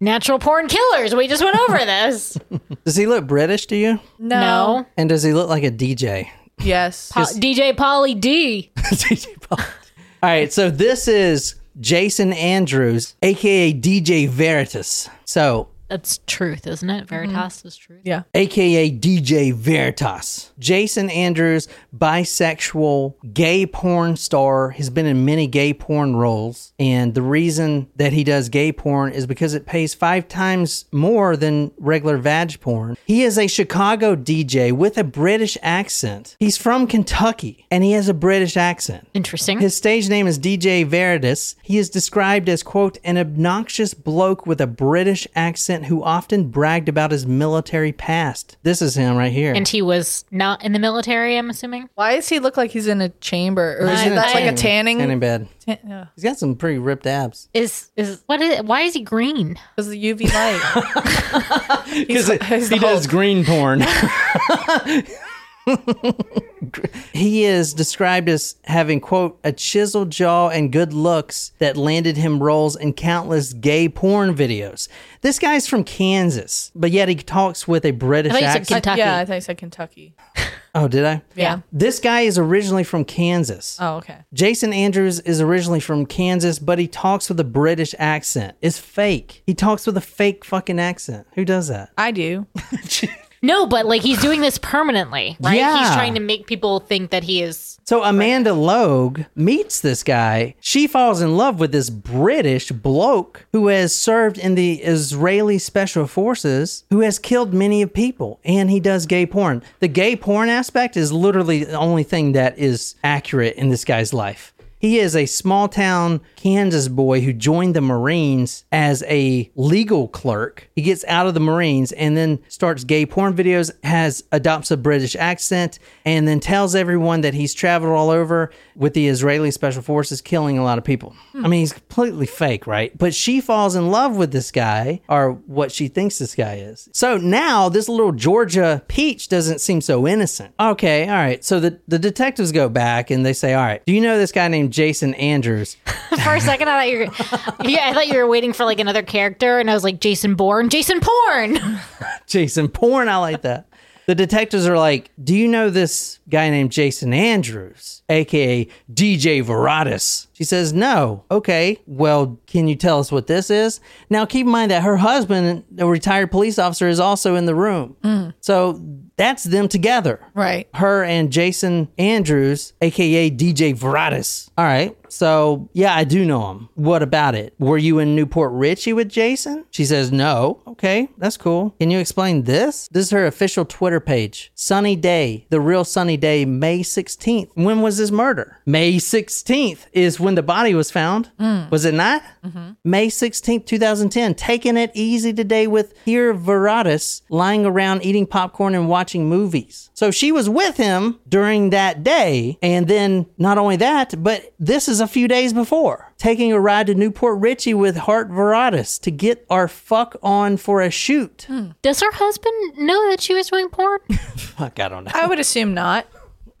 Natural 0.00 0.38
porn 0.38 0.66
killers. 0.68 1.14
We 1.14 1.28
just 1.28 1.44
went 1.44 1.58
over 1.68 1.78
this. 1.84 2.38
does 2.84 2.96
he 2.96 3.06
look 3.06 3.26
British 3.26 3.66
to 3.66 3.76
you? 3.76 4.00
No. 4.18 4.40
No. 4.40 4.86
And 4.96 5.08
does 5.08 5.22
he 5.22 5.32
look 5.32 5.48
like 5.48 5.62
a 5.62 5.70
DJ? 5.70 6.28
Yes. 6.58 7.12
Po- 7.12 7.22
DJ 7.22 7.76
Polly 7.76 8.14
D. 8.14 8.70
DJ 8.76 9.40
Paul. 9.42 9.58
All 10.22 10.28
right. 10.30 10.52
So 10.52 10.70
this 10.70 11.08
is 11.08 11.54
Jason 11.80 12.32
Andrews, 12.34 13.14
aka 13.22 13.72
DJ 13.72 14.28
Veritas. 14.28 15.08
So 15.24 15.68
That's 15.90 16.20
truth, 16.26 16.66
isn't 16.66 16.88
it? 16.88 17.06
Mm-hmm. 17.06 17.32
Veritas 17.32 17.64
is 17.64 17.76
truth. 17.76 18.00
yeah. 18.04 18.22
aka 18.34 18.90
DJ 18.90 19.52
Veritas. 19.52 20.52
Jason 20.58 21.10
Andrews, 21.10 21.68
bisexual 21.96 23.14
gay 23.34 23.66
porn 23.66 24.16
star, 24.16 24.70
has 24.70 24.88
been 24.88 25.06
in 25.06 25.24
many 25.24 25.46
gay 25.46 25.74
porn 25.74 26.16
roles. 26.16 26.72
And 26.78 27.14
the 27.14 27.22
reason 27.22 27.88
that 27.96 28.12
he 28.12 28.24
does 28.24 28.48
gay 28.48 28.72
porn 28.72 29.12
is 29.12 29.26
because 29.26 29.54
it 29.54 29.66
pays 29.66 29.92
five 29.94 30.28
times 30.28 30.84
more 30.92 31.36
than 31.36 31.72
regular 31.78 32.16
vag 32.16 32.60
porn. 32.60 32.96
He 33.04 33.22
is 33.22 33.36
a 33.36 33.46
Chicago 33.48 34.16
DJ 34.16 34.72
with 34.72 34.96
a 34.96 35.04
British 35.04 35.58
accent. 35.60 36.36
He's 36.38 36.56
from 36.56 36.86
Kentucky 36.86 37.66
and 37.70 37.84
he 37.84 37.92
has 37.92 38.08
a 38.08 38.14
British 38.14 38.56
accent. 38.56 39.08
Interesting. 39.12 39.58
His 39.60 39.76
stage 39.76 40.08
name 40.08 40.26
is 40.26 40.38
DJ 40.38 40.86
Veritas. 40.86 41.56
He 41.62 41.78
is 41.78 41.90
described 41.90 42.48
as, 42.48 42.62
quote, 42.62 42.98
an 43.04 43.18
obnoxious 43.18 43.92
bloke 43.92 44.46
with 44.46 44.60
a 44.60 44.66
British 44.66 45.26
accent 45.34 45.79
who 45.84 46.02
often 46.02 46.48
bragged 46.50 46.88
about 46.88 47.10
his 47.10 47.26
military 47.26 47.92
past. 47.92 48.56
This 48.62 48.80
is 48.82 48.94
him 48.96 49.16
right 49.16 49.32
here. 49.32 49.52
and 49.54 49.66
he 49.66 49.82
was 49.82 50.24
not 50.30 50.62
in 50.64 50.72
the 50.72 50.78
military, 50.78 51.36
I'm 51.36 51.50
assuming. 51.50 51.88
Why 51.94 52.16
does 52.16 52.28
he 52.28 52.38
look 52.38 52.56
like 52.56 52.70
he's 52.70 52.86
in 52.86 53.00
a 53.00 53.08
chamber? 53.08 53.76
Or 53.80 53.84
is 53.86 54.00
I- 54.00 54.06
it 54.06 54.10
that's 54.10 54.34
like 54.34 54.44
a 54.44 54.54
tanning? 54.54 54.98
Tanning 54.98 55.20
bed. 55.20 55.48
tan- 55.64 55.78
yeah. 55.86 56.06
He's 56.14 56.24
got 56.24 56.38
some 56.38 56.54
pretty 56.56 56.78
ripped 56.78 57.06
abs. 57.06 57.48
Is 57.54 57.90
is 57.96 58.22
what 58.26 58.40
is 58.40 58.62
why 58.62 58.82
is 58.82 58.94
he 58.94 59.02
green? 59.02 59.58
Because 59.76 59.88
the 59.88 60.02
UV 60.12 60.32
light. 60.32 61.86
Because 62.06 62.28
he's 62.48 62.68
he 62.68 62.78
does 62.78 63.00
Hulk. 63.04 63.10
green 63.10 63.44
porn. 63.44 63.80
he 67.12 67.44
is 67.44 67.74
described 67.74 68.28
as 68.28 68.56
having, 68.64 69.00
quote, 69.00 69.38
a 69.44 69.52
chiseled 69.52 70.10
jaw 70.10 70.48
and 70.48 70.72
good 70.72 70.92
looks 70.92 71.52
that 71.58 71.76
landed 71.76 72.16
him 72.16 72.42
roles 72.42 72.76
in 72.76 72.92
countless 72.92 73.52
gay 73.52 73.88
porn 73.88 74.34
videos. 74.34 74.88
This 75.20 75.38
guy's 75.38 75.66
from 75.66 75.84
Kansas, 75.84 76.70
but 76.74 76.90
yet 76.90 77.08
he 77.08 77.16
talks 77.16 77.68
with 77.68 77.84
a 77.84 77.90
British 77.90 78.32
I 78.32 78.34
thought 78.34 78.40
you 78.40 78.46
said 78.48 78.60
accent. 78.60 78.84
Kentucky. 78.84 78.98
Yeah, 78.98 79.16
I 79.18 79.24
thought 79.24 79.34
you 79.34 79.40
said 79.40 79.58
Kentucky. 79.58 80.14
Oh, 80.74 80.86
did 80.86 81.04
I? 81.04 81.22
Yeah. 81.34 81.60
This 81.72 81.98
guy 81.98 82.20
is 82.20 82.38
originally 82.38 82.84
from 82.84 83.04
Kansas. 83.04 83.76
Oh, 83.80 83.96
okay. 83.96 84.18
Jason 84.32 84.72
Andrews 84.72 85.18
is 85.18 85.40
originally 85.40 85.80
from 85.80 86.06
Kansas, 86.06 86.60
but 86.60 86.78
he 86.78 86.86
talks 86.86 87.28
with 87.28 87.40
a 87.40 87.44
British 87.44 87.92
accent. 87.98 88.56
It's 88.62 88.78
fake. 88.78 89.42
He 89.46 89.54
talks 89.54 89.84
with 89.84 89.96
a 89.96 90.00
fake 90.00 90.44
fucking 90.44 90.78
accent. 90.78 91.26
Who 91.34 91.44
does 91.44 91.68
that? 91.68 91.90
I 91.98 92.12
do. 92.12 92.46
No, 93.42 93.66
but 93.66 93.86
like 93.86 94.02
he's 94.02 94.20
doing 94.20 94.40
this 94.40 94.58
permanently, 94.58 95.36
right? 95.40 95.56
Yeah. 95.56 95.78
He's 95.78 95.94
trying 95.94 96.14
to 96.14 96.20
make 96.20 96.46
people 96.46 96.80
think 96.80 97.10
that 97.10 97.24
he 97.24 97.42
is 97.42 97.78
So 97.84 98.02
Amanda 98.02 98.52
Logue 98.52 99.22
meets 99.34 99.80
this 99.80 100.02
guy. 100.02 100.54
She 100.60 100.86
falls 100.86 101.22
in 101.22 101.36
love 101.36 101.58
with 101.58 101.72
this 101.72 101.88
British 101.88 102.70
bloke 102.70 103.46
who 103.52 103.68
has 103.68 103.94
served 103.94 104.36
in 104.36 104.54
the 104.54 104.74
Israeli 104.82 105.58
special 105.58 106.06
forces, 106.06 106.84
who 106.90 107.00
has 107.00 107.18
killed 107.18 107.54
many 107.54 107.82
of 107.82 107.94
people, 107.94 108.40
and 108.44 108.70
he 108.70 108.80
does 108.80 109.06
gay 109.06 109.24
porn. 109.26 109.62
The 109.80 109.88
gay 109.88 110.16
porn 110.16 110.48
aspect 110.48 110.96
is 110.96 111.12
literally 111.12 111.64
the 111.64 111.78
only 111.78 112.02
thing 112.02 112.32
that 112.32 112.58
is 112.58 112.94
accurate 113.02 113.56
in 113.56 113.70
this 113.70 113.84
guy's 113.84 114.12
life. 114.12 114.52
He 114.80 114.98
is 114.98 115.14
a 115.14 115.26
small 115.26 115.68
town 115.68 116.22
Kansas 116.36 116.88
boy 116.88 117.20
who 117.20 117.34
joined 117.34 117.76
the 117.76 117.82
Marines 117.82 118.64
as 118.72 119.02
a 119.02 119.50
legal 119.54 120.08
clerk. 120.08 120.70
He 120.74 120.80
gets 120.80 121.04
out 121.04 121.26
of 121.26 121.34
the 121.34 121.40
Marines 121.40 121.92
and 121.92 122.16
then 122.16 122.38
starts 122.48 122.82
gay 122.84 123.04
porn 123.04 123.34
videos, 123.34 123.70
has 123.84 124.24
adopts 124.32 124.70
a 124.70 124.78
British 124.78 125.14
accent, 125.16 125.78
and 126.06 126.26
then 126.26 126.40
tells 126.40 126.74
everyone 126.74 127.20
that 127.20 127.34
he's 127.34 127.52
traveled 127.52 127.92
all 127.92 128.08
over 128.08 128.50
with 128.74 128.94
the 128.94 129.06
Israeli 129.06 129.50
special 129.50 129.82
forces, 129.82 130.22
killing 130.22 130.56
a 130.56 130.64
lot 130.64 130.78
of 130.78 130.84
people. 130.84 131.14
I 131.34 131.46
mean, 131.46 131.60
he's 131.60 131.74
completely 131.74 132.26
fake, 132.26 132.66
right? 132.66 132.96
But 132.96 133.14
she 133.14 133.42
falls 133.42 133.76
in 133.76 133.90
love 133.90 134.16
with 134.16 134.32
this 134.32 134.50
guy, 134.50 135.02
or 135.10 135.32
what 135.32 135.72
she 135.72 135.88
thinks 135.88 136.18
this 136.18 136.34
guy 136.34 136.54
is. 136.54 136.88
So 136.94 137.18
now 137.18 137.68
this 137.68 137.86
little 137.86 138.12
Georgia 138.12 138.82
peach 138.88 139.28
doesn't 139.28 139.60
seem 139.60 139.82
so 139.82 140.08
innocent. 140.08 140.54
Okay, 140.58 141.06
all 141.06 141.16
right. 141.16 141.44
So 141.44 141.60
the, 141.60 141.78
the 141.86 141.98
detectives 141.98 142.50
go 142.50 142.70
back 142.70 143.10
and 143.10 143.26
they 143.26 143.34
say, 143.34 143.52
all 143.52 143.64
right, 143.64 143.84
do 143.84 143.92
you 143.92 144.00
know 144.00 144.16
this 144.16 144.32
guy 144.32 144.48
named 144.48 144.69
Jason 144.70 145.14
Andrews? 145.14 145.76
For 146.24 146.34
a 146.34 146.40
second, 146.40 146.68
I 146.68 146.80
thought 146.80 146.90
you 146.90 146.98
were, 146.98 147.68
yeah, 147.68 147.88
I 147.88 147.94
thought 147.94 148.08
you 148.08 148.16
were 148.18 148.26
waiting 148.26 148.52
for 148.52 148.64
like 148.64 148.80
another 148.80 149.02
character, 149.02 149.58
and 149.58 149.70
I 149.70 149.74
was 149.74 149.84
like, 149.84 150.00
Jason 150.00 150.34
Bourne, 150.34 150.68
Jason 150.68 151.00
Porn. 151.00 151.58
Jason 152.26 152.68
porn. 152.68 153.08
I 153.08 153.16
like 153.18 153.42
that. 153.42 153.66
The 154.06 154.14
detectives 154.14 154.66
are 154.66 154.76
like, 154.76 155.10
Do 155.22 155.36
you 155.36 155.46
know 155.46 155.70
this 155.70 156.18
guy 156.28 156.50
named 156.50 156.72
Jason 156.72 157.12
Andrews, 157.12 158.02
aka 158.08 158.66
DJ 158.92 159.42
Veritas? 159.44 160.26
She 160.40 160.44
says, 160.44 160.72
No. 160.72 161.24
Okay. 161.30 161.78
Well, 161.84 162.40
can 162.46 162.66
you 162.66 162.74
tell 162.74 162.98
us 162.98 163.12
what 163.12 163.26
this 163.26 163.50
is? 163.50 163.78
Now, 164.08 164.24
keep 164.24 164.46
in 164.46 164.52
mind 164.52 164.70
that 164.70 164.82
her 164.82 164.96
husband, 164.96 165.64
a 165.78 165.86
retired 165.86 166.30
police 166.30 166.58
officer, 166.58 166.88
is 166.88 166.98
also 166.98 167.34
in 167.34 167.44
the 167.44 167.54
room. 167.54 167.94
Mm. 168.02 168.32
So 168.40 168.80
that's 169.20 169.44
them 169.44 169.68
together. 169.68 170.18
Right. 170.32 170.66
Her 170.72 171.04
and 171.04 171.30
Jason 171.30 171.88
Andrews, 171.98 172.72
aka 172.80 173.30
DJ 173.30 173.76
Veritas. 173.76 174.50
All 174.56 174.64
right. 174.64 174.96
So, 175.12 175.68
yeah, 175.72 175.94
I 175.94 176.04
do 176.04 176.24
know 176.24 176.50
him. 176.50 176.68
What 176.74 177.02
about 177.02 177.34
it? 177.34 177.54
Were 177.58 177.76
you 177.76 177.98
in 177.98 178.14
New 178.14 178.26
Port 178.26 178.52
Richey 178.52 178.92
with 178.92 179.08
Jason? 179.08 179.64
She 179.70 179.84
says, 179.84 180.10
No. 180.10 180.62
Okay, 180.66 181.08
that's 181.18 181.36
cool. 181.36 181.74
Can 181.80 181.90
you 181.90 181.98
explain 181.98 182.44
this? 182.44 182.88
This 182.88 183.06
is 183.06 183.10
her 183.10 183.26
official 183.26 183.64
Twitter 183.64 184.00
page. 184.00 184.52
Sunny 184.54 184.96
Day, 184.96 185.46
the 185.50 185.60
real 185.60 185.84
Sunny 185.84 186.16
Day, 186.16 186.44
May 186.44 186.80
16th. 186.80 187.50
When 187.54 187.82
was 187.82 187.98
this 187.98 188.10
murder? 188.10 188.58
May 188.64 188.94
16th 188.94 189.86
is 189.92 190.20
when 190.20 190.29
the 190.34 190.42
body 190.42 190.74
was 190.74 190.90
found. 190.90 191.30
Mm. 191.38 191.70
Was 191.70 191.84
it 191.84 191.94
not? 191.94 192.22
Mm-hmm. 192.44 192.72
May 192.84 193.08
16th, 193.08 193.66
2010. 193.66 194.34
Taking 194.34 194.76
it 194.76 194.90
easy 194.94 195.32
today 195.32 195.66
with 195.66 195.94
here 196.04 196.32
Veritas 196.32 197.22
lying 197.28 197.66
around 197.66 198.04
eating 198.04 198.26
popcorn 198.26 198.74
and 198.74 198.88
watching 198.88 199.28
movies. 199.28 199.90
So 199.94 200.10
she 200.10 200.32
was 200.32 200.48
with 200.48 200.76
him 200.76 201.18
during 201.28 201.70
that 201.70 202.02
day. 202.02 202.58
And 202.62 202.88
then 202.88 203.26
not 203.38 203.58
only 203.58 203.76
that, 203.76 204.22
but 204.22 204.52
this 204.58 204.88
is 204.88 205.00
a 205.00 205.06
few 205.06 205.28
days 205.28 205.52
before. 205.52 206.12
Taking 206.18 206.52
a 206.52 206.60
ride 206.60 206.86
to 206.88 206.94
New 206.94 207.10
Port 207.10 207.40
Richey 207.40 207.74
with 207.74 207.96
Hart 207.96 208.28
Veritas 208.28 208.98
to 209.00 209.10
get 209.10 209.46
our 209.48 209.68
fuck 209.68 210.16
on 210.22 210.56
for 210.56 210.82
a 210.82 210.90
shoot. 210.90 211.46
Hmm. 211.48 211.70
Does 211.82 212.00
her 212.00 212.12
husband 212.12 212.78
know 212.78 213.10
that 213.10 213.20
she 213.20 213.34
was 213.34 213.48
doing 213.48 213.68
porn? 213.68 214.00
Fuck, 214.36 214.78
I 214.80 214.88
don't 214.88 215.04
know. 215.04 215.12
I 215.14 215.26
would 215.26 215.40
assume 215.40 215.72
not. 215.72 216.06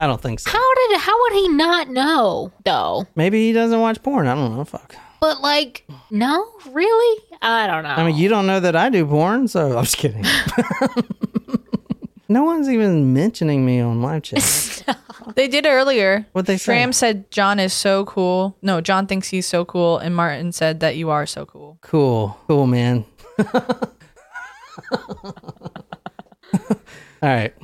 I 0.00 0.06
don't 0.06 0.20
think 0.20 0.40
so. 0.40 0.50
How 0.50 0.74
did 0.74 0.98
how 0.98 1.20
would 1.22 1.32
he 1.34 1.48
not 1.48 1.88
know 1.88 2.52
though? 2.64 3.06
Maybe 3.14 3.46
he 3.46 3.52
doesn't 3.52 3.80
watch 3.80 4.02
porn. 4.02 4.26
I 4.26 4.34
don't 4.34 4.56
know. 4.56 4.64
Fuck. 4.64 4.96
But 5.20 5.42
like, 5.42 5.84
no, 6.10 6.46
really? 6.70 7.22
I 7.42 7.66
don't 7.66 7.82
know. 7.82 7.90
I 7.90 8.06
mean, 8.06 8.16
you 8.16 8.30
don't 8.30 8.46
know 8.46 8.60
that 8.60 8.74
I 8.74 8.88
do 8.88 9.04
porn, 9.04 9.48
so 9.48 9.76
I'm 9.76 9.84
just 9.84 9.98
kidding. 9.98 10.24
no 12.30 12.44
one's 12.44 12.70
even 12.70 13.12
mentioning 13.12 13.66
me 13.66 13.80
on 13.80 14.00
live 14.02 14.22
chat. 14.22 14.82
They 15.36 15.46
did 15.46 15.64
earlier. 15.64 16.26
What'd 16.32 16.46
they 16.46 16.56
say? 16.56 16.72
Tram 16.72 16.92
said 16.92 17.30
John 17.30 17.60
is 17.60 17.72
so 17.72 18.04
cool. 18.04 18.56
No, 18.62 18.80
John 18.80 19.06
thinks 19.06 19.28
he's 19.28 19.46
so 19.46 19.64
cool, 19.64 19.98
and 19.98 20.16
Martin 20.16 20.50
said 20.50 20.80
that 20.80 20.96
you 20.96 21.10
are 21.10 21.24
so 21.24 21.46
cool. 21.46 21.78
Cool, 21.82 22.36
cool, 22.48 22.66
man. 22.66 23.04
All 27.22 27.28
right. 27.28 27.54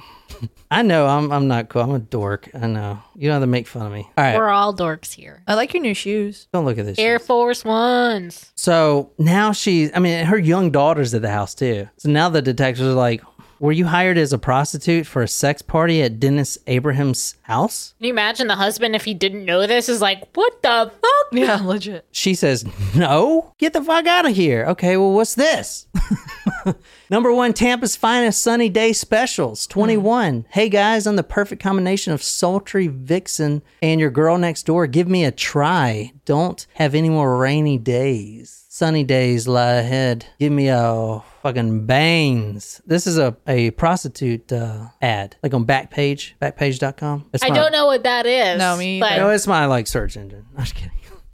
I 0.71 0.83
know 0.83 1.07
I'm 1.07 1.33
I'm 1.33 1.49
not 1.49 1.69
cool. 1.69 1.83
I'm 1.83 1.93
a 1.93 1.99
dork. 1.99 2.49
I 2.55 2.67
know. 2.67 2.99
You 3.15 3.29
don't 3.29 3.35
have 3.35 3.43
to 3.43 3.47
make 3.47 3.67
fun 3.67 3.87
of 3.87 3.93
me. 3.93 4.09
All 4.17 4.25
right. 4.25 4.37
We're 4.37 4.49
all 4.49 4.75
dorks 4.75 5.13
here. 5.13 5.43
I 5.47 5.55
like 5.55 5.73
your 5.75 5.83
new 5.83 5.95
shoes. 5.95 6.49
Don't 6.53 6.65
look 6.65 6.79
at 6.79 6.87
this. 6.87 6.99
Air 6.99 7.19
shit. 7.19 7.27
Force 7.27 7.65
Ones. 7.65 8.53
So 8.57 9.13
now 9.19 9.53
she's, 9.53 9.91
I 9.95 9.99
mean, 10.01 10.27
her 10.27 10.39
young 10.39 10.71
daughter's 10.71 11.15
at 11.15 11.23
the 11.23 11.31
house 11.31 11.55
too. 11.55 11.89
So 11.99 12.11
now 12.11 12.29
the 12.29 12.43
detectives 12.43 12.87
are 12.87 12.93
like, 12.93 13.23
were 13.59 13.73
you 13.73 13.87
hired 13.87 14.19
as 14.19 14.33
a 14.33 14.39
prostitute 14.39 15.07
for 15.07 15.23
a 15.23 15.29
sex 15.29 15.63
party 15.63 16.03
at 16.03 16.21
Dennis 16.21 16.59
Abraham's 16.67 17.37
house? 17.43 17.95
Can 17.99 18.07
you 18.07 18.13
imagine 18.13 18.47
the 18.49 18.57
husband 18.57 18.95
if 18.95 19.05
he 19.05 19.15
didn't 19.15 19.45
know 19.45 19.67
this 19.67 19.89
is 19.89 20.01
like, 20.01 20.29
what 20.35 20.63
the 20.63 20.91
fuck? 20.93 21.33
Yeah, 21.33 21.61
legit. 21.65 22.07
She 22.13 22.35
says, 22.35 22.65
No, 22.95 23.55
get 23.59 23.73
the 23.73 23.83
fuck 23.83 24.07
out 24.07 24.29
of 24.29 24.35
here. 24.35 24.67
Okay, 24.67 24.97
well, 24.97 25.13
what's 25.13 25.35
this? 25.35 25.87
Number 27.11 27.33
one, 27.33 27.53
Tampa's 27.53 27.97
finest 27.97 28.43
sunny 28.43 28.69
day 28.69 28.93
specials 28.93 29.67
hmm. 29.67 29.73
21. 29.73 30.47
Hey 30.51 30.69
guys, 30.69 31.07
I'm 31.07 31.17
the 31.17 31.23
perfect 31.23 31.63
combination 31.63 32.13
of 32.13 32.23
sultry 32.23 32.89
vixen 32.89 33.63
and 33.83 34.01
your 34.01 34.11
girl 34.11 34.39
next 34.39 34.65
door. 34.65 34.87
Give 34.87 35.09
me 35.09 35.25
a 35.25 35.31
try. 35.31 36.13
Don't 36.25 36.67
have 36.75 36.95
any 36.95 37.09
more 37.09 37.37
rainy 37.37 37.79
days. 37.79 38.65
Sunny 38.69 39.05
days 39.05 39.49
lie 39.49 39.75
ahead. 39.75 40.27
Give 40.39 40.53
me 40.53 40.69
a 40.69 41.23
fucking 41.47 41.87
bangs. 41.87 42.83
This 42.87 43.07
is 43.07 43.19
a, 43.19 43.37
a 43.47 43.71
prostitute 43.73 44.53
uh, 44.53 44.89
ad, 45.01 45.37
like 45.45 45.55
on 45.55 45.65
Backpage, 45.65 46.33
backpage.com. 46.43 47.27
It's 47.33 47.45
I 47.45 47.51
my- 47.51 47.55
don't 47.55 47.71
know 47.71 47.87
what 47.87 48.03
that 48.03 48.27
is. 48.27 48.59
No, 48.59 48.77
me 48.77 48.99
but 48.99 49.17
no, 49.17 49.31
it's 49.31 49.47
my 49.47 49.67
like 49.67 49.87
search 49.87 50.17
engine. 50.17 50.45
I'm 50.57 50.65
just 50.65 50.75
kidding. 50.75 50.91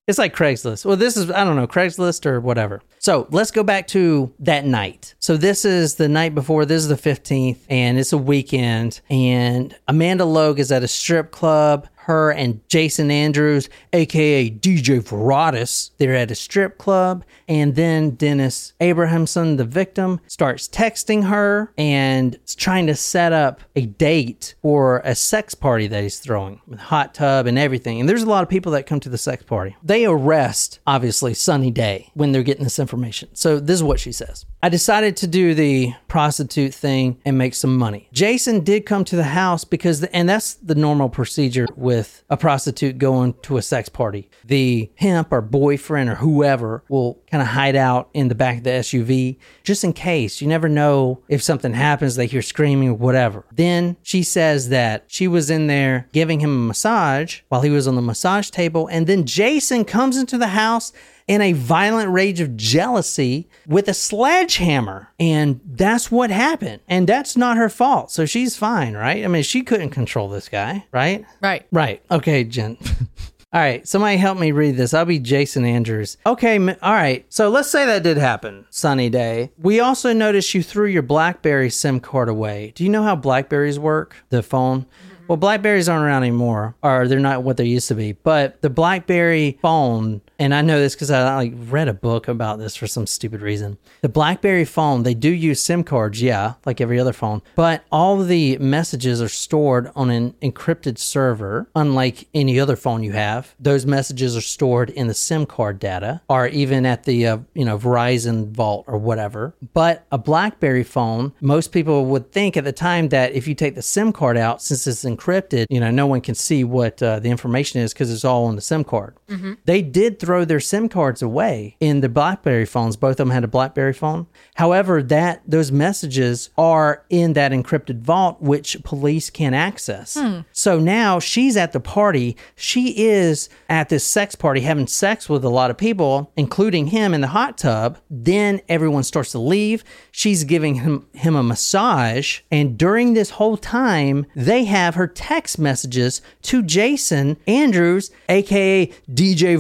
It's 0.08 0.18
like 0.18 0.34
Craigslist. 0.34 0.84
Well, 0.84 0.96
this 0.96 1.16
is 1.16 1.30
I 1.30 1.44
don't 1.44 1.56
know 1.56 1.66
Craigslist 1.66 2.26
or 2.26 2.40
whatever. 2.40 2.82
So 2.98 3.26
let's 3.30 3.50
go 3.52 3.62
back 3.62 3.86
to 3.88 4.34
that 4.40 4.66
night. 4.66 5.14
So 5.20 5.36
this 5.36 5.64
is 5.64 5.94
the 5.94 6.08
night 6.08 6.34
before. 6.34 6.66
This 6.66 6.82
is 6.82 6.88
the 6.88 6.96
fifteenth, 6.96 7.64
and 7.70 7.98
it's 7.98 8.12
a 8.12 8.18
weekend. 8.18 9.00
And 9.08 9.74
Amanda 9.88 10.24
Logue 10.24 10.58
is 10.58 10.70
at 10.72 10.82
a 10.82 10.88
strip 10.88 11.30
club. 11.30 11.88
Her 12.04 12.32
and 12.32 12.60
Jason 12.68 13.10
Andrews, 13.10 13.68
aka 13.92 14.50
DJ 14.50 15.02
Veritas, 15.02 15.90
they're 15.98 16.14
at 16.14 16.30
a 16.30 16.34
strip 16.34 16.78
club. 16.78 17.24
And 17.48 17.74
then 17.74 18.10
Dennis 18.10 18.72
Abrahamson, 18.80 19.56
the 19.56 19.64
victim, 19.64 20.20
starts 20.26 20.68
texting 20.68 21.24
her 21.24 21.72
and 21.76 22.38
trying 22.46 22.86
to 22.86 22.94
set 22.94 23.32
up 23.32 23.60
a 23.76 23.86
date 23.86 24.54
for 24.62 25.00
a 25.04 25.14
sex 25.14 25.54
party 25.54 25.86
that 25.88 26.02
he's 26.02 26.18
throwing 26.18 26.60
with 26.66 26.78
hot 26.78 27.14
tub 27.14 27.46
and 27.46 27.58
everything. 27.58 28.00
And 28.00 28.08
there's 28.08 28.22
a 28.22 28.28
lot 28.28 28.42
of 28.42 28.48
people 28.48 28.72
that 28.72 28.86
come 28.86 29.00
to 29.00 29.08
the 29.08 29.18
sex 29.18 29.42
party. 29.42 29.76
They 29.82 30.04
arrest, 30.06 30.80
obviously, 30.86 31.34
Sunny 31.34 31.70
Day 31.70 32.10
when 32.14 32.32
they're 32.32 32.42
getting 32.42 32.64
this 32.64 32.78
information. 32.78 33.28
So 33.34 33.60
this 33.60 33.74
is 33.74 33.82
what 33.82 34.00
she 34.00 34.12
says. 34.12 34.46
I 34.64 34.68
decided 34.68 35.16
to 35.16 35.26
do 35.26 35.54
the 35.54 35.92
prostitute 36.06 36.72
thing 36.72 37.18
and 37.24 37.36
make 37.36 37.52
some 37.52 37.76
money. 37.76 38.08
Jason 38.12 38.62
did 38.62 38.86
come 38.86 39.04
to 39.06 39.16
the 39.16 39.24
house 39.24 39.64
because, 39.64 39.98
the, 39.98 40.14
and 40.14 40.28
that's 40.28 40.54
the 40.54 40.76
normal 40.76 41.08
procedure 41.08 41.66
with 41.74 42.22
a 42.30 42.36
prostitute 42.36 42.96
going 42.96 43.34
to 43.42 43.56
a 43.56 43.62
sex 43.62 43.88
party. 43.88 44.30
The 44.44 44.88
pimp 44.94 45.32
or 45.32 45.40
boyfriend 45.40 46.10
or 46.10 46.14
whoever 46.14 46.84
will 46.88 47.20
kind 47.28 47.42
of 47.42 47.48
hide 47.48 47.74
out 47.74 48.08
in 48.14 48.28
the 48.28 48.36
back 48.36 48.58
of 48.58 48.62
the 48.62 48.70
SUV 48.70 49.36
just 49.64 49.82
in 49.82 49.92
case. 49.92 50.40
You 50.40 50.46
never 50.46 50.68
know 50.68 51.20
if 51.28 51.42
something 51.42 51.72
happens, 51.72 52.14
they 52.14 52.26
hear 52.26 52.42
screaming 52.42 52.90
or 52.90 52.94
whatever. 52.94 53.44
Then 53.50 53.96
she 54.04 54.22
says 54.22 54.68
that 54.68 55.06
she 55.08 55.26
was 55.26 55.50
in 55.50 55.66
there 55.66 56.06
giving 56.12 56.38
him 56.38 56.50
a 56.50 56.66
massage 56.68 57.40
while 57.48 57.62
he 57.62 57.70
was 57.70 57.88
on 57.88 57.96
the 57.96 58.02
massage 58.02 58.50
table. 58.50 58.86
And 58.86 59.08
then 59.08 59.26
Jason 59.26 59.84
comes 59.84 60.16
into 60.16 60.38
the 60.38 60.48
house 60.48 60.92
in 61.26 61.40
a 61.40 61.52
violent 61.52 62.10
rage 62.10 62.40
of 62.40 62.56
jealousy 62.56 63.48
with 63.66 63.88
a 63.88 63.94
sledgehammer. 63.94 65.08
And 65.18 65.60
that's 65.64 66.10
what 66.10 66.30
happened. 66.30 66.80
And 66.88 67.06
that's 67.06 67.36
not 67.36 67.56
her 67.56 67.68
fault. 67.68 68.10
So 68.10 68.26
she's 68.26 68.56
fine, 68.56 68.94
right? 68.94 69.24
I 69.24 69.28
mean, 69.28 69.42
she 69.42 69.62
couldn't 69.62 69.90
control 69.90 70.28
this 70.28 70.48
guy, 70.48 70.86
right? 70.92 71.24
Right. 71.40 71.66
Right. 71.70 72.02
Okay, 72.10 72.44
Jen. 72.44 72.76
all 73.52 73.60
right. 73.60 73.86
Somebody 73.86 74.16
help 74.16 74.38
me 74.38 74.52
read 74.52 74.76
this. 74.76 74.94
I'll 74.94 75.04
be 75.04 75.18
Jason 75.18 75.64
Andrews. 75.64 76.16
Okay. 76.26 76.58
All 76.58 76.92
right. 76.92 77.24
So 77.28 77.48
let's 77.48 77.70
say 77.70 77.86
that 77.86 78.02
did 78.02 78.16
happen. 78.16 78.66
Sunny 78.70 79.10
day. 79.10 79.52
We 79.58 79.80
also 79.80 80.12
noticed 80.12 80.54
you 80.54 80.62
threw 80.62 80.86
your 80.86 81.02
Blackberry 81.02 81.70
SIM 81.70 82.00
card 82.00 82.28
away. 82.28 82.72
Do 82.74 82.84
you 82.84 82.90
know 82.90 83.02
how 83.02 83.16
Blackberries 83.16 83.78
work? 83.78 84.16
The 84.30 84.42
phone? 84.42 84.82
Mm-hmm. 84.82 85.26
Well, 85.28 85.36
Blackberries 85.36 85.88
aren't 85.88 86.04
around 86.04 86.24
anymore, 86.24 86.74
or 86.82 87.06
they're 87.08 87.20
not 87.20 87.42
what 87.42 87.56
they 87.56 87.64
used 87.64 87.88
to 87.88 87.94
be. 87.94 88.12
But 88.12 88.60
the 88.60 88.68
BlackBerry 88.68 89.58
phone, 89.62 90.20
and 90.42 90.52
I 90.52 90.60
know 90.60 90.80
this 90.80 90.96
because 90.96 91.12
I 91.12 91.36
like 91.36 91.52
read 91.54 91.86
a 91.86 91.94
book 91.94 92.26
about 92.26 92.58
this 92.58 92.74
for 92.74 92.88
some 92.88 93.06
stupid 93.06 93.40
reason. 93.42 93.78
The 94.00 94.08
BlackBerry 94.08 94.64
phone, 94.64 95.04
they 95.04 95.14
do 95.14 95.30
use 95.30 95.62
SIM 95.62 95.84
cards, 95.84 96.20
yeah, 96.20 96.54
like 96.66 96.80
every 96.80 96.98
other 96.98 97.12
phone, 97.12 97.42
but 97.54 97.84
all 97.92 98.18
the 98.18 98.58
messages 98.58 99.22
are 99.22 99.28
stored 99.28 99.92
on 99.94 100.10
an 100.10 100.32
encrypted 100.42 100.98
server, 100.98 101.68
unlike 101.76 102.26
any 102.34 102.58
other 102.58 102.74
phone 102.74 103.04
you 103.04 103.12
have. 103.12 103.54
Those 103.60 103.86
messages 103.86 104.36
are 104.36 104.40
stored 104.40 104.90
in 104.90 105.06
the 105.06 105.14
SIM 105.14 105.46
card 105.46 105.78
data, 105.78 106.20
or 106.28 106.48
even 106.48 106.86
at 106.86 107.04
the 107.04 107.24
uh, 107.24 107.38
you 107.54 107.64
know 107.64 107.78
Verizon 107.78 108.50
vault 108.50 108.84
or 108.88 108.98
whatever. 108.98 109.54
But 109.72 110.06
a 110.10 110.18
BlackBerry 110.18 110.82
phone, 110.82 111.32
most 111.40 111.70
people 111.70 112.06
would 112.06 112.32
think 112.32 112.56
at 112.56 112.64
the 112.64 112.72
time 112.72 113.10
that 113.10 113.32
if 113.32 113.46
you 113.46 113.54
take 113.54 113.76
the 113.76 113.82
SIM 113.82 114.12
card 114.12 114.36
out, 114.36 114.60
since 114.60 114.88
it's 114.88 115.04
encrypted, 115.04 115.66
you 115.70 115.78
know, 115.78 115.92
no 115.92 116.08
one 116.08 116.20
can 116.20 116.34
see 116.34 116.64
what 116.64 117.00
uh, 117.00 117.20
the 117.20 117.30
information 117.30 117.80
is 117.80 117.92
because 117.92 118.12
it's 118.12 118.24
all 118.24 118.46
on 118.46 118.56
the 118.56 118.60
SIM 118.60 118.82
card. 118.82 119.16
They 119.64 119.82
did 119.82 120.18
throw 120.18 120.31
their 120.44 120.60
SIM 120.60 120.88
cards 120.88 121.22
away 121.22 121.76
in 121.80 122.00
the 122.00 122.08
BlackBerry 122.08 122.66
phones. 122.66 122.96
Both 122.96 123.12
of 123.12 123.16
them 123.18 123.30
had 123.30 123.44
a 123.44 123.48
BlackBerry 123.48 123.92
phone. 123.92 124.26
However, 124.54 125.02
that 125.02 125.42
those 125.46 125.70
messages 125.70 126.50
are 126.58 127.04
in 127.10 127.34
that 127.34 127.52
encrypted 127.52 128.00
vault, 128.00 128.40
which 128.40 128.76
police 128.84 129.30
can 129.30 129.54
access. 129.54 130.14
Hmm. 130.14 130.40
So 130.52 130.78
now 130.78 131.18
she's 131.18 131.56
at 131.56 131.72
the 131.72 131.80
party. 131.80 132.36
She 132.56 133.06
is 133.06 133.48
at 133.68 133.88
this 133.88 134.04
sex 134.04 134.34
party 134.34 134.60
having 134.60 134.86
sex 134.86 135.28
with 135.28 135.44
a 135.44 135.48
lot 135.48 135.70
of 135.70 135.78
people, 135.78 136.32
including 136.36 136.88
him 136.88 137.14
in 137.14 137.20
the 137.20 137.28
hot 137.28 137.58
tub. 137.58 137.98
Then 138.10 138.60
everyone 138.68 139.02
starts 139.02 139.32
to 139.32 139.38
leave. 139.38 139.84
She's 140.10 140.44
giving 140.44 140.76
him, 140.76 141.06
him 141.12 141.36
a 141.36 141.42
massage. 141.42 142.40
And 142.50 142.76
during 142.76 143.14
this 143.14 143.30
whole 143.30 143.56
time, 143.56 144.26
they 144.34 144.64
have 144.64 144.94
her 144.94 145.06
text 145.06 145.58
messages 145.58 146.20
to 146.42 146.62
Jason 146.62 147.36
Andrews, 147.46 148.10
aka 148.28 148.86
DJ 149.10 149.56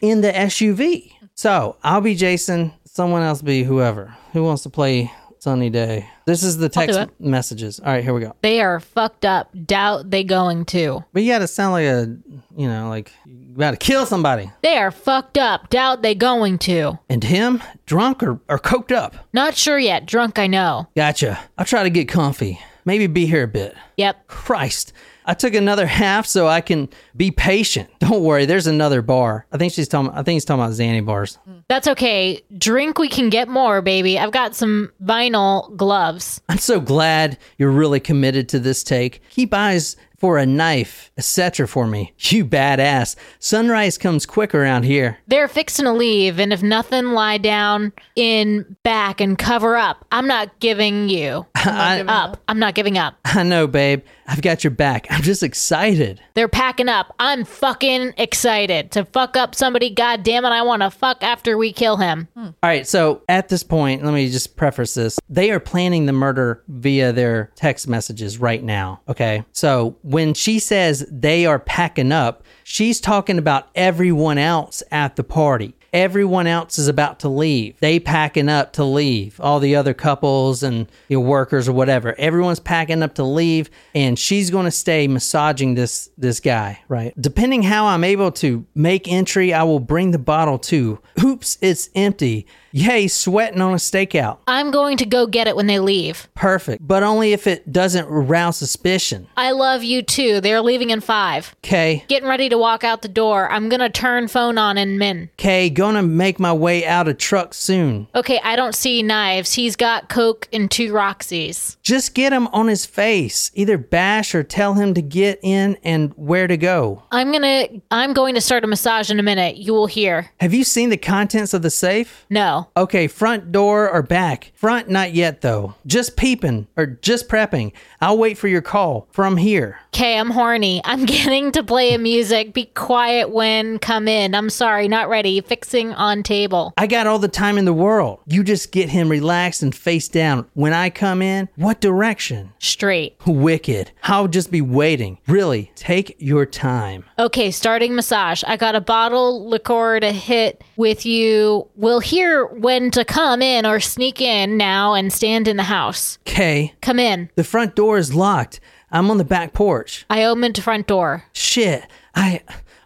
In 0.00 0.20
the 0.20 0.32
SUV. 0.32 1.12
So 1.34 1.76
I'll 1.82 2.00
be 2.00 2.14
Jason, 2.14 2.72
someone 2.84 3.22
else 3.22 3.42
be 3.42 3.62
whoever. 3.62 4.14
Who 4.32 4.42
wants 4.44 4.62
to 4.64 4.70
play 4.70 5.12
Sunny 5.38 5.70
Day? 5.70 6.08
This 6.26 6.42
is 6.42 6.58
the 6.58 6.68
text 6.68 6.98
messages. 7.20 7.78
All 7.80 7.86
right, 7.86 8.02
here 8.02 8.12
we 8.12 8.20
go. 8.20 8.34
They 8.42 8.60
are 8.60 8.80
fucked 8.80 9.24
up. 9.24 9.50
Doubt 9.66 10.10
they 10.10 10.24
going 10.24 10.64
to. 10.66 11.04
But 11.12 11.22
you 11.22 11.32
got 11.32 11.38
to 11.38 11.46
sound 11.46 11.72
like 11.72 11.86
a, 11.86 12.16
you 12.56 12.68
know, 12.68 12.88
like 12.88 13.12
about 13.54 13.70
to 13.70 13.76
kill 13.76 14.04
somebody. 14.04 14.50
They 14.62 14.76
are 14.76 14.90
fucked 14.90 15.38
up. 15.38 15.70
Doubt 15.70 16.02
they 16.02 16.14
going 16.14 16.58
to. 16.58 16.98
And 17.08 17.22
him, 17.22 17.62
drunk 17.86 18.22
or, 18.22 18.40
or 18.48 18.58
coked 18.58 18.92
up? 18.92 19.14
Not 19.32 19.56
sure 19.56 19.78
yet. 19.78 20.06
Drunk, 20.06 20.38
I 20.38 20.48
know. 20.48 20.88
Gotcha. 20.96 21.38
I'll 21.56 21.64
try 21.64 21.84
to 21.84 21.90
get 21.90 22.08
comfy. 22.08 22.58
Maybe 22.84 23.06
be 23.06 23.26
here 23.26 23.44
a 23.44 23.48
bit. 23.48 23.74
Yep. 23.96 24.26
Christ. 24.28 24.92
I 25.28 25.34
took 25.34 25.52
another 25.52 25.86
half 25.86 26.24
so 26.26 26.48
I 26.48 26.62
can 26.62 26.88
be 27.14 27.30
patient. 27.30 27.90
Don't 27.98 28.22
worry, 28.22 28.46
there's 28.46 28.66
another 28.66 29.02
bar. 29.02 29.46
I 29.52 29.58
think 29.58 29.74
she's 29.74 29.86
talking 29.86 30.10
I 30.10 30.22
think 30.22 30.36
he's 30.36 30.44
talking 30.46 30.64
about 30.64 30.72
Zanny 30.74 31.04
bars. 31.04 31.38
That's 31.68 31.86
okay. 31.86 32.42
Drink, 32.56 32.98
we 32.98 33.10
can 33.10 33.28
get 33.28 33.46
more, 33.46 33.82
baby. 33.82 34.18
I've 34.18 34.32
got 34.32 34.56
some 34.56 34.90
vinyl 35.04 35.76
gloves. 35.76 36.40
I'm 36.48 36.58
so 36.58 36.80
glad 36.80 37.36
you're 37.58 37.70
really 37.70 38.00
committed 38.00 38.48
to 38.48 38.58
this 38.58 38.82
take. 38.82 39.20
Keep 39.28 39.52
eyes 39.52 39.96
for 40.18 40.36
a 40.38 40.46
knife, 40.46 41.12
etc. 41.16 41.68
for 41.68 41.86
me. 41.86 42.12
You 42.28 42.44
badass. 42.44 43.16
Sunrise 43.38 43.96
comes 43.96 44.26
quick 44.26 44.54
around 44.54 44.82
here. 44.82 45.18
They're 45.28 45.48
fixing 45.48 45.86
to 45.86 45.92
leave, 45.92 46.38
and 46.38 46.52
if 46.52 46.62
nothing, 46.62 47.12
lie 47.12 47.38
down 47.38 47.92
in 48.16 48.76
back 48.82 49.22
and 49.22 49.38
cover 49.38 49.76
up. 49.76 50.04
I'm 50.12 50.26
not 50.26 50.60
giving 50.60 51.08
you 51.08 51.46
I, 51.54 52.02
up. 52.06 52.42
I'm 52.48 52.58
not 52.58 52.74
giving 52.74 52.98
up. 52.98 53.14
I 53.24 53.44
know, 53.44 53.66
babe. 53.66 54.02
I've 54.28 54.42
got 54.42 54.62
your 54.62 54.70
back. 54.70 55.06
I'm 55.08 55.22
just 55.22 55.42
excited. 55.42 56.20
They're 56.34 56.48
packing 56.48 56.88
up. 56.88 57.14
I'm 57.18 57.44
fucking 57.44 58.12
excited 58.18 58.90
to 58.92 59.06
fuck 59.06 59.38
up 59.38 59.54
somebody. 59.54 59.88
God 59.88 60.22
damn 60.22 60.44
it, 60.44 60.50
I 60.50 60.60
want 60.62 60.82
to 60.82 60.90
fuck 60.90 61.22
after 61.22 61.56
we 61.56 61.72
kill 61.72 61.96
him. 61.96 62.28
Hmm. 62.34 62.44
All 62.44 62.54
right, 62.62 62.86
so 62.86 63.22
at 63.28 63.48
this 63.48 63.62
point, 63.62 64.04
let 64.04 64.12
me 64.12 64.30
just 64.30 64.54
preface 64.54 64.92
this. 64.94 65.18
They 65.30 65.50
are 65.50 65.58
planning 65.58 66.04
the 66.04 66.12
murder 66.12 66.62
via 66.68 67.12
their 67.12 67.50
text 67.54 67.88
messages 67.88 68.38
right 68.38 68.62
now. 68.62 69.00
Okay. 69.08 69.44
So 69.52 69.96
when 70.02 70.34
she 70.34 70.58
says 70.58 71.08
they 71.10 71.46
are 71.46 71.58
packing 71.58 72.12
up, 72.12 72.44
she's 72.64 73.00
talking 73.00 73.38
about 73.38 73.70
everyone 73.74 74.36
else 74.36 74.82
at 74.90 75.16
the 75.16 75.24
party. 75.24 75.74
Everyone 75.92 76.46
else 76.46 76.78
is 76.78 76.86
about 76.86 77.20
to 77.20 77.28
leave. 77.28 77.78
They 77.80 77.98
packing 77.98 78.48
up 78.48 78.74
to 78.74 78.84
leave. 78.84 79.40
All 79.40 79.58
the 79.58 79.74
other 79.76 79.94
couples 79.94 80.62
and 80.62 80.90
you 81.08 81.18
know, 81.18 81.20
workers 81.24 81.68
or 81.68 81.72
whatever. 81.72 82.14
Everyone's 82.18 82.60
packing 82.60 83.02
up 83.02 83.14
to 83.14 83.24
leave, 83.24 83.70
and 83.94 84.18
she's 84.18 84.50
going 84.50 84.66
to 84.66 84.70
stay 84.70 85.08
massaging 85.08 85.74
this 85.74 86.10
this 86.18 86.40
guy. 86.40 86.80
Right. 86.88 87.14
Depending 87.20 87.62
how 87.62 87.86
I'm 87.86 88.04
able 88.04 88.32
to 88.32 88.66
make 88.74 89.08
entry, 89.10 89.54
I 89.54 89.62
will 89.62 89.80
bring 89.80 90.10
the 90.10 90.18
bottle 90.18 90.58
to. 90.58 91.00
Oops, 91.22 91.58
it's 91.60 91.88
empty. 91.94 92.46
Yay, 92.72 93.08
sweating 93.08 93.60
on 93.60 93.72
a 93.72 93.76
stakeout. 93.76 94.38
I'm 94.46 94.70
going 94.70 94.96
to 94.98 95.06
go 95.06 95.26
get 95.26 95.46
it 95.46 95.56
when 95.56 95.66
they 95.66 95.78
leave. 95.78 96.28
Perfect, 96.34 96.86
but 96.86 97.02
only 97.02 97.32
if 97.32 97.46
it 97.46 97.72
doesn't 97.72 98.06
arouse 98.06 98.56
suspicion. 98.58 99.26
I 99.36 99.52
love 99.52 99.82
you 99.82 100.02
too. 100.02 100.40
They're 100.40 100.60
leaving 100.60 100.90
in 100.90 101.00
five. 101.00 101.54
Okay. 101.64 102.04
Getting 102.08 102.28
ready 102.28 102.48
to 102.48 102.58
walk 102.58 102.84
out 102.84 103.02
the 103.02 103.08
door. 103.08 103.50
I'm 103.50 103.68
gonna 103.68 103.88
turn 103.90 104.28
phone 104.28 104.58
on 104.58 104.76
in 104.78 104.98
min. 104.98 105.30
Okay, 105.38 105.70
gonna 105.70 106.02
make 106.02 106.38
my 106.38 106.52
way 106.52 106.86
out 106.86 107.08
of 107.08 107.18
truck 107.18 107.54
soon. 107.54 108.08
Okay, 108.14 108.40
I 108.42 108.56
don't 108.56 108.74
see 108.74 109.02
knives. 109.02 109.54
He's 109.54 109.76
got 109.76 110.08
Coke 110.08 110.48
and 110.52 110.70
two 110.70 110.92
Roxy's. 110.92 111.76
Just 111.82 112.14
get 112.14 112.32
him 112.32 112.48
on 112.48 112.66
his 112.68 112.84
face. 112.84 113.50
Either 113.54 113.78
bash 113.78 114.34
or 114.34 114.42
tell 114.42 114.74
him 114.74 114.94
to 114.94 115.02
get 115.02 115.38
in 115.42 115.76
and 115.82 116.12
where 116.16 116.46
to 116.46 116.56
go. 116.56 117.02
I'm 117.10 117.32
gonna 117.32 117.68
I'm 117.90 118.12
going 118.12 118.34
to 118.34 118.40
start 118.40 118.64
a 118.64 118.66
massage 118.66 119.10
in 119.10 119.18
a 119.18 119.22
minute. 119.22 119.56
You 119.56 119.72
will 119.72 119.86
hear. 119.86 120.30
Have 120.40 120.52
you 120.52 120.64
seen 120.64 120.90
the 120.90 120.96
contents 120.96 121.54
of 121.54 121.62
the 121.62 121.70
safe? 121.70 122.26
No. 122.28 122.57
Okay, 122.76 123.08
front 123.08 123.52
door 123.52 123.88
or 123.90 124.02
back? 124.02 124.52
Front, 124.54 124.88
not 124.88 125.12
yet 125.12 125.40
though. 125.40 125.74
Just 125.86 126.16
peeping 126.16 126.66
or 126.76 126.86
just 126.86 127.28
prepping. 127.28 127.72
I'll 128.00 128.18
wait 128.18 128.38
for 128.38 128.48
your 128.48 128.62
call 128.62 129.08
from 129.10 129.36
here. 129.36 129.78
Okay, 129.94 130.18
I'm 130.18 130.30
horny. 130.30 130.80
I'm 130.84 131.04
getting 131.16 131.52
to 131.52 131.62
play 131.62 131.94
a 131.94 131.98
music. 131.98 132.54
Be 132.54 132.66
quiet 132.66 133.30
when 133.30 133.78
come 133.78 134.06
in. 134.08 134.34
I'm 134.34 134.50
sorry, 134.50 134.88
not 134.88 135.08
ready. 135.08 135.40
Fixing 135.40 135.92
on 135.94 136.22
table. 136.22 136.72
I 136.76 136.86
got 136.86 137.06
all 137.06 137.18
the 137.18 137.28
time 137.28 137.58
in 137.58 137.64
the 137.64 137.72
world. 137.72 138.20
You 138.26 138.44
just 138.44 138.72
get 138.72 138.88
him 138.88 139.08
relaxed 139.08 139.62
and 139.62 139.74
face 139.74 140.08
down. 140.08 140.46
When 140.54 140.72
I 140.72 140.90
come 140.90 141.22
in, 141.22 141.48
what 141.56 141.80
direction? 141.80 142.52
Straight. 142.58 143.16
Wicked. 143.26 143.90
I'll 144.04 144.28
just 144.28 144.50
be 144.50 144.60
waiting. 144.60 145.18
Really, 145.26 145.72
take 145.74 146.16
your 146.18 146.46
time. 146.46 147.04
Okay, 147.18 147.50
starting 147.50 147.94
massage. 147.94 148.44
I 148.46 148.56
got 148.56 148.74
a 148.74 148.80
bottle 148.80 149.48
liqueur 149.48 150.00
to 150.00 150.12
hit 150.12 150.62
with 150.76 151.04
you. 151.04 151.68
We'll 151.74 152.00
hear 152.00 152.46
when 152.52 152.90
to 152.92 153.04
come 153.04 153.42
in 153.42 153.66
or 153.66 153.80
sneak 153.80 154.20
in 154.20 154.56
now 154.56 154.94
and 154.94 155.12
stand 155.12 155.48
in 155.48 155.56
the 155.56 155.62
house. 155.64 156.18
Okay, 156.28 156.74
Come 156.80 156.98
in. 156.98 157.30
the 157.34 157.44
front 157.44 157.74
door 157.74 157.98
is 157.98 158.14
locked. 158.14 158.60
I'm 158.90 159.10
on 159.10 159.18
the 159.18 159.24
back 159.24 159.52
porch. 159.52 160.06
I 160.08 160.24
opened 160.24 160.56
the 160.56 160.62
front 160.62 160.86
door. 160.86 161.24
Shit. 161.32 161.84
I. 162.14 162.40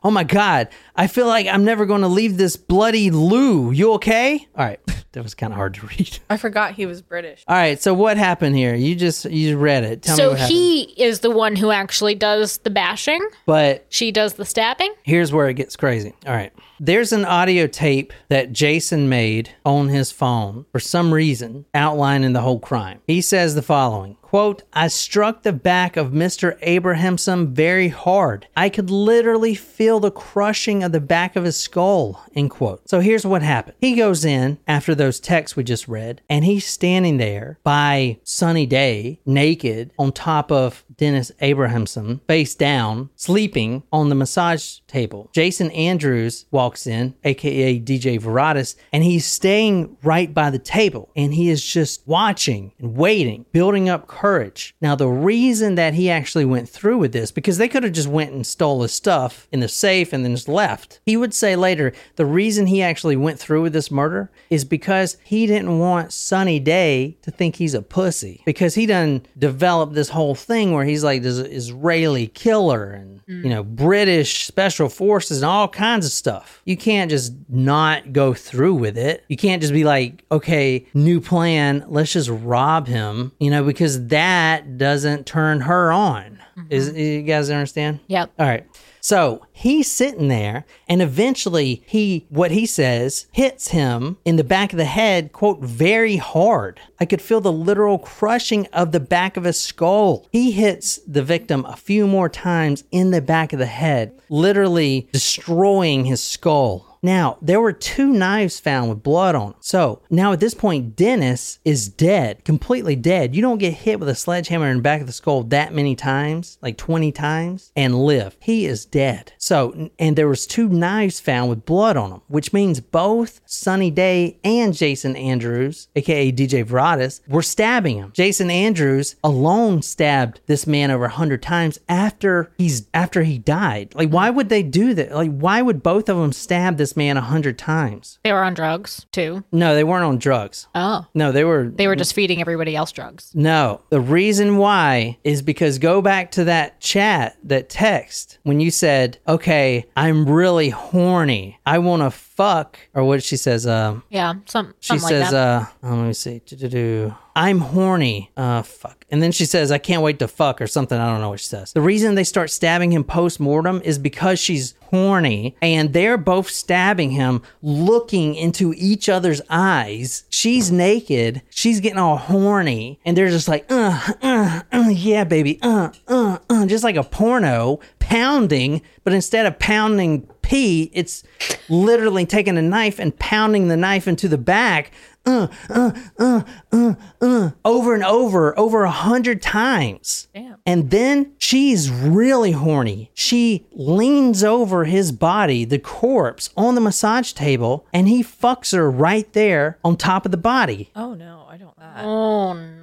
Oh 0.05 0.11
my 0.11 0.25
god. 0.25 0.69
I 0.95 1.07
feel 1.07 1.27
like 1.27 1.47
I'm 1.47 1.65
never 1.65 1.87
going 1.87 2.03
to 2.03 2.09
leave 2.09 2.37
this 2.37 2.57
bloody 2.57 3.11
loo. 3.11 3.71
You 3.71 3.93
okay? 3.95 4.47
All 4.57 4.65
right. 4.65 4.81
That 5.13 5.23
was 5.23 5.35
kind 5.35 5.53
of 5.53 5.59
hard 5.59 5.75
to 5.75 5.87
read. 5.89 6.21
I 6.31 6.39
forgot 6.39 6.73
he 6.73 6.87
was 6.87 7.03
British. 7.03 7.45
All 7.47 7.55
right. 7.55 7.79
So 7.79 7.93
what 7.93 8.17
happened 8.17 8.57
here? 8.57 8.75
You 8.75 8.95
just 8.95 9.27
you 9.27 9.59
read 9.59 9.85
it. 9.85 10.01
Tell 10.01 10.17
me 10.17 10.23
so 10.23 10.31
what 10.31 10.39
happened. 10.39 10.57
he 10.57 10.83
is 10.97 11.21
the 11.21 11.31
one 11.31 11.55
who 11.55 11.71
actually 11.71 12.15
does 12.15 12.57
the 12.57 12.71
bashing. 12.71 13.21
But 13.45 13.85
She 13.91 14.11
does 14.11 14.33
the 14.33 14.47
stabbing. 14.47 14.95
Here's 15.03 15.31
where 15.31 15.51
it 15.51 15.55
gets 15.55 15.77
crazy. 15.77 16.15
All 16.27 16.33
right. 16.33 16.51
There's 16.81 17.13
an 17.13 17.27
audio 17.27 17.67
tape 17.67 18.15
that 18.29 18.53
Jason 18.55 19.11
made 19.11 19.51
on 19.67 19.89
his 19.89 20.11
phone 20.11 20.65
for 20.73 20.81
some 20.81 21.13
reason 21.13 21.67
outlining 21.75 22.33
the 22.33 22.41
whole 22.41 22.59
crime. 22.59 23.01
He 23.07 23.21
says 23.21 23.55
the 23.55 23.61
following 23.61 24.17
quote, 24.23 24.63
I 24.73 24.89
struck 24.89 25.43
the 25.43 25.53
back 25.53 25.99
of 25.99 26.13
Mr. 26.13 26.57
Abrahamson 26.63 27.53
very 27.53 27.89
hard. 27.89 28.47
I 28.57 28.71
could 28.71 28.89
literally 28.89 29.55
feel 29.55 30.01
the 30.01 30.11
crushing 30.11 30.82
of 30.83 30.93
the 30.93 31.01
back 31.01 31.37
of 31.37 31.45
his 31.45 31.57
skull, 31.57 32.25
end 32.35 32.51
quote. 32.51 32.89
So 32.89 33.01
here's 33.01 33.27
what 33.27 33.43
happened. 33.43 33.77
He 33.81 33.95
goes 33.95 34.25
in 34.25 34.59
after 34.67 34.95
those 34.95 35.21
texts 35.21 35.57
we 35.57 35.65
just 35.65 35.89
read, 35.89 36.21
and 36.29 36.45
he's 36.45 36.67
standing 36.67 37.17
there 37.19 37.59
by 37.63 38.19
sunny 38.25 38.67
day, 38.67 39.21
naked, 39.25 39.93
on 39.99 40.13
top 40.13 40.51
of 40.51 40.85
Dennis 40.97 41.33
Abrahamson, 41.41 42.21
face 42.29 42.55
down, 42.55 43.11
sleeping 43.17 43.83
on 43.93 44.09
the 44.09 44.15
massage 44.15 44.79
table. 44.87 45.31
Jason 45.33 45.71
Andrews 45.73 46.47
walks 46.51 46.87
in, 46.87 47.15
aka 47.25 47.81
DJ 47.81 48.21
Veritas, 48.21 48.77
and 48.93 49.03
he's 49.03 49.27
staying 49.27 49.97
right 50.03 50.33
by 50.33 50.51
the 50.51 50.59
table 50.59 51.11
and 51.17 51.35
he 51.35 51.51
is 51.51 51.65
just 51.65 52.07
watching 52.07 52.73
and 52.79 52.97
waiting, 52.97 53.47
building 53.53 53.89
up 53.89 54.07
courage. 54.07 54.75
Now, 54.81 54.95
the 54.95 55.09
reason 55.09 55.75
that 55.77 55.95
he 55.95 56.11
actually 56.11 56.45
went 56.45 56.69
through 56.69 56.99
with 56.99 57.13
this, 57.13 57.31
because 57.31 57.59
they 57.59 57.69
could 57.69 57.83
have 57.83 57.93
just 57.93 58.09
went 58.09 58.33
and 58.33 58.47
stole 58.47 58.83
his 58.83 58.93
stuff 58.93 59.49
in 59.53 59.61
the 59.61 59.69
safe 59.69 60.13
and 60.13 60.25
then 60.25 60.35
just 60.35 60.49
left. 60.49 60.72
He 61.05 61.17
would 61.17 61.35
say 61.35 61.57
later, 61.57 61.93
the 62.17 62.27
reason 62.27 62.67
he 62.67 62.83
actually 62.83 63.17
went 63.17 63.39
through 63.39 63.63
with 63.63 63.73
this 63.73 63.91
murder 63.91 64.31
is 64.51 64.65
because 64.65 65.17
he 65.25 65.47
didn't 65.47 65.79
want 65.79 66.13
Sunny 66.13 66.61
Day 66.61 67.17
to 67.23 67.31
think 67.31 67.57
he's 67.57 67.75
a 67.75 67.83
pussy. 67.83 68.43
Because 68.45 68.75
he 68.75 68.87
done 68.87 69.27
developed 69.39 69.95
this 69.95 70.11
whole 70.11 70.35
thing 70.35 70.73
where 70.73 70.85
he's 70.85 71.05
like 71.05 71.23
this 71.23 71.39
Israeli 71.39 72.29
killer 72.29 72.91
and 72.91 73.21
you 73.27 73.49
know 73.49 73.63
British 73.63 74.47
special 74.47 74.89
forces 74.89 75.39
and 75.39 75.47
all 75.47 75.69
kinds 75.69 76.05
of 76.07 76.13
stuff. 76.13 76.61
You 76.65 76.77
can't 76.77 77.11
just 77.11 77.33
not 77.49 78.13
go 78.13 78.35
through 78.35 78.75
with 78.75 78.99
it. 78.99 79.25
You 79.29 79.37
can't 79.37 79.63
just 79.63 79.73
be 79.73 79.85
like, 79.85 80.25
okay, 80.31 80.87
new 80.95 81.21
plan, 81.21 81.85
let's 81.89 82.13
just 82.13 82.29
rob 82.31 82.87
him, 82.87 83.33
you 83.39 83.51
know, 83.51 83.65
because 83.65 84.09
that 84.09 84.77
doesn't 84.79 85.27
turn 85.27 85.61
her 85.63 85.93
on. 85.93 86.39
Is 86.69 86.89
mm-hmm. 86.89 86.99
you 86.99 87.23
guys 87.23 87.51
understand? 87.51 88.01
Yep. 88.09 88.33
All 88.39 88.47
right. 88.47 88.67
So 89.05 89.45
he's 89.53 89.91
sitting 89.91 90.29
there, 90.29 90.65
and 90.89 91.03
eventually 91.03 91.83
he, 91.87 92.25
what 92.29 92.53
he 92.53 92.67
says, 92.67 93.27
hits 93.33 93.69
him 93.69 94.17
in 94.25 94.37
the 94.37 94.45
back 94.45 94.73
of 94.73 94.77
the 94.77 94.85
head, 94.85 95.33
quote, 95.33 95.61
very 95.61 96.19
hard. 96.19 96.79
I 97.01 97.05
could 97.05 97.21
feel 97.21 97.41
the 97.41 97.53
literal 97.53 97.99
crushing 97.99 98.69
of 98.69 98.93
the 98.93 99.01
back 99.01 99.37
of 99.37 99.43
his 99.43 99.61
skull. 99.61 100.29
He 100.31 100.53
hits 100.53 101.01
the 101.05 101.25
victim 101.25 101.65
a 101.65 101.75
few 101.75 102.07
more 102.07 102.29
times 102.29 102.85
in 102.93 103.11
the 103.11 103.21
back 103.21 103.53
of 103.53 103.59
the 103.59 103.67
head, 103.67 104.13
literally 104.29 105.09
destroying 105.13 106.05
his 106.05 106.23
skull. 106.23 106.92
Now, 107.03 107.39
there 107.43 107.61
were 107.61 107.73
two 107.73 108.13
knives 108.13 108.61
found 108.61 108.89
with 108.89 109.03
blood 109.03 109.35
on 109.35 109.53
them. 109.53 109.55
So 109.61 110.03
now 110.09 110.33
at 110.33 110.41
this 110.41 110.55
point, 110.55 110.95
Dennis 110.95 111.59
is 111.65 111.89
dead, 111.89 112.45
completely 112.45 112.95
dead. 112.95 113.35
You 113.35 113.43
don't 113.43 113.59
get 113.59 113.75
hit 113.75 113.99
with 113.99 114.09
a 114.09 114.15
sledgehammer 114.15 114.69
in 114.69 114.77
the 114.77 114.83
back 114.83 115.01
of 115.01 115.09
the 115.09 115.13
skull 115.13 115.43
that 115.45 115.75
many 115.75 115.97
times, 115.97 116.59
like 116.63 116.77
20 116.77 117.11
times, 117.11 117.73
and 117.75 118.05
live. 118.05 118.37
He 118.41 118.67
is 118.67 118.85
dead. 118.85 119.33
So, 119.37 119.91
and 119.99 120.15
there 120.15 120.29
was 120.29 120.47
two 120.47 120.69
knives 120.69 121.19
found 121.19 121.51
with 121.51 121.67
blood 121.67 121.97
on 121.97 122.11
them, 122.11 122.23
which 122.29 122.53
means 122.53 122.79
both 122.81 123.41
Sunny 123.47 123.91
Day 123.91 124.39
and 124.45 124.73
Jason 124.73 125.17
Andrews, 125.17 125.89
aka 125.97 126.31
DJ 126.31 126.65
Veritas, 126.65 127.21
were 127.27 127.43
stabbing 127.43 127.97
him. 127.97 128.13
Jason 128.15 128.51
Andrews 128.51 129.17
alone 129.25 129.83
stabbed 129.83 130.41
this 130.47 130.67
man 130.69 130.91
over 130.93 131.03
100 131.03 131.43
times 131.43 131.81
after 131.89 132.53
he's 132.59 132.87
after 132.95 133.25
he 133.25 133.39
died. 133.39 133.93
Like 133.95 134.11
why 134.11 134.31
would 134.31 134.49
they 134.49 134.63
do 134.63 134.95
that? 134.95 135.13
Like 135.13 135.37
why 135.37 135.63
would 135.63 135.83
both 135.83 136.09
of 136.09 136.17
them 136.17 136.33
stab 136.33 136.77
this 136.77 136.92
this 136.93 136.97
man 136.97 137.17
a 137.17 137.23
hundred 137.23 137.59
times. 137.59 138.19
They 138.23 138.33
were 138.33 138.43
on 138.43 138.53
drugs 138.55 139.07
too. 139.13 139.45
No, 139.51 139.75
they 139.75 139.85
weren't 139.85 140.05
on 140.05 140.19
drugs. 140.19 140.69
Oh. 140.75 141.07
No, 141.15 141.33
they 141.33 141.45
were 141.45 141.71
They 141.75 141.87
were 141.87 141.97
just 141.97 142.13
feeding 142.13 142.41
everybody 142.41 142.77
else 142.77 142.93
drugs. 142.93 143.33
No, 143.35 143.81
the 143.89 144.01
reason 144.01 144.59
why 144.59 145.19
is 145.25 145.41
because 145.41 145.79
go 145.79 146.03
back 146.03 146.33
to 146.33 146.45
that 146.45 146.81
chat, 146.81 147.37
that 147.45 147.71
text, 147.71 148.39
when 148.43 148.61
you 148.61 148.71
said, 148.71 149.19
okay, 149.27 149.87
I'm 149.97 150.29
really 150.29 150.69
horny. 150.69 151.59
I 151.65 151.79
want 151.79 152.03
to 152.03 152.11
fuck, 152.43 152.79
or 152.95 153.05
what 153.05 153.23
she 153.23 153.37
says, 153.37 153.67
um, 153.67 154.03
Yeah, 154.11 154.35
some 154.47 154.75
she 154.81 154.89
something 154.89 155.09
says, 155.09 155.23
like 155.23 155.31
that. 155.31 155.63
uh, 155.63 155.67
oh, 155.85 155.95
let 155.97 156.07
me 156.09 156.13
see. 156.13 156.41
Do-do-do. 156.45 157.15
I'm 157.35 157.61
horny. 157.61 158.31
Uh, 158.37 158.61
fuck. 158.63 159.07
And 159.11 159.23
then 159.23 159.33
she 159.33 159.47
says, 159.47 159.71
I 159.73 159.79
can't 159.79 160.03
wait 160.03 160.19
to 160.19 160.29
fuck 160.29 160.61
or 160.61 160.67
something. 160.67 160.99
I 160.99 161.07
don't 161.11 161.21
know 161.21 161.31
what 161.31 161.41
she 161.41 161.47
says. 161.47 161.73
The 161.73 161.81
reason 161.81 162.15
they 162.15 162.25
start 162.25 162.51
stabbing 162.51 162.91
him 162.93 163.05
post 163.05 163.41
mortem 163.41 163.81
is 163.85 163.99
because 163.99 164.39
she's 164.39 164.75
horny 164.91 165.57
and 165.63 165.95
they're 165.95 166.19
both 166.19 166.51
stabbing 166.51 167.13
him, 167.13 167.41
looking 167.63 168.35
into 168.35 168.75
each 168.77 169.09
other's 169.09 169.41
eyes. 169.49 170.25
She's 170.29 170.71
naked. 170.71 171.41
She's 171.49 171.81
getting 171.81 171.99
all 171.99 172.19
horny. 172.19 173.01
And 173.07 173.17
they're 173.17 173.31
just 173.31 173.49
like, 173.49 173.65
uh, 173.71 173.99
uh, 174.21 174.63
uh, 174.71 174.89
yeah, 174.91 175.25
baby. 175.25 175.59
Uh, 175.63 175.89
uh, 176.09 176.39
uh, 176.51 176.67
just 176.67 176.85
like 176.85 176.97
a 176.97 177.05
porno 177.05 177.81
pounding. 178.13 178.83
But 179.05 179.15
instead 179.15 179.47
of 179.47 179.59
pounding 179.59 180.23
pee, 180.43 180.91
it's 180.93 181.23
literally 181.69 182.27
taking 182.27 182.59
a 182.59 182.63
knife 182.63 182.99
and 182.99 183.19
pounding 183.19 183.69
the 183.69 183.77
knife 183.77 184.07
into 184.07 184.29
the 184.29 184.39
back 184.39 184.93
uh, 185.25 185.47
uh, 185.71 185.93
uh, 186.19 186.43
uh, 186.73 186.95
uh, 187.21 187.51
over 187.65 187.95
and 187.95 188.05
over, 188.05 188.59
over 188.59 188.83
a 188.83 188.91
hundred 188.91 189.41
times. 189.41 190.29
Damn. 190.35 190.57
And 190.67 190.91
then 190.91 191.33
she's 191.39 191.91
really 191.91 192.53
horny. 192.53 193.11
She 193.15 193.67
leans 193.73 194.43
over 194.43 194.85
his 194.85 195.13
body, 195.13 195.65
the 195.65 195.79
corpse, 195.79 196.51
on 196.57 196.75
the 196.75 196.81
massage 196.81 197.33
table, 197.33 197.87
and 197.93 198.09
he 198.09 198.23
fucks 198.23 198.73
her 198.73 198.91
right 198.91 199.33
there 199.33 199.79
on 199.85 199.97
top 199.97 200.25
of 200.25 200.33
the 200.33 200.37
body. 200.37 200.91
Oh 200.97 201.15
no, 201.15 201.47
I 201.49 201.57
don't. 201.57 201.77
That. 201.79 202.05
oh 202.05 202.53
no. 202.53 202.82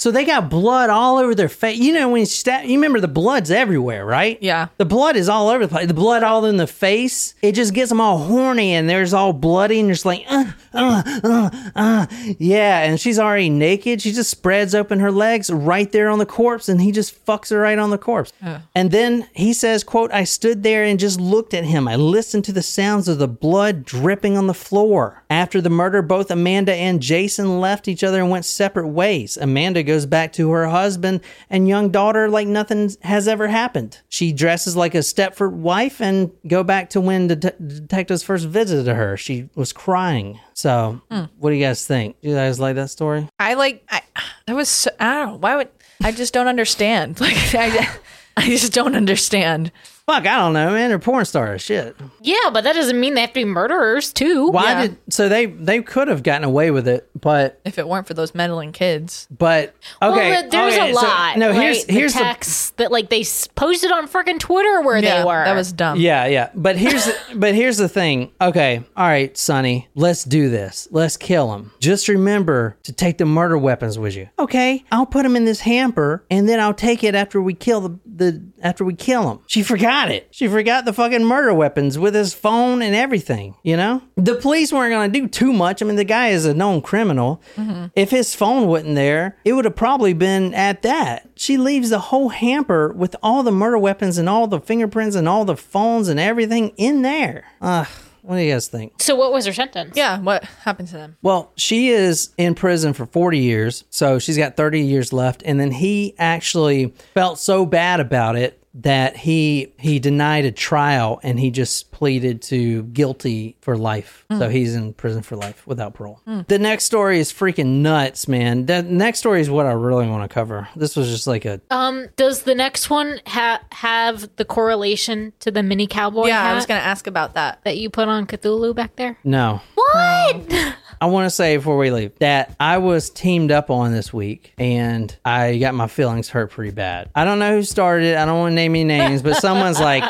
So 0.00 0.10
they 0.10 0.24
got 0.24 0.48
blood 0.48 0.88
all 0.88 1.18
over 1.18 1.34
their 1.34 1.50
face. 1.50 1.78
You 1.78 1.92
know, 1.92 2.08
when 2.08 2.20
you 2.20 2.26
stab, 2.26 2.64
you 2.64 2.76
remember 2.76 3.00
the 3.00 3.06
blood's 3.06 3.50
everywhere, 3.50 4.06
right? 4.06 4.38
Yeah. 4.40 4.68
The 4.78 4.86
blood 4.86 5.14
is 5.14 5.28
all 5.28 5.50
over 5.50 5.66
the 5.66 5.68
place. 5.70 5.88
The 5.88 5.92
blood 5.92 6.22
all 6.22 6.46
in 6.46 6.56
the 6.56 6.66
face. 6.66 7.34
It 7.42 7.52
just 7.52 7.74
gets 7.74 7.90
them 7.90 8.00
all 8.00 8.16
horny 8.16 8.72
and 8.72 8.88
there's 8.88 9.12
all 9.12 9.34
bloody 9.34 9.78
and 9.78 9.88
you're 9.88 9.94
just 9.96 10.06
like, 10.06 10.24
uh, 10.26 10.52
uh, 10.72 11.02
uh, 11.22 11.50
uh. 11.76 12.06
Yeah. 12.38 12.80
And 12.80 12.98
she's 12.98 13.18
already 13.18 13.50
naked. 13.50 14.00
She 14.00 14.12
just 14.12 14.30
spreads 14.30 14.74
open 14.74 15.00
her 15.00 15.12
legs 15.12 15.50
right 15.50 15.92
there 15.92 16.08
on 16.08 16.18
the 16.18 16.24
corpse 16.24 16.70
and 16.70 16.80
he 16.80 16.92
just 16.92 17.22
fucks 17.26 17.50
her 17.50 17.58
right 17.58 17.78
on 17.78 17.90
the 17.90 17.98
corpse. 17.98 18.32
And 18.74 18.92
then 18.92 19.28
he 19.34 19.52
says, 19.52 19.84
quote, 19.84 20.10
I 20.14 20.24
stood 20.24 20.62
there 20.62 20.82
and 20.82 20.98
just 20.98 21.20
looked 21.20 21.52
at 21.52 21.64
him. 21.64 21.86
I 21.86 21.96
listened 21.96 22.46
to 22.46 22.52
the 22.52 22.62
sounds 22.62 23.06
of 23.06 23.18
the 23.18 23.28
blood 23.28 23.84
dripping 23.84 24.38
on 24.38 24.46
the 24.46 24.54
floor. 24.54 25.24
After 25.28 25.60
the 25.60 25.68
murder, 25.68 26.00
both 26.00 26.30
Amanda 26.30 26.72
and 26.74 27.02
Jason 27.02 27.60
left 27.60 27.86
each 27.86 28.02
other 28.02 28.22
and 28.22 28.30
went 28.30 28.46
separate 28.46 28.88
ways. 28.88 29.36
Amanda 29.36 29.89
goes 29.90 30.06
back 30.06 30.32
to 30.34 30.50
her 30.50 30.68
husband 30.68 31.20
and 31.48 31.68
young 31.68 31.90
daughter 31.90 32.28
like 32.28 32.46
nothing 32.46 32.90
has 33.02 33.28
ever 33.28 33.48
happened. 33.48 33.98
She 34.08 34.32
dresses 34.32 34.76
like 34.76 34.94
a 34.94 34.98
Stepford 34.98 35.52
wife 35.52 36.00
and 36.00 36.30
go 36.46 36.62
back 36.62 36.90
to 36.90 37.00
when 37.00 37.26
the 37.28 37.36
det- 37.36 37.68
detectives 37.68 38.22
first 38.22 38.46
visited 38.46 38.94
her. 38.94 39.16
She 39.16 39.48
was 39.54 39.72
crying. 39.72 40.40
So, 40.54 41.00
hmm. 41.10 41.24
what 41.38 41.50
do 41.50 41.56
you 41.56 41.64
guys 41.64 41.86
think? 41.86 42.20
Do 42.20 42.28
you 42.28 42.34
guys 42.34 42.60
like 42.60 42.76
that 42.76 42.90
story? 42.90 43.28
I 43.38 43.54
like. 43.54 43.84
I. 43.88 44.02
That 44.46 44.56
was. 44.56 44.68
So, 44.68 44.90
I 44.98 45.14
don't 45.14 45.26
know. 45.26 45.36
Why 45.36 45.56
would 45.56 45.68
I 46.02 46.12
just 46.12 46.32
don't 46.32 46.48
understand? 46.48 47.20
Like 47.30 47.54
I. 47.54 47.88
I 48.36 48.46
just 48.46 48.72
don't 48.72 48.94
understand. 48.94 49.70
Fuck, 50.10 50.26
I 50.26 50.36
don't 50.38 50.52
know, 50.54 50.70
man. 50.72 50.88
They're 50.88 50.98
porn 50.98 51.24
stars. 51.24 51.62
Shit. 51.62 51.96
Yeah, 52.20 52.34
but 52.52 52.64
that 52.64 52.72
doesn't 52.74 52.98
mean 52.98 53.14
they 53.14 53.20
have 53.20 53.30
to 53.30 53.34
be 53.34 53.44
murderers 53.44 54.12
too. 54.12 54.48
Why 54.48 54.72
Yeah. 54.72 54.80
did 54.88 54.96
so 55.08 55.28
they 55.28 55.46
they 55.46 55.82
could 55.82 56.08
have 56.08 56.22
gotten 56.24 56.42
away 56.44 56.70
with 56.72 56.88
it, 56.88 57.08
but 57.18 57.60
If 57.64 57.78
it 57.78 57.86
weren't 57.86 58.06
for 58.08 58.14
those 58.14 58.34
meddling 58.34 58.72
kids. 58.72 59.28
but 59.30 59.74
okay. 60.02 60.30
well, 60.30 60.48
there's 60.50 60.74
okay, 60.74 60.90
a 60.90 60.94
so- 60.94 61.00
lot. 61.06 61.38
no, 61.38 61.50
right? 61.50 61.60
here's 61.60 61.84
here's 61.84 62.12
the 62.14 62.18
the 62.20 62.24
texts 62.24 62.70
that 62.76 62.90
like 62.90 63.08
they 63.08 63.20
s- 63.20 63.46
posted 63.54 63.92
on 63.92 64.08
freaking 64.08 64.38
Twitter 64.40 64.80
where 64.82 64.98
Yeah, 64.98 65.18
they 65.20 65.24
were. 65.24 65.44
that 65.44 65.54
was 65.54 65.72
dumb. 65.72 65.98
Yeah, 66.00 66.26
yeah. 66.26 66.50
But 66.54 66.76
here's 66.76 67.04
the, 67.04 67.14
but 67.36 67.54
here's 67.54 67.76
the 67.76 67.88
thing. 67.88 68.32
Okay, 68.40 68.82
all 68.96 69.06
right, 69.06 69.36
Sonny, 69.38 69.88
let's 69.94 70.24
do 70.24 70.50
this. 70.50 70.88
Let's 70.90 71.16
kill 71.16 71.54
him. 71.54 71.70
Just 71.78 72.08
remember 72.08 72.76
to 72.82 72.92
take 72.92 73.18
the 73.18 73.26
murder 73.26 73.56
weapons 73.58 73.98
with 73.98 74.16
you. 74.16 74.28
Okay, 74.40 74.84
I'll 74.90 75.06
put 75.06 75.22
them 75.22 75.36
in 75.36 75.44
this 75.44 75.60
hamper, 75.60 76.24
and 76.30 76.48
then 76.48 76.58
I'll 76.58 76.74
take 76.74 77.04
it 77.04 77.14
after 77.14 77.40
we 77.40 77.54
kill 77.54 77.80
the 77.80 77.98
the 78.12 78.42
after 78.62 78.84
we 78.84 78.94
kill 78.94 79.30
him. 79.30 79.38
She 79.46 79.62
forgot 79.62 79.99
it. 80.08 80.28
She 80.30 80.48
forgot 80.48 80.84
the 80.84 80.92
fucking 80.92 81.24
murder 81.24 81.52
weapons 81.52 81.98
with 81.98 82.14
his 82.14 82.32
phone 82.32 82.80
and 82.82 82.94
everything. 82.94 83.54
You 83.62 83.76
know, 83.76 84.02
the 84.16 84.36
police 84.36 84.72
weren't 84.72 84.92
gonna 84.92 85.12
do 85.12 85.28
too 85.28 85.52
much. 85.52 85.82
I 85.82 85.84
mean, 85.84 85.96
the 85.96 86.04
guy 86.04 86.28
is 86.28 86.46
a 86.46 86.54
known 86.54 86.80
criminal. 86.80 87.42
Mm-hmm. 87.56 87.86
If 87.94 88.10
his 88.10 88.34
phone 88.34 88.66
wasn't 88.66 88.94
there, 88.94 89.36
it 89.44 89.52
would 89.52 89.64
have 89.64 89.76
probably 89.76 90.12
been 90.12 90.54
at 90.54 90.82
that. 90.82 91.28
She 91.36 91.56
leaves 91.56 91.90
the 91.90 91.98
whole 91.98 92.30
hamper 92.30 92.92
with 92.92 93.14
all 93.22 93.42
the 93.42 93.52
murder 93.52 93.78
weapons 93.78 94.18
and 94.18 94.28
all 94.28 94.46
the 94.46 94.60
fingerprints 94.60 95.16
and 95.16 95.28
all 95.28 95.44
the 95.44 95.56
phones 95.56 96.08
and 96.08 96.18
everything 96.18 96.72
in 96.76 97.02
there. 97.02 97.44
Ugh. 97.60 97.86
What 98.22 98.36
do 98.36 98.42
you 98.42 98.52
guys 98.52 98.68
think? 98.68 98.94
so 98.98 99.16
what 99.16 99.32
was 99.32 99.46
her 99.46 99.52
sentence? 99.52 99.96
Yeah. 99.96 100.20
What 100.20 100.44
happened 100.44 100.88
to 100.88 100.94
them? 100.94 101.16
Well, 101.22 101.52
she 101.56 101.88
is 101.88 102.30
in 102.36 102.54
prison 102.54 102.92
for 102.92 103.06
40 103.06 103.38
years, 103.38 103.84
so 103.90 104.18
she's 104.18 104.36
got 104.36 104.56
30 104.56 104.80
years 104.80 105.12
left. 105.12 105.42
And 105.44 105.58
then 105.58 105.70
he 105.70 106.14
actually 106.18 106.94
felt 107.14 107.38
so 107.38 107.64
bad 107.64 107.98
about 107.98 108.36
it 108.36 108.59
that 108.72 109.16
he 109.16 109.72
he 109.78 109.98
denied 109.98 110.44
a 110.44 110.52
trial 110.52 111.18
and 111.24 111.40
he 111.40 111.50
just 111.50 111.90
pleaded 111.90 112.40
to 112.40 112.84
guilty 112.84 113.56
for 113.60 113.76
life. 113.76 114.24
So 114.38 114.48
he's 114.48 114.76
in 114.76 114.92
prison 114.94 115.22
for 115.22 115.34
life 115.36 115.66
without 115.66 115.94
parole. 115.94 116.20
The 116.46 116.58
next 116.58 116.84
story 116.84 117.18
is 117.18 117.32
freaking 117.32 117.80
nuts, 117.82 118.28
man. 118.28 118.66
The 118.66 118.82
next 118.82 119.18
story 119.18 119.40
is 119.40 119.50
what 119.50 119.66
I 119.66 119.72
really 119.72 120.06
want 120.08 120.22
to 120.28 120.32
cover. 120.32 120.68
This 120.76 120.94
was 120.94 121.08
just 121.08 121.26
like 121.26 121.44
a 121.44 121.60
Um, 121.70 122.08
does 122.16 122.42
the 122.42 122.54
next 122.54 122.88
one 122.90 123.20
ha- 123.26 123.60
have 123.72 124.28
the 124.36 124.44
correlation 124.44 125.32
to 125.40 125.50
the 125.50 125.62
mini 125.64 125.88
cowboy 125.88 126.26
yeah, 126.26 126.40
hat 126.42 126.52
I 126.52 126.54
was 126.54 126.66
gonna 126.66 126.80
ask 126.80 127.08
about 127.08 127.34
that. 127.34 127.60
that 127.64 127.76
you 127.76 127.90
put 127.90 128.06
on 128.08 128.26
Cthulhu 128.26 128.74
back 128.74 128.94
there? 128.96 129.18
no. 129.24 129.60
What? 129.74 130.46
I 131.02 131.06
want 131.06 131.24
to 131.24 131.30
say 131.30 131.56
before 131.56 131.78
we 131.78 131.90
leave 131.90 132.18
that 132.18 132.54
I 132.60 132.76
was 132.76 133.08
teamed 133.08 133.50
up 133.50 133.70
on 133.70 133.92
this 133.92 134.12
week 134.12 134.52
and 134.58 135.16
I 135.24 135.56
got 135.56 135.74
my 135.74 135.86
feelings 135.86 136.28
hurt 136.28 136.50
pretty 136.50 136.72
bad. 136.72 137.08
I 137.14 137.24
don't 137.24 137.38
know 137.38 137.56
who 137.56 137.62
started 137.62 138.06
it. 138.08 138.18
I 138.18 138.26
don't 138.26 138.38
want 138.38 138.52
to 138.52 138.54
name 138.54 138.72
any 138.72 138.84
names, 138.84 139.22
but 139.22 139.36
someone's 139.36 139.80
like, 139.80 140.04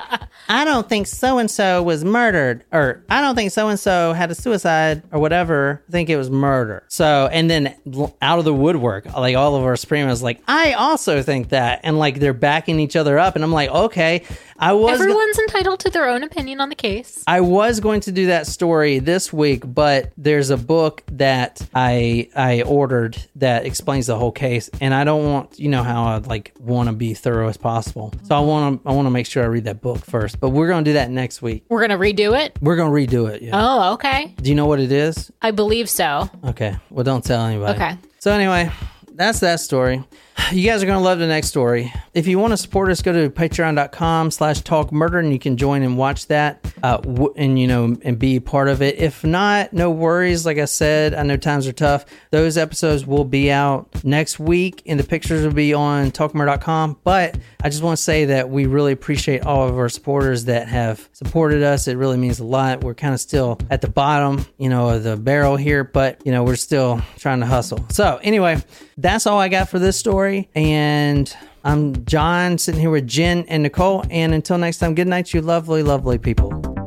I 0.49 0.64
don't 0.64 0.88
think 0.88 1.07
so 1.07 1.38
and 1.38 1.51
so 1.51 1.82
was 1.82 2.05
murdered, 2.05 2.64
or 2.72 3.05
I 3.09 3.20
don't 3.20 3.34
think 3.36 3.53
so 3.53 3.68
and 3.68 3.78
so 3.78 4.12
had 4.12 4.30
a 4.30 4.34
suicide, 4.34 5.03
or 5.12 5.20
whatever. 5.20 5.82
I 5.88 5.93
think 5.93 6.11
it 6.11 6.16
was 6.16 6.28
murder. 6.30 6.82
So, 6.88 7.28
and 7.30 7.49
then 7.49 7.74
out 8.20 8.38
of 8.41 8.45
the 8.45 8.55
woodwork, 8.55 9.07
like 9.16 9.36
all 9.36 9.55
of 9.55 9.62
our 9.62 9.74
Supremos, 9.74 10.22
like, 10.22 10.43
I 10.49 10.72
also 10.72 11.22
think 11.22 11.51
that. 11.51 11.80
And 11.84 11.99
like 11.99 12.18
they're 12.18 12.32
backing 12.34 12.80
each 12.80 12.97
other 12.97 13.18
up. 13.18 13.36
And 13.36 13.45
I'm 13.45 13.53
like, 13.53 13.70
okay, 13.70 14.24
I 14.59 14.72
was. 14.72 14.99
go- 14.99 15.05
Everyone's 15.05 15.38
entitled 15.38 15.80
to 15.80 15.91
their 15.91 16.09
own 16.09 16.22
opinion 16.24 16.61
on 16.61 16.68
the 16.68 16.74
case. 16.74 17.22
I 17.26 17.41
was 17.43 17.78
going 17.80 18.01
to 18.03 18.12
do 18.12 18.26
that 18.26 18.47
story 18.49 18.99
this 18.99 19.32
week, 19.32 19.62
but 19.64 20.12
there's 20.16 20.51
a 20.51 20.57
book 20.57 21.03
that 21.12 21.66
I 21.74 22.28
I 22.34 22.62
ordered 22.62 23.16
that 23.36 23.66
explains 23.66 24.07
the 24.09 24.16
whole 24.18 24.32
case, 24.32 24.68
and 24.80 24.93
I 24.95 25.05
don't 25.05 25.24
want 25.30 25.59
you 25.61 25.68
know 25.68 25.82
how 25.84 26.05
I 26.05 26.16
like 26.18 26.53
want 26.59 26.88
to 26.88 26.95
be 26.95 27.14
thorough 27.14 27.49
as 27.49 27.57
possible. 27.57 28.12
So 28.24 28.34
I 28.36 28.41
want 28.41 28.82
to 28.82 28.88
I 28.88 28.93
want 28.93 29.07
to 29.07 29.11
make 29.11 29.26
sure 29.26 29.43
I 29.43 29.47
read 29.47 29.64
that 29.64 29.80
book 29.80 30.05
first. 30.05 30.30
But 30.37 30.51
we're 30.51 30.68
gonna 30.68 30.85
do 30.85 30.93
that 30.95 31.11
next 31.11 31.43
week. 31.43 31.64
We're 31.68 31.81
gonna 31.81 31.99
redo 31.99 32.39
it. 32.39 32.57
We're 32.61 32.76
gonna 32.76 32.91
redo 32.91 33.28
it. 33.31 33.43
Yeah. 33.43 33.51
Oh, 33.55 33.93
okay. 33.95 34.35
Do 34.41 34.49
you 34.51 34.57
know 34.57 34.66
what 34.66 34.81
it 34.81 34.93
is? 34.93 35.31
I 35.43 35.51
believe 35.51 35.89
so. 35.89 36.28
Okay. 36.45 36.76
Well, 36.91 37.05
don't 37.05 37.24
tell 37.24 37.45
anybody. 37.45 37.74
Okay. 37.74 37.97
So 38.18 38.33
anyway, 38.33 38.70
that's 39.14 39.41
that 39.41 39.61
story. 39.61 40.05
You 40.53 40.68
guys 40.68 40.82
are 40.82 40.86
going 40.86 40.99
to 40.99 41.05
love 41.05 41.20
the 41.20 41.28
next 41.28 41.49
story. 41.49 41.93
If 42.12 42.26
you 42.26 42.38
want 42.38 42.53
to 42.53 42.57
support 42.57 42.91
us, 42.91 43.03
go 43.03 43.12
to 43.12 43.30
patreon.com 43.30 44.32
slash 44.32 44.61
talk 44.62 44.91
murder 44.91 45.20
and 45.20 45.32
you 45.32 45.38
can 45.38 45.57
join 45.57 45.82
and 45.82 45.97
watch 45.97 46.26
that 46.26 46.72
uh, 46.82 47.01
and, 47.36 47.57
you 47.57 47.68
know, 47.68 47.97
and 48.03 48.18
be 48.18 48.41
part 48.41 48.66
of 48.68 48.82
it. 48.82 48.99
If 48.99 49.22
not, 49.22 49.72
no 49.72 49.93
worries. 49.93 50.45
Like 50.45 50.59
I 50.59 50.64
said, 50.64 51.14
I 51.14 51.22
know 51.22 51.36
times 51.36 51.68
are 51.68 51.72
tough. 51.72 52.05
Those 52.30 52.59
episodes 52.59 53.07
will 53.07 53.24
be 53.24 53.53
out 53.53 53.88
next 54.03 54.41
week 54.41 54.82
and 54.86 54.99
the 54.99 55.05
pictures 55.05 55.45
will 55.45 55.53
be 55.53 55.72
on 55.72 56.11
talkmurder.com. 56.11 56.99
But 57.05 57.38
I 57.62 57.68
just 57.68 57.82
want 57.82 57.97
to 57.99 58.03
say 58.03 58.24
that 58.24 58.51
we 58.51 58.66
really 58.66 58.93
appreciate 58.93 59.47
all 59.47 59.68
of 59.68 59.78
our 59.78 59.88
supporters 59.88 60.47
that 60.47 60.66
have 60.66 61.09
supported 61.12 61.62
us. 61.62 61.86
It 61.86 61.97
really 61.97 62.16
means 62.16 62.41
a 62.41 62.45
lot. 62.45 62.82
We're 62.82 62.95
kind 62.95 63.14
of 63.14 63.20
still 63.20 63.61
at 63.70 63.82
the 63.82 63.91
bottom, 63.91 64.45
you 64.59 64.68
know, 64.68 64.88
of 64.91 65.05
the 65.05 65.16
barrel 65.16 65.57
here, 65.57 65.84
but, 65.84 66.20
you 66.24 66.32
know, 66.32 66.43
we're 66.43 66.57
still 66.57 67.01
trying 67.18 67.38
to 67.41 67.47
hustle. 67.47 67.84
So 67.91 68.18
anyway, 68.22 68.62
that's 68.97 69.26
all 69.26 69.38
I 69.38 69.49
got 69.49 69.68
for 69.68 69.78
this 69.78 69.97
story. 69.97 70.30
And 70.55 71.35
I'm 71.64 72.05
John 72.05 72.59
sitting 72.59 72.81
here 72.81 72.91
with 72.91 73.07
Jen 73.07 73.45
and 73.49 73.62
Nicole. 73.62 74.05
And 74.11 74.33
until 74.35 74.59
next 74.59 74.78
time, 74.78 74.95
good 74.95 75.09
night, 75.09 75.35
you 75.35 75.43
lovely, 75.43 75.83
lovely 75.83 76.18
people. 76.18 76.80